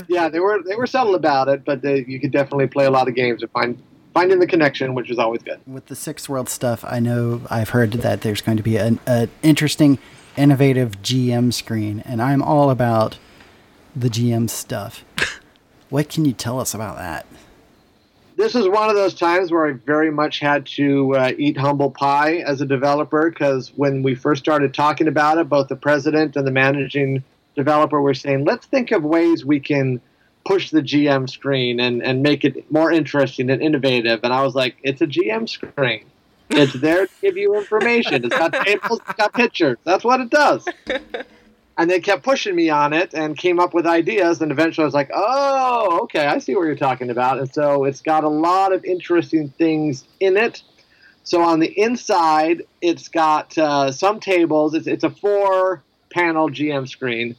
[0.09, 2.91] Yeah, they were they were subtle about it, but they, you could definitely play a
[2.91, 3.83] lot of games and find
[4.19, 5.61] finding the connection, which is always good.
[5.65, 8.99] With the Six World stuff, I know I've heard that there's going to be an,
[9.07, 10.01] an interesting,
[10.37, 13.17] innovative GM screen, and I'm all about
[13.95, 15.05] the GM stuff.
[15.89, 17.27] what can you tell us about that?
[18.35, 21.93] This is one of those times where I very much had to uh, eat humble
[21.93, 26.35] pie as a developer because when we first started talking about it, both the president
[26.35, 27.23] and the managing
[27.55, 30.01] developer were saying, let's think of ways we can
[30.49, 34.21] push the GM screen and, and make it more interesting and innovative.
[34.23, 36.07] And I was like, it's a GM screen.
[36.49, 38.25] It's there to give you information.
[38.25, 39.77] It's got tables, it's got pictures.
[39.85, 40.67] That's what it does.
[41.81, 44.43] And they kept pushing me on it and came up with ideas.
[44.43, 47.39] And eventually I was like, oh, okay, I see what you're talking about.
[47.39, 50.65] And so it's got a lot of interesting things in it.
[51.23, 54.75] So on the inside, it's got uh, some tables.
[54.75, 57.37] It's, it's a four panel GM screen.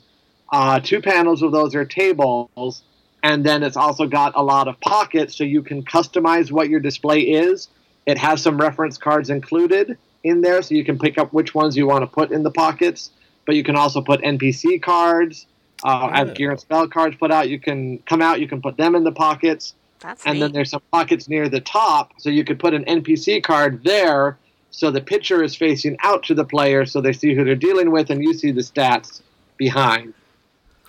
[0.54, 2.82] Uh, two panels of those are tables.
[3.24, 6.80] And then it's also got a lot of pockets so you can customize what your
[6.80, 7.68] display is.
[8.06, 11.76] It has some reference cards included in there so you can pick up which ones
[11.76, 13.12] you want to put in the pockets.
[13.46, 15.48] But you can also put NPC cards.
[15.84, 18.78] Uh, As gear and spell cards put out, you can come out, you can put
[18.78, 19.76] them in the pockets.
[20.00, 23.44] That's and then there's some pockets near the top, so you could put an NPC
[23.44, 24.38] card there,
[24.72, 27.92] so the picture is facing out to the player, so they see who they're dealing
[27.92, 29.22] with, and you see the stats
[29.58, 30.14] behind.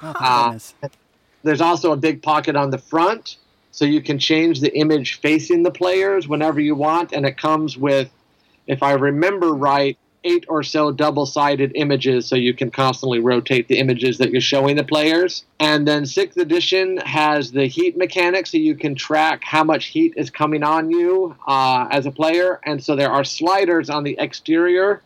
[0.02, 0.74] Oh, Uh, goodness.
[1.43, 3.37] There's also a big pocket on the front,
[3.71, 7.77] so you can change the image facing the players whenever you want, and it comes
[7.77, 8.11] with,
[8.67, 13.69] if I remember right, eight or so double sided images, so you can constantly rotate
[13.69, 15.45] the images that you're showing the players.
[15.59, 20.15] And then 6th edition has the heat mechanic, so you can track how much heat
[20.17, 22.61] is coming on you uh, as a player.
[22.65, 25.03] And so there are sliders on the exterior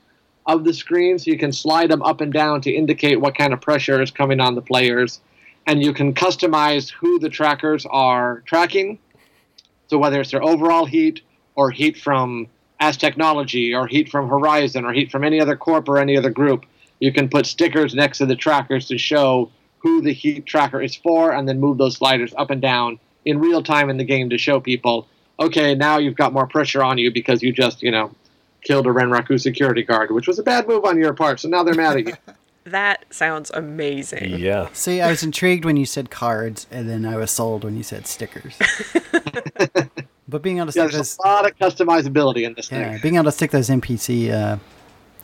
[0.47, 3.53] of the screen, so you can slide them up and down to indicate what kind
[3.53, 5.21] of pressure is coming on the players.
[5.67, 8.99] And you can customize who the trackers are tracking.
[9.89, 11.23] So whether it's their overall heat
[11.55, 12.49] or heat from
[12.81, 16.67] Aztechnology or heat from Horizon or heat from any other corp or any other group,
[17.01, 20.97] you can put stickers next to the trackers to show who the heat tracker is
[20.97, 24.31] for and then move those sliders up and down in real time in the game
[24.31, 25.07] to show people,
[25.39, 28.11] okay, now you've got more pressure on you because you just, you know,
[28.63, 31.63] killed a Renraku security guard, which was a bad move on your part, so now
[31.63, 32.15] they're mad at you.
[32.65, 34.39] That sounds amazing.
[34.39, 34.69] Yeah.
[34.73, 37.83] See, I was intrigued when you said cards, and then I was sold when you
[37.83, 38.55] said stickers.
[40.29, 42.93] but being able to Yeah, stick there's those, a lot of customizability in this yeah,
[42.93, 43.01] thing.
[43.03, 44.57] being able to stick those NPC uh,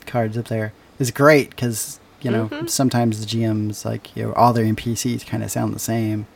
[0.07, 2.69] cards up there is great because you know Mhm.
[2.69, 6.27] sometimes the GMs like you know all their NPCs kind of sound the same,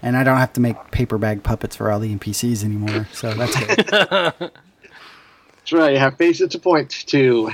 [0.00, 3.08] and I don't have to make paper bag puppets for all the NPCs anymore.
[3.12, 4.50] So that's good.
[5.64, 7.50] That's right, you have faces to point to.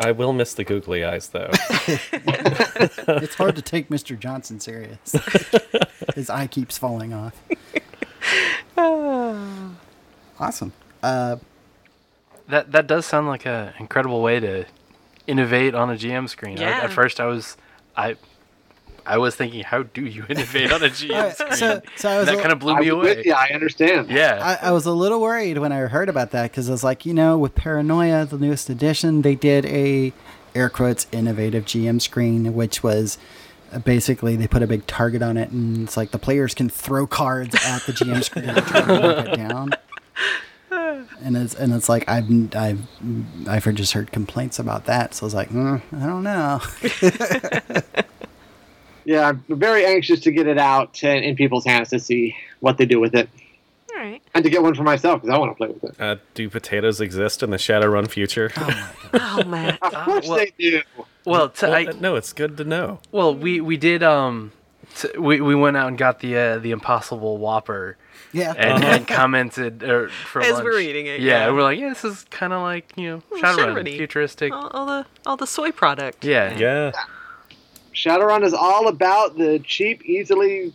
[0.00, 1.50] I will miss the googly eyes, though.
[1.88, 4.18] it's hard to take Mr.
[4.18, 5.14] Johnson serious.
[6.14, 7.34] His eye keeps falling off.
[10.40, 10.72] Awesome.
[11.02, 11.36] Uh,
[12.48, 14.66] That that does sound like an incredible way to
[15.26, 16.58] innovate on a GM screen.
[16.58, 17.56] I- at first, I was
[17.96, 18.16] I
[19.06, 21.52] I was thinking, how do you innovate on a GM Alright, screen?
[21.52, 23.22] so- so I was that a- kind of blew I me away.
[23.24, 24.10] Yeah, I understand.
[24.10, 24.58] Yeah.
[24.62, 27.04] I, I was a little worried when I heard about that because I was like,
[27.04, 30.12] you know, with Paranoia, the newest edition, they did a
[30.54, 33.18] air quotes innovative GM screen, which was
[33.72, 36.68] uh, basically they put a big target on it, and it's like the players can
[36.68, 39.70] throw cards at the GM screen and try to knock it down.
[41.22, 42.80] And it's and it's like I've I've
[43.46, 46.60] I've just heard complaints about that, so I was like, mm, I don't know.
[49.04, 52.78] Yeah, I'm very anxious to get it out in, in people's hands to see what
[52.78, 53.28] they do with it.
[53.92, 54.22] All right.
[54.34, 56.00] And to get one for myself because I want to play with it.
[56.00, 58.50] Uh, do potatoes exist in the Shadowrun future?
[59.12, 59.78] Oh man.
[59.82, 60.82] Of course well- they do.
[61.24, 62.98] Well, to, Well, I, uh, no, it's good to know.
[63.10, 64.52] well, we we did um,
[64.96, 67.96] t- we we went out and got the uh, the Impossible Whopper.
[68.32, 68.52] Yeah.
[68.58, 68.94] And, Uh-huh.
[68.96, 70.64] and commented er, for As lunch.
[70.64, 71.50] we were eating it, Yeah, yeah.
[71.52, 73.96] we're like, yeah, this is kind of like you know Shadowrun, Shadowrun-y.
[73.96, 74.52] futuristic.
[74.52, 76.24] All, all the all the soy product.
[76.24, 76.92] Yeah, Yeah.
[77.94, 80.72] Shadowrun is all about the cheap, easily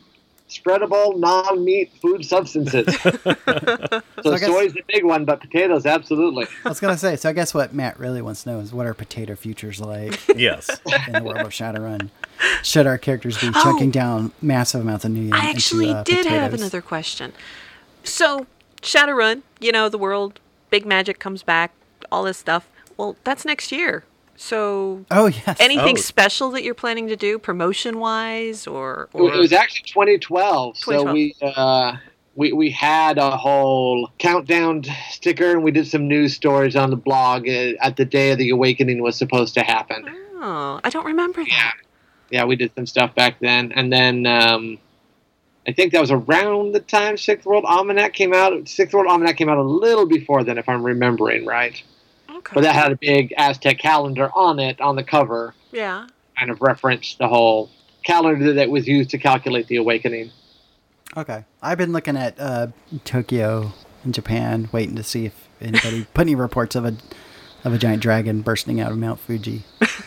[0.49, 2.85] spreadable, non-meat food substances.
[3.01, 6.47] so So I guess- soy's the big one, but potatoes, absolutely.
[6.65, 7.15] I was gonna say.
[7.17, 10.19] So I guess what Matt really wants to know is what are potato futures like
[10.35, 10.69] Yes.
[11.07, 12.09] in the world of Shadowrun?
[12.63, 13.63] Should our characters be Oh.
[13.63, 16.81] chunking down massive amounts of new years, and I actually into, uh, did have another
[16.81, 17.33] question.
[18.03, 18.47] So,
[18.81, 20.39] Shadowrun, you know, the world,
[20.71, 21.73] big magic comes back,
[22.11, 22.67] all this stuff.
[22.97, 24.03] Well, that's next year.
[24.41, 25.57] So, Oh, yes.
[25.59, 26.01] anything Oh.
[26.01, 31.35] special that you're planning to do, promotion wise, or, It was actually 2012, so we
[31.41, 31.97] uh,
[32.35, 36.95] we we had a whole countdown sticker, and we did some news stories on the
[36.95, 40.05] blog uh, at the day of the awakening was supposed to happen.
[40.41, 41.73] Oh, I don't remember that.
[42.31, 44.77] Yeah, we did some stuff back then, and then um,
[45.67, 48.69] I think that was around the time Sixth World Almanac came out.
[48.69, 51.83] Sixth World Almanac came out a little before then, if I'm remembering right.
[52.39, 52.51] Okay.
[52.55, 56.07] But that had a big Aztec calendar on it on the cover, Yeah.
[56.37, 57.69] kind of referenced the whole
[58.03, 60.31] calendar that was used to calculate the awakening.
[61.17, 61.43] Okay.
[61.61, 62.67] I've been looking at uh,
[63.03, 63.73] Tokyo
[64.05, 66.95] in Japan, waiting to see if anybody put any reports of a
[67.65, 69.63] of a giant dragon bursting out of Mount Fuji.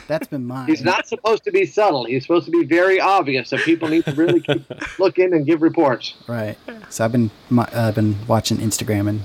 [0.08, 0.68] That's been mine.
[0.68, 2.04] He's not supposed to be subtle.
[2.06, 3.50] He's supposed to be very obvious.
[3.50, 4.64] So people need to really keep
[4.98, 6.14] looking and give reports.
[6.26, 6.56] Right.
[6.88, 9.20] So I've been mi- uh, I've been watching Instagram and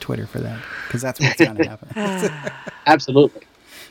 [0.00, 2.52] Twitter for that because that's what's going to happen.
[2.86, 3.42] Absolutely.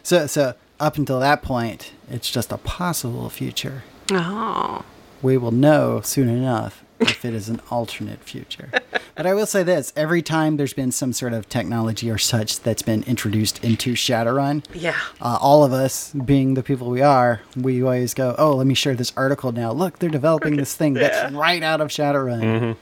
[0.04, 3.84] So so up until that point, it's just a possible future.
[4.12, 4.84] Oh.
[5.22, 8.70] We will know soon enough if it is an alternate future.
[9.16, 12.62] But I will say this: every time there's been some sort of technology or such
[12.62, 14.96] that's been introduced into Shadowrun, Yeah.
[15.22, 18.74] uh, all of us, being the people we are, we always go, "Oh, let me
[18.74, 19.72] share this article now.
[19.74, 22.76] Look, they're developing this thing that's right out of Shadowrun." Mhm.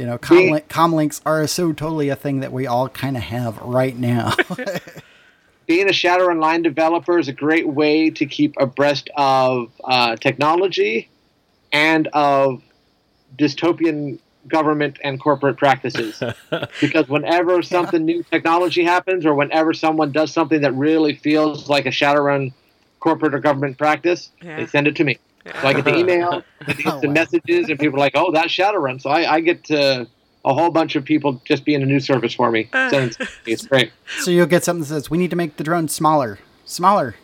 [0.00, 3.58] You know, comlink, comlinks are so totally a thing that we all kind of have
[3.58, 4.32] right now.
[5.66, 11.10] Being a Shadowrun line developer is a great way to keep abreast of uh, technology
[11.70, 12.62] and of
[13.36, 14.18] dystopian
[14.48, 16.22] government and corporate practices.
[16.80, 21.84] because whenever something new technology happens, or whenever someone does something that really feels like
[21.84, 22.54] a Shadowrun
[23.00, 24.56] corporate or government practice, Yeah.
[24.56, 25.18] they send it to me.
[25.46, 28.30] So I get the email, I get the oh, messages, and people are like, "Oh,
[28.32, 30.06] that's Shadowrun." So I, I get to
[30.44, 32.68] a whole bunch of people just being a new service for me.
[32.72, 32.88] Ah.
[32.90, 33.52] Sending it to me.
[33.52, 33.92] It's great.
[34.20, 37.16] so you'll get something that says, "We need to make the drone smaller, smaller."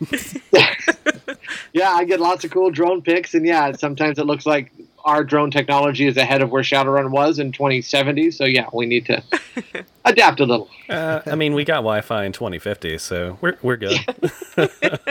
[1.73, 4.71] Yeah, I get lots of cool drone pics, and yeah, sometimes it looks like
[5.05, 8.31] our drone technology is ahead of where Shadowrun was in 2070.
[8.31, 9.23] So yeah, we need to
[10.05, 10.69] adapt a little.
[10.89, 13.97] Uh, I mean, we got Wi-Fi in 2050, so we're we're good.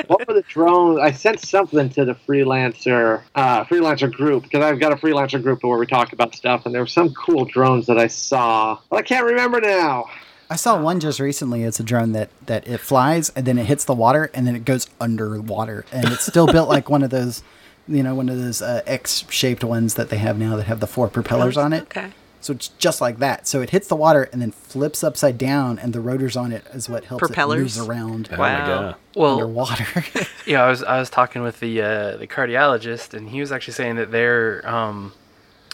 [0.06, 1.00] what were the drones?
[1.00, 5.62] I sent something to the freelancer uh, freelancer group because I've got a freelancer group
[5.62, 8.96] where we talk about stuff, and there were some cool drones that I saw, but
[8.96, 10.06] I can't remember now.
[10.48, 11.64] I saw one just recently.
[11.64, 14.54] It's a drone that that it flies and then it hits the water and then
[14.54, 17.42] it goes underwater and it's still built like one of those,
[17.88, 20.86] you know, one of those uh, X-shaped ones that they have now that have the
[20.86, 21.82] four propellers on it.
[21.84, 22.10] Okay.
[22.40, 23.48] So it's just like that.
[23.48, 26.64] So it hits the water and then flips upside down, and the rotors on it
[26.72, 27.58] is what helps Propellers?
[27.58, 28.28] it moves around.
[28.32, 28.96] Oh my God.
[29.16, 30.04] Well, underwater.
[30.46, 33.74] yeah, I was I was talking with the uh, the cardiologist, and he was actually
[33.74, 35.12] saying that they're um,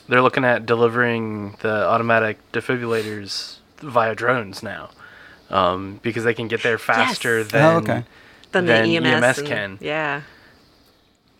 [0.08, 4.90] they're looking at delivering the automatic defibrillators via drones now,
[5.50, 7.50] um, because they can get there faster Yes.
[7.50, 8.04] than Oh, okay.
[8.52, 9.78] Then the than EMS, EMS and- can.
[9.80, 10.22] Yeah.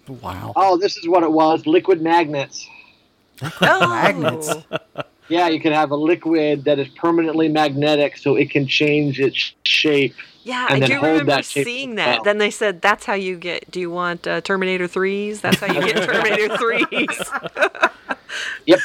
[0.09, 0.53] Wow.
[0.57, 2.69] Oh, this is what it was: liquid magnets.
[3.61, 3.89] Oh.
[3.89, 4.51] Magnets.
[5.29, 9.55] Yeah, you can have a liquid that is permanently magnetic, so it can change its
[9.63, 10.15] shape.
[10.43, 12.19] Yeah, and I then do hold remember that seeing that.
[12.19, 12.25] well.
[12.25, 13.71] Then they said that's how you get.
[13.71, 15.41] Do you want uh, Terminator threes?
[15.41, 17.23] That's how you get Terminator threes.
[18.67, 18.81] Yep.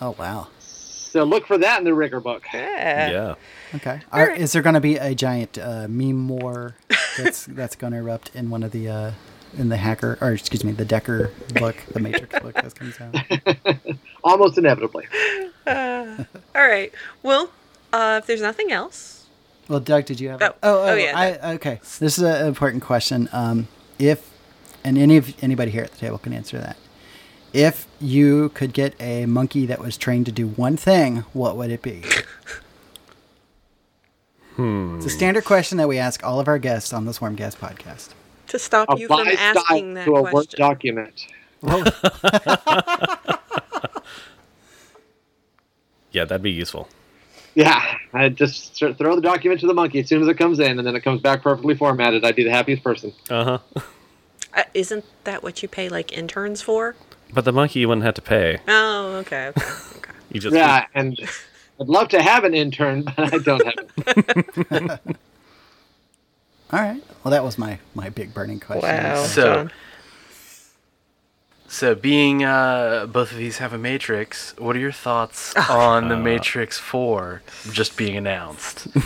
[0.00, 0.48] Oh wow.
[0.58, 2.44] So look for that in the Rigger book.
[2.54, 3.10] Yeah.
[3.10, 3.34] yeah.
[3.74, 4.00] Okay.
[4.12, 6.76] Are, is there going to be a giant uh, meme war
[7.18, 9.12] that's that's going to erupt in one of the uh,
[9.58, 13.96] in the hacker or excuse me the Decker book, the Matrix book that comes out?
[14.24, 15.06] Almost inevitably.
[15.66, 16.24] Uh,
[16.54, 16.92] all right.
[17.22, 17.50] Well,
[17.92, 19.26] uh, if there's nothing else,
[19.68, 20.42] Well, Doug, did you have?
[20.42, 21.12] Oh, oh, oh, yeah,
[21.42, 21.80] I, okay.
[21.98, 23.28] This is an important question.
[23.32, 23.68] Um,
[23.98, 24.30] if
[24.84, 26.76] and any of anybody here at the table can answer that.
[27.52, 31.70] If you could get a monkey that was trained to do one thing, what would
[31.70, 32.02] it be?
[34.56, 34.96] Hmm.
[34.96, 38.10] It's a standard question that we ask all of our guests on the Swarmcast podcast.
[38.50, 40.58] To stop A you from asking that to a Word question.
[40.58, 41.26] document.
[46.12, 46.88] Yeah, that'd be useful.
[47.54, 50.78] Yeah, I just throw the document to the monkey as soon as it comes in,
[50.78, 52.24] and then it comes back perfectly formatted.
[52.24, 53.12] I'd be the happiest person.
[53.28, 53.44] Uh
[53.74, 53.82] huh.
[54.52, 56.96] Uh, isn't that what you pay like interns for?
[57.32, 58.58] But the monkey you wouldn't have to pay.
[58.66, 59.52] Oh, okay.
[59.56, 59.62] okay.
[60.32, 61.16] You just yeah, and
[61.80, 65.16] I'd love to have an intern, but I don't have it.
[66.72, 67.02] All right.
[67.24, 68.88] Well, that was my my big burning question.
[68.88, 69.24] Wow.
[69.24, 69.68] So,
[71.66, 76.16] so being uh, both of these have a Matrix, what are your thoughts on the
[76.16, 77.42] Matrix Four
[77.72, 78.86] just being announced?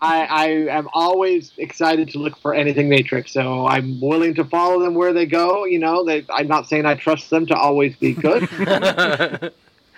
[0.00, 4.80] I, I am always excited to look for anything Matrix, so I'm willing to follow
[4.80, 5.64] them where they go.
[5.64, 8.48] You know, they, I'm not saying I trust them to always be good,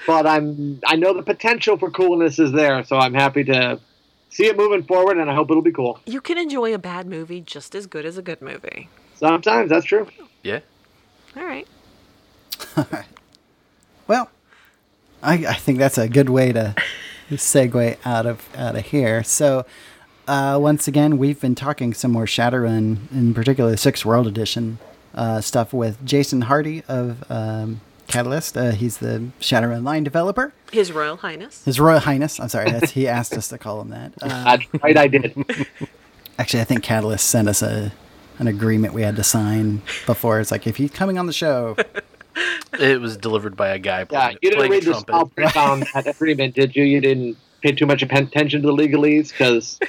[0.06, 3.80] but I'm I know the potential for coolness is there, so I'm happy to
[4.30, 6.00] see it moving forward, and I hope it'll be cool.
[6.06, 8.88] You can enjoy a bad movie just as good as a good movie.
[9.16, 10.06] Sometimes that's true.
[10.42, 10.60] Yeah.
[11.36, 11.66] All right.
[14.08, 14.30] Well,
[15.22, 16.74] I, I think that's a good way to
[17.30, 19.22] segue out of out of here.
[19.22, 19.66] So,
[20.26, 24.78] uh, once again, we've been talking some more Shadowrun, in particular, Sixth World Edition
[25.14, 28.56] uh, stuff with Jason Hardy of um, Catalyst.
[28.56, 30.52] Uh, he's the Shadowrun line developer.
[30.72, 31.64] His Royal Highness.
[31.64, 32.40] His Royal Highness.
[32.40, 34.12] I'm sorry, that's, he asked us to call him that.
[34.22, 35.46] Uh, right, I did.
[36.38, 37.92] Actually, I think Catalyst sent us a
[38.38, 40.38] an agreement we had to sign before.
[40.40, 41.76] It's like if he's coming on the show,
[42.78, 45.06] It was delivered by a guy Yeah, playing, you didn't playing read the trumpet.
[45.10, 46.84] small print on that agreement, did you?
[46.84, 49.80] You didn't pay too much attention to the legalese because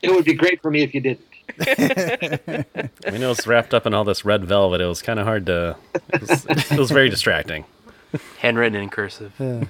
[0.00, 1.24] it would be great for me if you didn't.
[1.60, 4.80] I mean, it was wrapped up in all this red velvet.
[4.80, 5.76] It was kind of hard to.
[6.12, 7.64] It was, it was very distracting.
[8.38, 9.32] Handwritten in cursive.
[9.40, 9.64] Uh,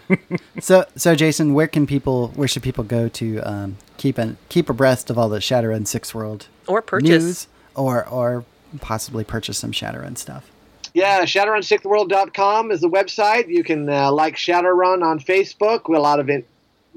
[0.60, 4.70] so so Jason, where can people where should people go to um, keep an, keep
[4.70, 7.08] abreast of all the Shadowrun Sixth World Or purchase.
[7.08, 8.44] news or or
[8.80, 10.50] possibly purchase some Shadowrun stuff?
[10.94, 13.48] Yeah, ShadowRun6world.com is the website.
[13.48, 15.84] You can uh, like Shadowrun on Facebook.
[15.94, 16.46] A lot of it,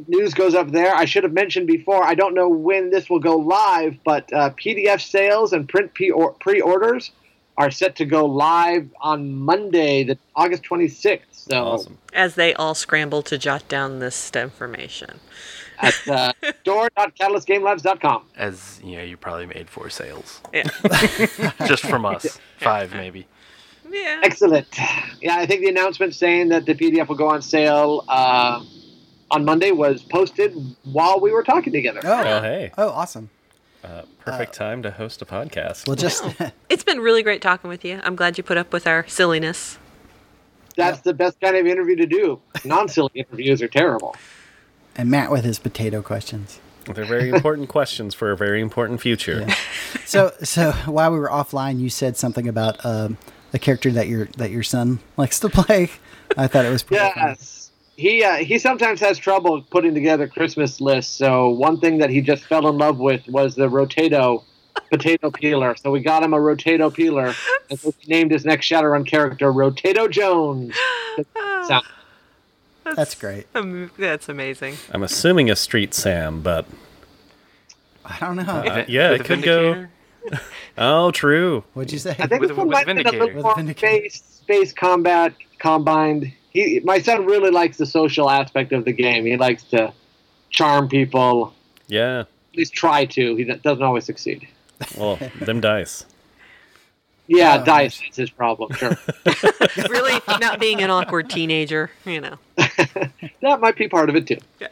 [0.08, 0.96] news goes up there.
[0.96, 4.52] I should have mentioned before, I don't know when this will go live, but uh,
[4.52, 7.12] PDF sales and print pre orders
[7.58, 11.22] are set to go live on Monday, the August 26th.
[11.32, 15.20] So As they all scramble to jot down this information.
[15.80, 18.26] at uh, store.catalystgamelabs.com.
[18.36, 20.42] As you know, you probably made four sales.
[20.52, 20.64] Yeah.
[21.68, 22.40] Just from us.
[22.60, 23.28] Five maybe.
[23.90, 24.22] Yeah.
[24.24, 24.68] Excellent.
[25.22, 28.64] Yeah, I think the announcement saying that the PDF will go on sale uh,
[29.34, 30.54] on Monday was posted
[30.84, 32.00] while we were talking together.
[32.04, 32.72] Oh, hey.
[32.78, 33.30] Oh, awesome.
[33.84, 35.88] Uh, perfect time to host a podcast.
[35.88, 36.24] Well, just
[36.70, 38.00] It's been really great talking with you.
[38.04, 39.78] I'm glad you put up with our silliness.
[40.78, 42.40] That's the best kind of interview to do.
[42.64, 44.16] Non-silly interviews are terrible.
[44.96, 46.60] and Matt with his potato questions.
[46.86, 49.48] They're very important questions for a very important future.
[50.06, 53.18] So so while we were offline, you said something about um,
[53.54, 55.90] a character that your that your son likes to play.
[56.38, 57.36] I thought it was pretty funny.
[57.96, 58.04] Yes.
[58.04, 61.16] He uh, he sometimes has trouble putting together Christmas lists.
[61.16, 64.44] So one thing that he just fell in love with was the Rotato
[64.92, 65.76] potato peeler.
[65.76, 67.34] So we got him a Rotato peeler,
[67.70, 70.76] and so he named his next Shadowrun character Rotato Jones.
[71.68, 71.86] Sound-
[72.96, 73.48] That's great.
[73.56, 74.76] Um, that's amazing.
[74.92, 76.66] I'm assuming a Street Sam, but
[78.04, 78.44] I don't know.
[78.44, 79.86] uh, yeah, it could go.
[80.78, 81.64] Oh, true.
[81.74, 82.16] What'd you say?
[82.18, 86.32] I think this one might be a little more space space combat combined.
[86.54, 89.26] He, my son really likes the social aspect of the game.
[89.26, 89.94] He likes to
[90.50, 91.54] charm people.
[91.88, 92.20] Yeah.
[92.22, 93.36] At least try to.
[93.36, 94.48] He doesn't always succeed.
[94.98, 96.06] Well, them dice.
[97.28, 98.74] Yeah, Oh, dice is his problem.
[98.74, 98.98] Sure,
[99.90, 102.38] really not being an awkward teenager, you know.
[102.58, 104.40] that might be part of it too.
[104.60, 104.68] Yeah.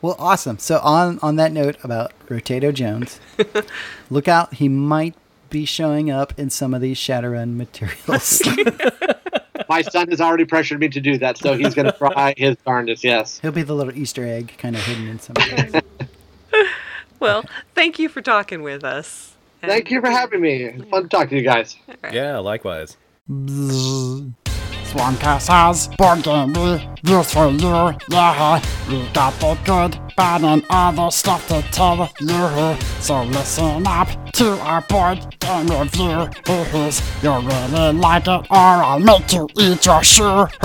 [0.00, 0.58] Well, awesome.
[0.58, 3.20] So on on that note about Rotato Jones,
[4.10, 4.54] look out.
[4.54, 5.14] He might
[5.50, 8.40] be showing up in some of these Shadowrun materials.
[9.68, 12.56] My son has already pressured me to do that, so he's going to try his
[12.64, 13.04] darndest.
[13.04, 13.38] Yes.
[13.40, 15.36] He'll be the little Easter egg kind of hidden in some.
[17.20, 19.34] Well, thank you for talking with us.
[19.60, 20.64] Thank you for having me.
[20.64, 21.76] It's fun to talk to you guys.
[22.12, 22.96] Yeah, likewise.
[24.88, 27.94] Swarmcast has board game reviews for you.
[28.08, 32.76] Yeah, we got the good, bad, and other stuff to tell you.
[33.00, 36.30] So listen up to our board game review.
[37.22, 40.56] You'll really like it, or I'll make you eat your shoes.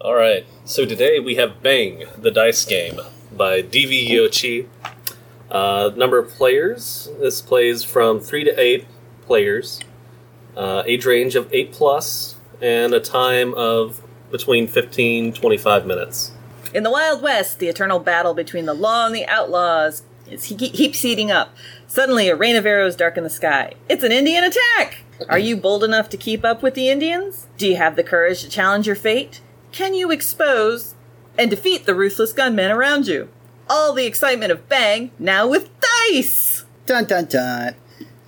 [0.00, 0.46] All right.
[0.64, 3.00] So today we have Bang, the dice game
[3.36, 4.68] by DV Yoshi.
[5.50, 7.08] Uh, number of players.
[7.18, 8.86] This plays from three to eight
[9.22, 9.80] players.
[10.58, 14.02] Uh, age range of eight plus, and a time of
[14.32, 16.32] between 15 25 minutes.
[16.74, 20.56] In the Wild West, the eternal battle between the law and the outlaws is he
[20.56, 21.54] keeps heating up.
[21.86, 23.74] Suddenly, a rain of arrows darken the sky.
[23.88, 25.04] It's an Indian attack!
[25.28, 27.46] Are you bold enough to keep up with the Indians?
[27.56, 29.40] Do you have the courage to challenge your fate?
[29.72, 30.94] Can you expose
[31.38, 33.28] and defeat the ruthless gunmen around you?
[33.70, 35.70] All the excitement of Bang, now with
[36.10, 36.64] dice!
[36.86, 37.74] Dun dun dun.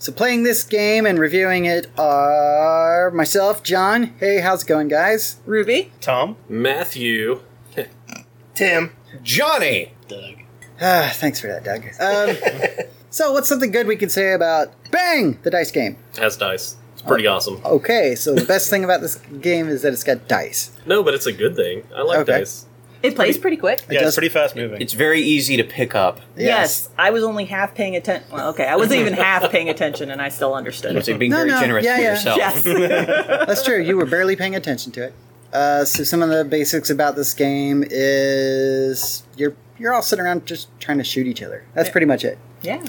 [0.01, 4.15] So playing this game and reviewing it are myself, John.
[4.19, 5.37] Hey, how's it going, guys?
[5.45, 5.93] Ruby.
[6.01, 6.37] Tom.
[6.49, 7.43] Matthew.
[8.55, 8.93] Tim.
[9.23, 9.93] Johnny.
[10.09, 10.37] Doug.
[10.81, 11.85] Ah, thanks for that, Doug.
[12.01, 15.99] Um, so what's something good we can say about Bang, the dice game?
[16.17, 16.77] Has dice.
[16.95, 17.61] It's pretty awesome.
[17.63, 20.71] Okay, so the best thing about this game is that it's got dice.
[20.87, 21.83] No, but it's a good thing.
[21.95, 22.39] I like Okay.
[22.39, 22.65] dice.
[23.03, 23.83] It plays pretty quick.
[23.91, 24.81] Yeah, it's pretty fast moving.
[24.81, 26.21] It's very easy to pick up.
[26.37, 26.91] Yes.
[26.99, 28.31] I was only half paying attention.
[28.31, 31.13] Well, okay, I wasn't even half paying attention, and I still understood It's it.
[31.13, 32.11] like being very generous yeah, to yeah.
[32.11, 32.37] yourself.
[32.39, 32.65] Yes.
[33.47, 33.81] That's true.
[33.81, 35.15] You were barely paying attention to it.
[35.53, 40.47] Uh, so some of the basics about this game is you're you're all sitting around
[40.47, 41.65] just trying to shoot each other.
[41.75, 42.39] That's pretty much it.
[42.63, 42.85] Yeah.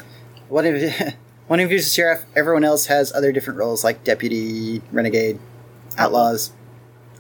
[0.50, 0.82] One of
[1.48, 2.26] one of you's the sheriff.
[2.36, 5.40] Everyone else has other different roles like deputy, renegade,
[5.98, 6.52] outlaws,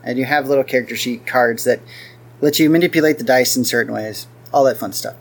[0.03, 1.80] and you have little character sheet cards that
[2.41, 4.27] let you manipulate the dice in certain ways.
[4.53, 5.15] All that fun stuff.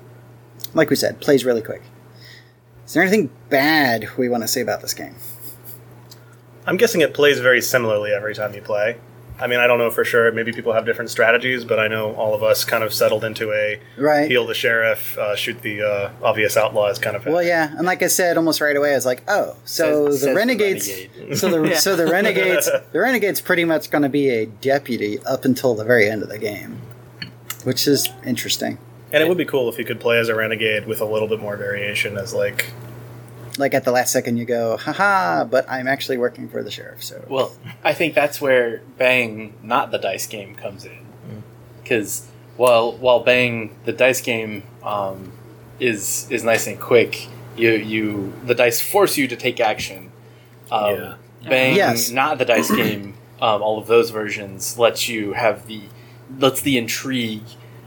[0.75, 1.83] Like we said, plays really quick.
[2.87, 5.15] Is there anything bad we want to say about this game?
[6.67, 8.97] I'm guessing it plays very similarly every time you play.
[9.41, 10.31] I mean, I don't know for sure.
[10.33, 13.51] Maybe people have different strategies, but I know all of us kind of settled into
[13.53, 14.31] a Right.
[14.31, 17.25] heal the sheriff, uh, shoot the uh, obvious outlaws kind of.
[17.25, 20.13] Well, yeah, and like I said, almost right away, I was like, "Oh, so Says-
[20.17, 21.39] says the the renegades, renegade.
[21.39, 21.77] so the Yeah.
[21.79, 25.85] so the renegades, the renegades pretty much going to be a deputy up until the
[25.85, 26.77] very end of the game,
[27.65, 28.79] which is interesting.
[29.13, 31.27] And it would be cool if you could play as a renegade with a little
[31.29, 32.71] bit more variation as like
[33.59, 37.03] Like at the last second, you go, "Haha!" But I'm actually working for the sheriff,
[37.03, 37.53] so Well,
[37.85, 40.99] I think that's where Bang, not the dice game, comes in.
[41.83, 45.33] Because while while Bang, the dice game, um,
[45.81, 47.27] is is nice and quick,
[47.57, 50.13] you you the dice force you to take action.
[50.71, 51.15] Um, Yeah.
[51.49, 52.11] Bang, Yes.
[52.11, 53.15] not the dice game.
[53.43, 55.81] Um, all of those versions lets you have the
[56.39, 57.43] lets the intrigue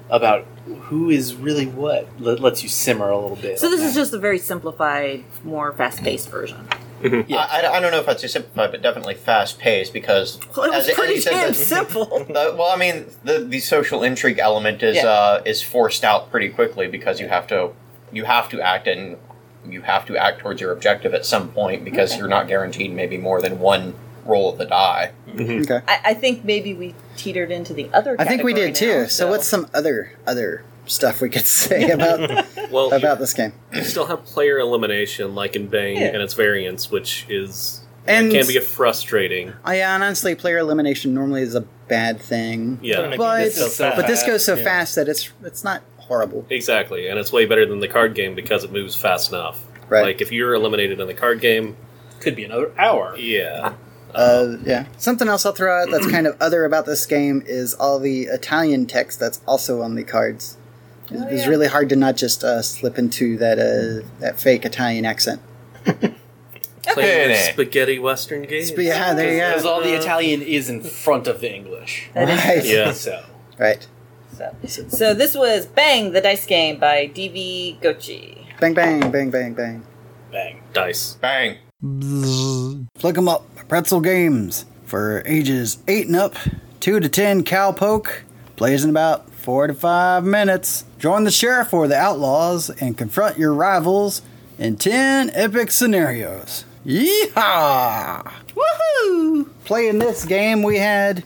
[0.10, 2.08] about who is really what.
[2.20, 3.60] Let, lets you simmer a little bit.
[3.60, 6.68] So this is just a very simplified, more fast-paced version.
[7.04, 10.68] I, I- I don't know if I'd say simplified, but definitely fast paced because Well,
[10.68, 12.06] it was as- as pretty you said, damn the- simple.
[12.06, 15.08] the- well, I mean, the the social intrigue element is Yeah.
[15.08, 17.72] uh, is forced out pretty quickly because you have to
[18.14, 19.18] you have to act and
[19.68, 22.20] you have to act towards your objective at some point because Okay.
[22.20, 23.96] you're not guaranteed maybe more than one
[24.26, 25.12] roll of the die.
[25.28, 25.62] Mm-hmm.
[25.72, 25.82] okay.
[25.88, 28.16] I, I think maybe we teetered into the other.
[28.20, 29.02] I think we category did too.
[29.02, 33.54] now, so what's some other other stuff we could say about Well, about this game?
[33.74, 36.08] You still have player elimination, like in Bang, Yeah.
[36.08, 39.54] and its variants, which is And- can be frustrating.
[39.64, 42.80] I honestly, player elimination normally is a bad thing.
[42.82, 43.16] Yeah.
[43.18, 44.28] but This goes so but this fast.
[44.28, 44.64] goes so Yeah.
[44.64, 46.46] fast that it's it's not horrible.
[46.50, 49.64] Exactly, and it's way better than the card game because it moves fast enough.
[49.90, 50.04] Right.
[50.04, 51.76] Like if you're eliminated in the card game,
[52.20, 53.16] could be another hour.
[53.18, 53.74] Yeah.
[54.14, 54.86] Uh, yeah.
[54.98, 58.24] Something else I'll throw out that's kind of other about this game is all the
[58.24, 60.58] Italian text that's also on the cards.
[61.10, 61.50] It's, Oh, it's yeah.
[61.50, 65.42] really hard to not just uh, slip into that uh, that fake Italian accent.
[66.84, 68.68] playing your spaghetti western games.
[68.72, 69.50] Sp- yeah, there you go.
[69.50, 72.10] Because all the Italian is in front of the English.
[72.14, 72.66] That is Right.
[72.66, 72.92] Yeah.
[72.94, 73.26] So.
[73.60, 73.88] Right.
[74.38, 74.52] So,
[74.88, 77.80] so this was Bang the Dice Game by D.V.
[77.82, 78.46] Giochi.
[78.60, 79.84] Bang bang bang bang bang.
[80.32, 80.62] Bang.
[80.74, 81.16] Dice.
[81.22, 81.58] Bang.
[82.96, 86.36] Flick 'em up, pretzel games for ages 8 and up,
[86.80, 88.20] 2 to 10 cowpoke,
[88.56, 90.86] plays in about 4 to 5 minutes.
[91.00, 94.22] Join the sheriff or the outlaws and confront your rivals
[94.60, 96.66] in 10 epic scenarios.
[96.86, 98.32] Yeehaw!
[98.54, 99.50] Woohoo!
[99.66, 101.24] Playing this game, we had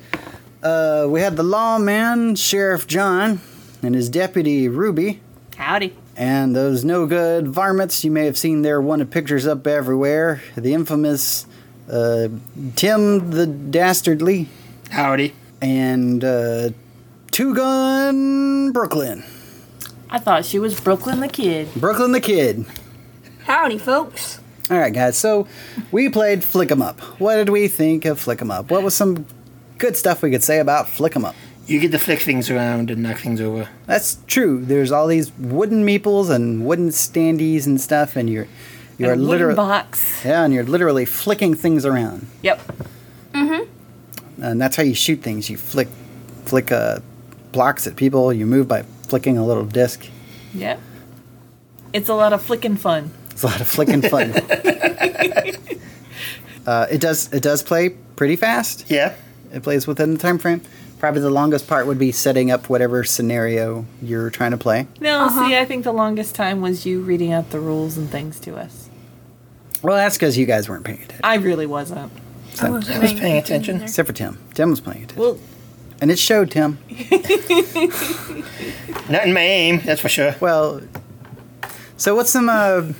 [0.64, 3.42] uh, we had the lawman Sheriff John
[3.84, 5.20] and his deputy Ruby.
[5.58, 5.98] Howdy.
[6.16, 10.42] And those no good varmints you may have seen their wanted pictures up everywhere.
[10.56, 11.46] The infamous
[11.90, 12.28] uh,
[12.76, 14.48] Tim the Dastardly.
[14.92, 15.34] Howdy.
[15.62, 16.70] And uh,
[17.32, 19.24] Two Gun Brooklyn.
[20.10, 21.68] I thought she was Brooklyn the Kid.
[21.76, 22.66] Brooklyn the Kid.
[23.46, 24.40] Howdy, folks.
[24.70, 25.18] All right, guys.
[25.18, 25.48] So
[25.92, 27.00] we played Flick 'em Up.
[27.20, 28.70] What did we think of Flick 'em Up?
[28.72, 29.26] What was some
[29.78, 31.36] good stuff we could say about Flick 'em Up?
[31.68, 33.68] You get to flick things around and knock things over.
[33.86, 34.64] That's true.
[34.64, 38.48] There's all these wooden meeples and wooden standees and stuff, and you're
[38.98, 40.22] you're And a wooden literally box.
[40.26, 42.60] yeah, and you're literally flicking things around, Yep.
[43.34, 44.44] Mm-hmm.
[44.44, 45.50] and that's how you shoot things.
[45.50, 45.88] You flick
[46.46, 47.00] flick uh,
[47.52, 48.34] blocks at people.
[48.34, 50.06] You move by flicking a little disc.
[50.54, 50.80] Yep.
[51.94, 53.12] It's a lot of flicking fun.
[53.32, 54.32] It's a lot of flicking fun.
[56.66, 58.90] uh, it does it does play pretty fast.
[58.90, 59.16] Yeah,
[59.54, 60.62] it plays within the time frame.
[61.00, 64.88] Probably the longest part would be setting up whatever scenario you're trying to play.
[65.00, 68.40] No, see, I think the longest time was you reading out the rules and things
[68.42, 68.87] to us.
[69.88, 71.22] Well, that's because you guys weren't paying attention.
[71.24, 72.12] I really wasn't.
[72.62, 73.82] I was paying attention.
[73.84, 74.38] Except for Tim.
[74.54, 75.18] Tim was paying attention.
[75.18, 75.40] Well,
[76.02, 76.78] and it showed Tim.
[79.10, 80.36] Not in my aim, that's for sure.
[80.42, 80.82] Well,
[81.96, 82.50] so what's some?
[82.50, 82.92] Uh,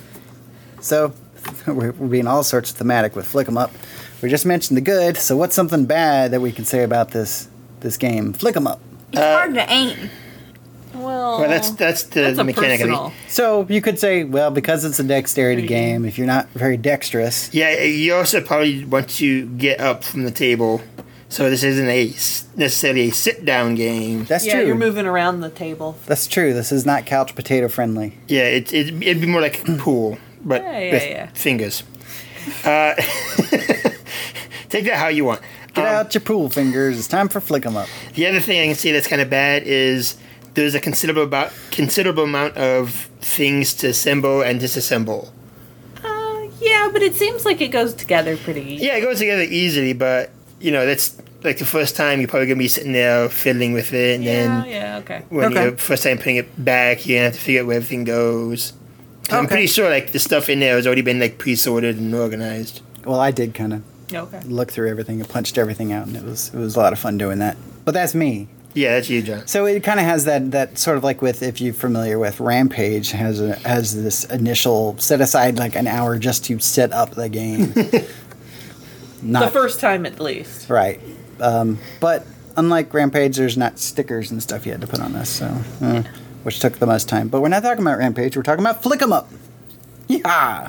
[0.80, 1.12] so
[1.66, 3.70] we're, we're being all sorts of thematic with Flick 'em Up.
[4.22, 5.18] We just mentioned the good.
[5.18, 7.50] So what's something bad that we can say about this
[7.80, 8.32] this game?
[8.32, 8.80] Flick 'em Up.
[9.12, 10.08] It's hard to aim.
[10.94, 12.80] Well, Well, that's that's the That's a mechanic.
[12.80, 13.12] of it.
[13.30, 17.52] So you could say, well, because it's a dexterity game, if you're not very dexterous,
[17.52, 20.80] Yeah, you also probably want to get up from the table.
[21.30, 22.06] So this isn't a
[22.58, 24.24] necessarily a sit down game.
[24.24, 24.66] That's yeah, true.
[24.66, 25.96] you're moving around the table.
[26.06, 26.54] that's true.
[26.54, 28.14] This is not couch potato friendly.
[28.28, 31.26] Yeah, it, it, it'd be more like pool, but Yeah, yeah, with yeah.
[31.34, 31.82] fingers.
[32.64, 32.94] Uh,
[34.70, 35.40] take that how you want.
[35.74, 36.98] Get out your pool fingers.
[36.98, 37.88] It's time for Flick 'em Up.
[38.14, 40.16] The other thing I can see that's kind of bad is
[40.54, 45.30] there's a considerable about considerable amount of things to assemble and disassemble.
[46.04, 48.86] Uh, yeah, but it seems like it goes together pretty easy.
[48.86, 50.30] Yeah, it goes together easily, but
[50.60, 53.92] you know that's like the first time you're probably gonna be sitting there fiddling with
[53.92, 55.22] it, and Yeah, then yeah, okay.
[55.28, 55.62] when Okay.
[55.64, 58.72] you're first time putting it back, you have to figure out where everything goes.
[59.28, 62.14] 'Cause I'm pretty sure like the stuff in there has already been like pre-sorted and
[62.14, 62.80] organized.
[63.04, 64.40] Well, I did kind of Okay.
[64.46, 66.98] look through everything and punched everything out, and it was it was a lot of
[66.98, 67.56] fun doing that.
[67.84, 68.48] But that's me.
[68.74, 69.46] Yeah, that's you, John.
[69.46, 72.38] So it kind of has that that sort of like with if you're familiar with
[72.38, 77.12] Rampage has a, has this initial set aside like an hour just to set up
[77.12, 77.72] the game.
[79.22, 80.68] not, the first time at least.
[80.68, 81.00] Right.
[81.40, 82.26] Um, but
[82.56, 85.46] unlike Rampage, there's not stickers and stuff you had to put on this, so
[85.80, 86.02] uh,
[86.42, 87.28] which took the most time.
[87.28, 88.36] But we're not talking about Rampage.
[88.36, 89.28] We're talking about Flick 'em Up.
[90.08, 90.68] Yeah.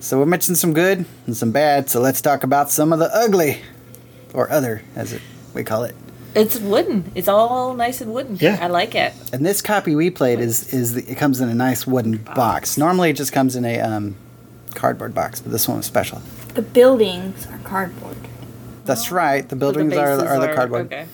[0.00, 1.90] So we mentioned some good and some bad.
[1.90, 3.60] So let's talk about some of the ugly,
[4.32, 5.22] or other, as it
[5.54, 5.96] we call it.
[6.38, 7.10] It's wooden.
[7.14, 8.36] It's all nice and wooden.
[8.36, 8.58] Yeah.
[8.60, 9.12] I like it.
[9.32, 12.78] And this copy we played is is the, it comes in a nice wooden box.
[12.78, 14.14] Normally it just comes in a um,
[14.74, 16.22] cardboard box, but this one was special.
[16.54, 18.16] The buildings are cardboard,
[18.84, 19.48] That's right.
[19.48, 20.86] The buildings are, bases are the cardboard.
[20.86, 21.06] Okay.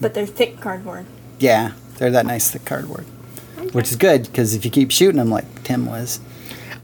[0.00, 1.06] but they're thick cardboard.
[1.38, 3.04] Yeah, they're that nice thick cardboard,
[3.72, 6.20] which is good because if you keep shooting them like Tim was,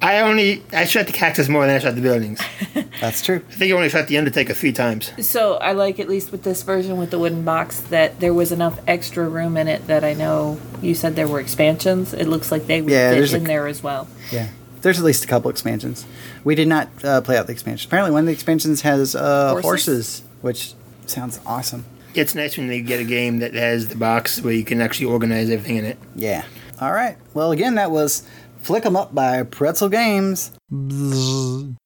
[0.00, 2.40] I only I shot the cactus more than I shot the buildings.
[3.00, 3.42] that's true.
[3.48, 5.12] I think I only shot the Undertaker three times.
[5.26, 8.52] So I like at least with this version with the wooden box that there was
[8.52, 12.14] enough extra room in it that I know you said there were expansions.
[12.14, 14.06] It looks like they would Yeah, fit there's a in there as well.
[14.30, 14.48] Yeah,
[14.82, 16.06] there's at least a couple expansions.
[16.44, 17.88] We did not uh, play out the expansion.
[17.88, 19.64] Apparently, one of the expansions has uh, Horses?
[19.64, 20.74] horses, which
[21.06, 21.84] sounds awesome.
[22.14, 25.06] It's nice when they get a game that has the box where you can actually
[25.06, 25.98] organize everything in it.
[26.14, 26.44] Yeah.
[26.80, 27.16] All right.
[27.34, 28.22] Well, again, that was
[28.60, 30.50] Flick 'em Up by Pretzel Games.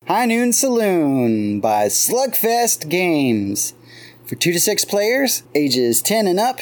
[0.07, 3.75] High Noon Saloon by Slugfest Games.
[4.27, 6.61] For two to six players, ages 10 and up,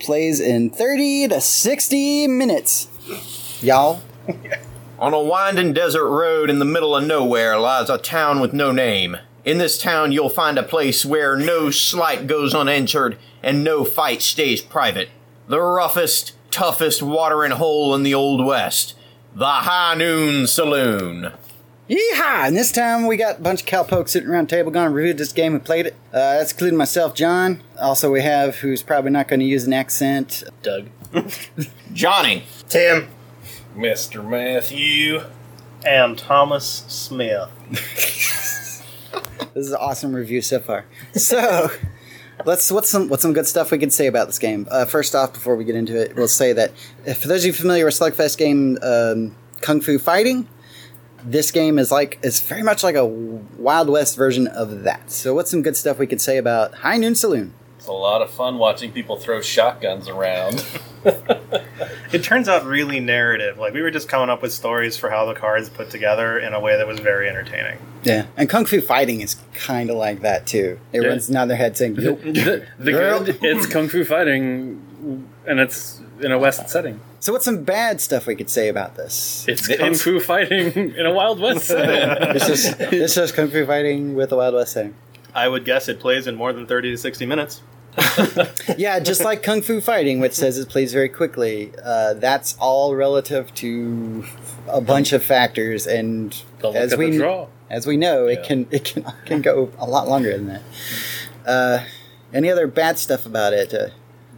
[0.00, 2.88] plays in 30 to 60 minutes.
[3.62, 4.02] Y'all?
[4.98, 8.72] On a winding desert road in the middle of nowhere lies a town with no
[8.72, 9.18] name.
[9.44, 14.22] In this town, you'll find a place where no slight goes unanswered and no fight
[14.22, 15.10] stays private.
[15.48, 18.94] The roughest, toughest watering hole in the Old West.
[19.36, 21.32] The High Noon Saloon.
[21.90, 22.46] Yeehaw!
[22.46, 24.94] And this time we got a bunch of cowpokes sitting around the table going to
[24.94, 25.94] review this game and played it.
[26.12, 27.60] Uh, that's including myself, John.
[27.80, 30.86] Also, we have who's probably not going to use an accent, Doug.
[31.92, 32.44] Johnny.
[32.68, 33.08] Tim.
[33.76, 34.24] Mr.
[34.24, 35.22] Matthew.
[35.84, 37.50] And Thomas Smith.
[39.54, 40.84] This is an awesome review so far.
[41.12, 41.70] So,
[42.44, 44.66] let's what's some what's some good stuff we can say about this game.
[44.70, 46.72] Uh, first off, before we get into it, we'll say that
[47.04, 50.48] if, for those of you familiar with Slugfest game um, Kung Fu Fighting,
[51.24, 55.10] this game is like it's very much like a Wild West version of that.
[55.10, 57.54] So, what's some good stuff we could say about High Noon Saloon?
[57.84, 60.64] It's a lot of fun watching people throw shotguns around.
[62.12, 63.58] It turns out really narrative.
[63.58, 66.54] Like we were just coming up with stories for how the cards put together in
[66.54, 67.76] a way that was very entertaining.
[68.04, 70.78] Yeah, and Kung Fu Fighting is kind of like that too.
[70.94, 73.26] Everyone's nodding their head saying, "Nope." the the Nope.
[73.26, 77.00] good, it's kung fu fighting, and it's in a west setting.
[77.20, 79.44] So, what's some bad stuff we could say about this?
[79.46, 82.32] It's kung fu fighting in a wild west setting.
[82.32, 84.94] this is this is Kung Fu Fighting with a Wild West setting.
[85.34, 87.60] I would guess it plays in more than thirty to sixty minutes.
[88.76, 91.72] yeah, just like Kung Fu Fighting, which says it plays very quickly.
[91.82, 94.24] Uh, that's all relative to
[94.68, 97.46] a bunch of factors, and look as we draw.
[97.70, 100.62] as we know, it can it can can go a lot longer than that.
[101.46, 101.84] Uh,
[102.32, 103.72] any other bad stuff about it?
[103.72, 103.88] Uh,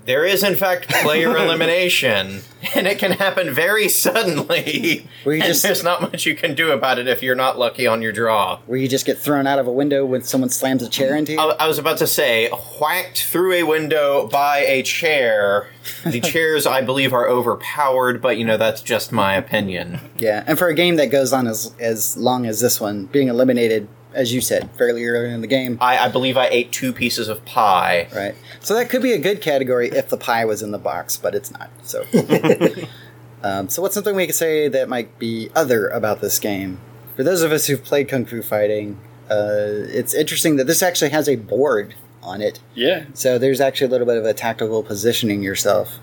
[0.06, 2.42] There is, in fact, player elimination,
[2.76, 5.06] and it can happen very suddenly.
[5.24, 7.58] Where you and just- there's not much you can do about it if you're not
[7.58, 8.60] lucky on your draw.
[8.66, 11.32] where you just get thrown out of a window when someone slams a chair into
[11.32, 11.40] you?
[11.40, 12.48] I, I was about to say,
[12.80, 15.70] whacked through a window by a chair.
[16.04, 19.98] The chairs, I believe, are overpowered, but you know that's just my opinion.
[20.18, 23.28] Yeah, and for a game that goes on as as long as this one, being
[23.28, 25.78] eliminated, as you said, fairly early in the game.
[25.80, 28.08] I, I believe I ate two pieces of pie.
[28.14, 28.34] Right.
[28.60, 31.34] So that could be a good category if the pie was in the box, but
[31.34, 31.70] it's not.
[31.82, 32.04] So,
[33.42, 36.80] um, so what's something we could say that might be other about this game?
[37.14, 38.98] For those of us who've played Kung Fu Fighting,
[39.30, 42.58] uh, it's interesting that this actually has a board on it.
[42.74, 43.04] Yeah.
[43.14, 45.98] So there's actually a little bit of a tactical positioning yourself.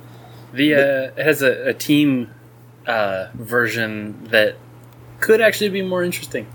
[0.54, 2.32] The uh, it has a, a team
[2.86, 4.56] uh, version that
[5.20, 6.48] could actually be more interesting.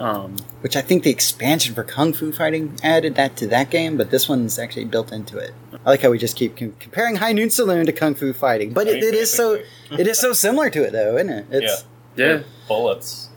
[0.00, 3.96] Um, Which I think the expansion for Kung Fu Fighting added that to that game,
[3.98, 5.52] but this one's actually built into it.
[5.84, 8.72] I like how we just keep com- comparing High Noon Saloon to Kung Fu Fighting,
[8.72, 9.60] but it, it is so
[9.90, 11.46] it is so similar to it though, isn't it?
[11.50, 11.84] It's
[12.16, 12.40] Yeah.
[12.66, 13.28] Bullets.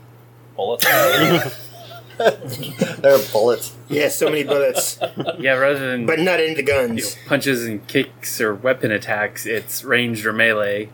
[0.56, 0.84] Bullets.
[2.18, 3.74] there are bullets.
[3.88, 4.98] Yeah, so many bullets.
[5.38, 6.98] Yeah, rather than But not into guns.
[7.16, 10.88] you know, punches and kicks or weapon attacks, it's ranged or melee.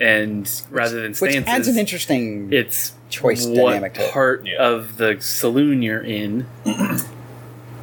[0.00, 4.10] And rather than Which stances, adds an interesting it's choice what dynamic to it.
[4.12, 6.46] part of the saloon you're in.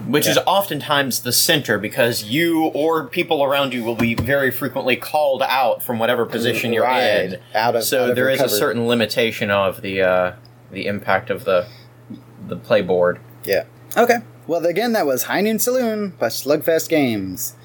[0.07, 4.95] Which is oftentimes the center because you or people around you will be very frequently
[4.95, 7.33] called out from whatever position you're Right.
[7.33, 7.39] in.
[7.53, 10.31] Out of- so out of there your is a certain limitation of the uh,
[10.71, 11.67] the impact of the
[12.47, 13.19] the playboard.
[13.43, 13.65] Yeah.
[13.95, 14.17] Okay.
[14.47, 17.55] Well, again, that was High Noon Saloon by Slugfest Games.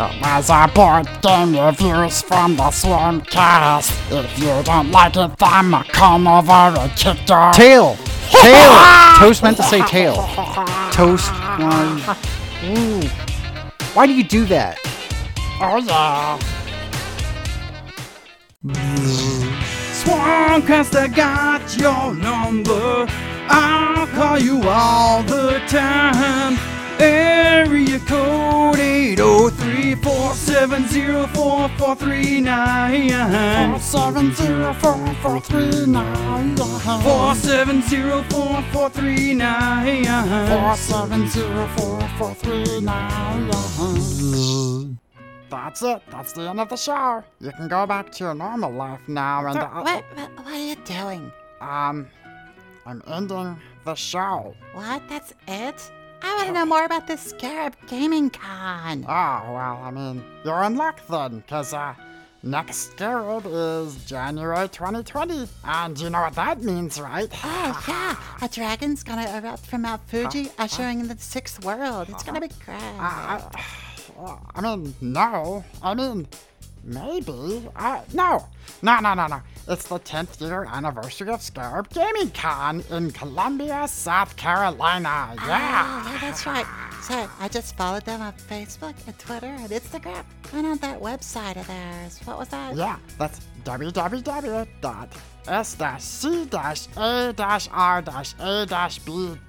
[0.00, 3.90] It was a board game reviews from the Swarmcast.
[4.12, 7.96] If you don't like it, then come over and kick your Tail!
[8.30, 9.18] Tail!
[9.18, 10.14] Toast meant to say tail.
[10.92, 11.32] Toast.
[11.32, 12.16] Why?
[12.66, 13.08] Ooh.
[13.92, 14.78] Why do you do that?
[15.60, 16.38] Oh yeah.
[19.98, 23.06] Swarmcast, I got your number.
[23.48, 26.67] I'll call you all the time.
[27.00, 33.78] Area code 803 470 4439.
[33.78, 36.56] 470439.
[36.56, 40.04] 470 4439.
[43.28, 44.98] 470439.
[45.50, 46.02] That's it.
[46.10, 47.22] That's the end of the show.
[47.40, 49.58] You can go back to your normal life now and.
[49.58, 51.32] uh, What, what, what are you doing?
[51.60, 52.06] Um,
[52.84, 54.54] I'm ending the show.
[54.74, 55.02] What?
[55.08, 55.90] That's it?
[56.22, 59.04] I want to know more about this Scarab Gaming Con.
[59.04, 61.94] Oh, well, I mean, you're in luck then, because, uh,
[62.42, 65.48] next Scarab is January 2020.
[65.64, 67.28] And you know what that means, right?
[67.44, 68.16] Oh, yeah.
[68.42, 72.08] A dragon's going to erupt from Mount Fuji, ushering in the sixth world.
[72.08, 72.78] It's going to be great.
[74.16, 75.62] Well, I mean, no.
[75.80, 76.26] I mean,
[76.82, 77.68] maybe.
[77.76, 78.48] Uh, no.
[78.82, 79.40] No, no, no, no.
[79.68, 85.34] It's the 10th year anniversary of Scarab Gaming Con in Columbia, South Carolina.
[85.38, 86.02] Oh, yeah.
[86.06, 86.64] Oh, yeah, that's right.
[87.02, 90.24] So I just followed them on Facebook and Twitter and Instagram.
[90.52, 92.18] Went on that website of theirs.
[92.24, 92.76] What was that?
[92.76, 93.40] Yeah, that's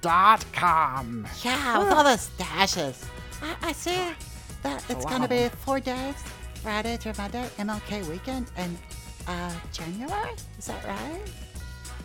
[0.00, 1.26] www.s-c-a-r-a-b.com.
[1.42, 3.04] Yeah, with all those dashes.
[3.42, 3.96] I, I see
[4.62, 5.10] that it's Wow.
[5.10, 6.14] going to be four days
[6.62, 8.76] Friday through Monday, MLK weekend, and
[9.30, 10.34] uh, January?
[10.58, 11.20] Is that right?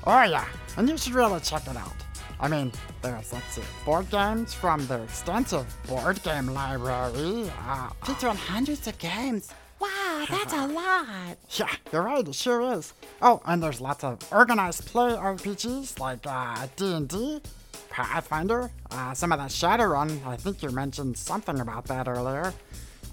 [0.06, 0.45] Oh yeah,
[0.77, 1.93] and you should really check it out.
[2.39, 2.72] I mean,
[3.02, 7.49] there's let's see, board games from their extensive board game library.
[7.68, 9.49] Uh, Featuring hundreds of games.
[9.80, 11.38] Wow, that's a lot.
[11.52, 12.93] yeah, you're right, it sure is.
[13.22, 17.41] Oh, and there's lots of organized play RPGs like uh, D&D,
[17.89, 20.26] Pathfinder, uh, some of that Shadowrun.
[20.26, 22.53] I think you mentioned something about that earlier.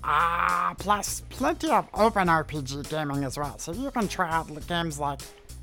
[0.05, 3.59] Ah, plus plenty of open RPG gaming as well.
[3.59, 5.21] So you can try out games like,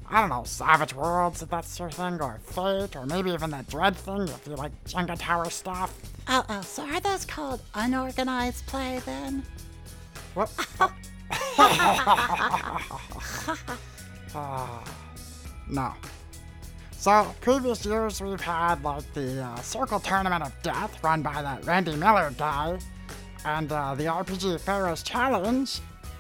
[0.09, 3.67] I don't know, Savage Worlds if that's your thing, or Fate, or maybe even that
[3.67, 5.93] Dread thing if you like Jenga Tower stuff.
[6.27, 9.43] Oh, oh, so are those called unorganized play then?
[10.33, 10.51] What?
[14.35, 14.83] Ah,
[15.69, 15.93] no.
[16.91, 21.65] So, previous years we've had like the uh, Circle Tournament of Death run by that
[21.65, 22.77] Randy Miller guy,
[23.45, 25.79] and uh, the RPG Pharaoh's Challenge,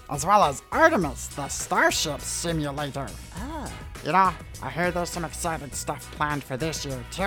[0.09, 3.07] as well as Artemis, the Starship Simulator.
[3.37, 3.71] Oh.
[4.05, 4.31] You know,
[4.63, 7.23] I hear there's some exciting stuff planned for this year too.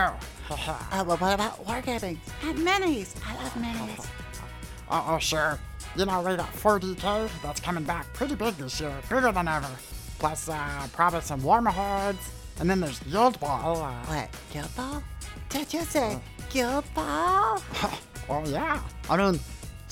[0.51, 2.19] Oh, well, what about wargaming?
[2.43, 3.14] And minis.
[3.27, 4.06] I love minis.
[4.90, 5.59] Oh, oh, sure.
[5.97, 9.69] You know, we got 40K that's coming back pretty big this year, bigger than ever.
[10.19, 13.82] Plus, uh, probably some WarmaHordes, and then there's Guild Ball.
[13.82, 15.02] Uh, What, Guild Ball?
[15.48, 16.19] Did you say
[16.51, 17.62] Guild Ball?
[18.31, 18.81] oh, yeah.
[19.10, 19.40] I mean,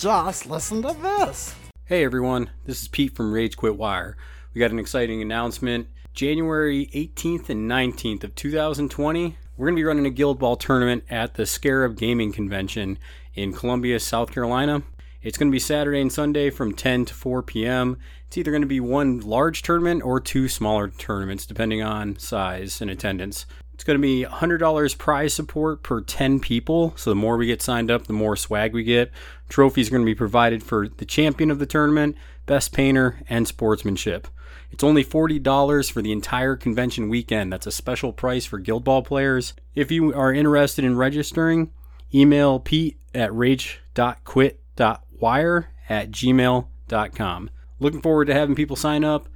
[0.01, 1.55] just listen to this.
[1.85, 4.17] Hey everyone, this is Pete from Rage Quit Wire.
[4.55, 5.89] We got an exciting announcement.
[6.15, 11.05] January 18th and 19th of 2020, we're going to be running a Guild Ball tournament
[11.11, 12.99] at the Scarab Gaming Convention
[13.35, 14.83] in Columbia, South Carolina.
[15.21, 17.99] It's going to be Saturday and Sunday from 10 to 4 p.m.
[18.27, 22.81] It's either going to be one large tournament or two smaller tournaments, depending on size
[22.81, 23.45] and attendance.
[23.81, 26.93] It's going to be $100 prize support per 10 people.
[26.99, 29.11] So the more we get signed up, the more swag we get.
[29.49, 33.49] Trophies are going to be provided for the champion of the tournament, best painter, and
[33.49, 34.29] sportsmanship.
[34.71, 37.51] It's only $40 for the entire convention weekend.
[37.51, 39.55] That's a special price for Guild Ball players.
[39.75, 41.73] If you are interested in registering,
[42.13, 47.51] email pete at rage.quit.wire at gmail.com.
[47.79, 49.27] Looking forward to having people sign up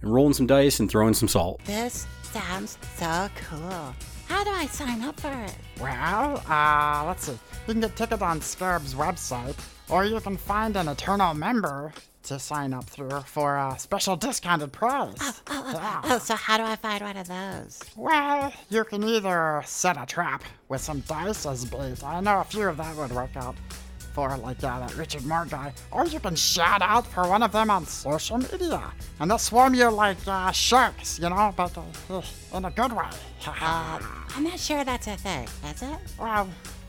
[0.00, 1.60] and rolling some dice and throwing some salt.
[1.66, 3.94] This sounds so cool.
[4.28, 5.54] How do I sign up for it?
[5.80, 7.32] Well, uh, let's see.
[7.66, 9.56] You can get tickets on Scarab's website,
[9.88, 11.92] or you can find an Eternal member
[12.22, 15.42] to sign up through for a special discounted price.
[15.50, 16.00] Yeah.
[16.04, 17.80] Oh, so how do I find one of those?
[17.96, 22.04] Well, you can either set a trap with some dice as bait.
[22.04, 23.56] I know a few of that would work out
[24.12, 25.72] for like uh, that Richard Moore guy.
[25.90, 28.92] Or you can shout out for one of them on social media.
[29.18, 32.22] And they'll swarm you like uh, sharks, you know, but uh,
[32.54, 33.08] in a good way.
[33.46, 33.98] Uh,
[34.36, 35.98] I'm not sure that's a thing, is it?
[36.18, 36.48] Well,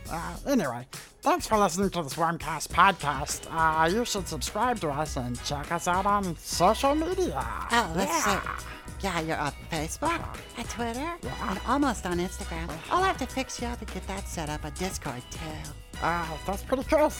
[0.10, 0.86] uh, anyway,
[1.22, 3.48] thanks for listening to the Swarmcast podcast.
[3.50, 7.46] Uh, you should subscribe to us and check us out on social media.
[7.72, 8.42] Oh, let's yeah.
[8.42, 8.66] see.
[9.02, 10.22] Yeah, you're on Facebook,
[10.60, 11.18] at Twitter,
[11.50, 12.70] and almost on Instagram.
[12.92, 15.72] I'll have to fix you up and get that set up on Discord too.
[16.02, 17.12] Uh, that's pretty cool.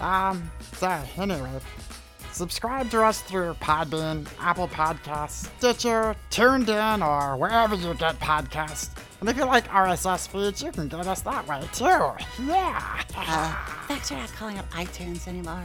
[0.00, 1.60] Um, so anyway,
[2.32, 8.90] subscribe to us through Podbean, Apple Podcasts, Stitcher, TuneIn, or wherever you get podcasts.
[9.20, 12.10] And if you like RSS feeds, you can get us that way too.
[12.44, 13.02] Yeah.
[13.16, 13.54] Uh,
[13.88, 15.64] thanks for not calling up iTunes anymore.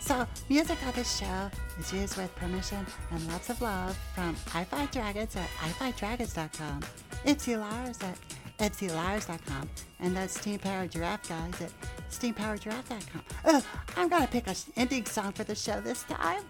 [0.00, 4.64] So, music on this show is used with permission and lots of love from I
[4.64, 6.82] Fight Dragons at iFightDragons.com,
[7.26, 8.18] Ipsy Lars at
[8.60, 9.68] IpsyLars.com,
[10.00, 11.72] and that's Steam Powered Giraffe guys at
[12.10, 13.22] SteamPoweredGiraffe.com.
[13.46, 13.64] Oh,
[13.96, 16.42] I'm gonna pick a ending song for the show this time.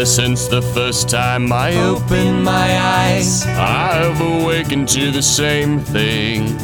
[0.00, 6.56] Ever since the first time I opened my eyes, I've awakened to the same thing.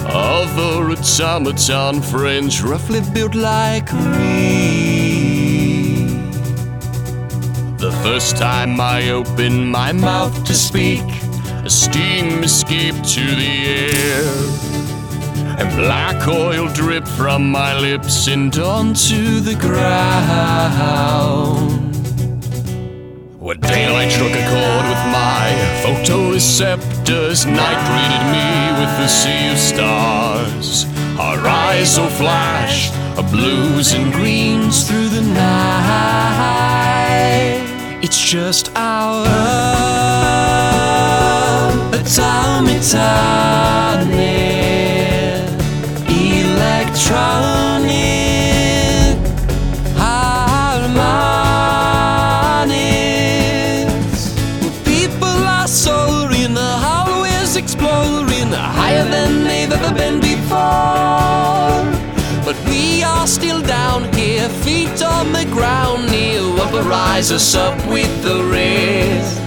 [0.00, 5.12] Other automaton friends, roughly built like me.
[7.78, 11.06] The first time I opened my mouth to speak,
[11.64, 14.26] a steam escaped to the air.
[15.60, 20.66] And black oil dripped from my lips and onto the ground.
[23.46, 25.54] When daylight struck a chord with my
[25.84, 28.48] photoreceptors, night greeted me
[28.80, 30.84] with a sea of stars.
[31.16, 35.62] Our eyes flash, a blues and greens through the night.
[38.02, 39.24] It's just our
[42.02, 42.66] automaton
[46.10, 47.65] electronic
[64.48, 66.04] feet on the ground,
[66.56, 69.40] what will rise us up with the rest.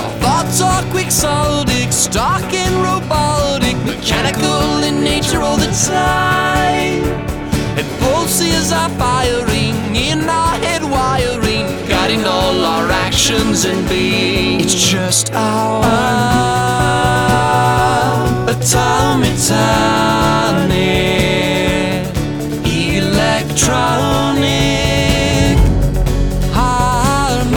[0.00, 7.04] Our thoughts are quixotic, stark and robotic, mechanical in nature all the time.
[7.78, 14.60] And pulses are firing in our head wiring, guiding all our actions and being.
[14.60, 15.80] It's just our
[19.50, 20.70] automaton
[23.60, 25.58] electronic
[26.52, 27.50] harmonic.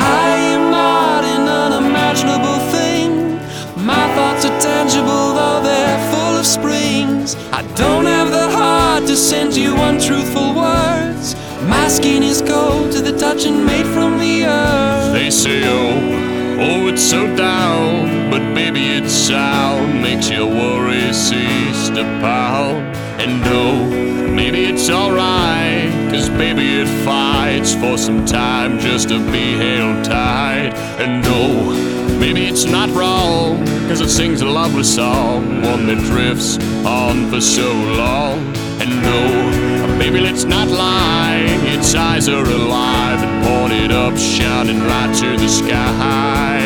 [0.00, 3.36] I am not an unimaginable thing.
[3.84, 7.36] My thoughts are tangible, though they're full of springs.
[7.52, 11.36] I don't have the heart to send you untruthful words.
[11.68, 15.12] My skin is cold to the touch and made from the earth.
[15.12, 16.27] They say, oh,
[16.58, 18.30] oh, it's so down.
[18.30, 22.96] But baby, its sound makes your worries cease to pound.
[23.20, 25.90] And oh, maybe it's alright.
[26.10, 30.74] Cause baby, it fights for some time just to be held tight.
[30.98, 33.64] And oh, maybe it's not wrong.
[33.88, 38.38] Cause it sings a lovely song, one that drifts on for so long.
[38.80, 39.77] And no,
[40.10, 41.44] baby, let's not lie.
[41.74, 46.60] Its eyes are alive and pointed up, shining right to the sky.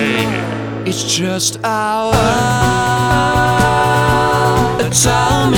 [0.87, 2.15] It's just our
[4.79, 5.55] automaton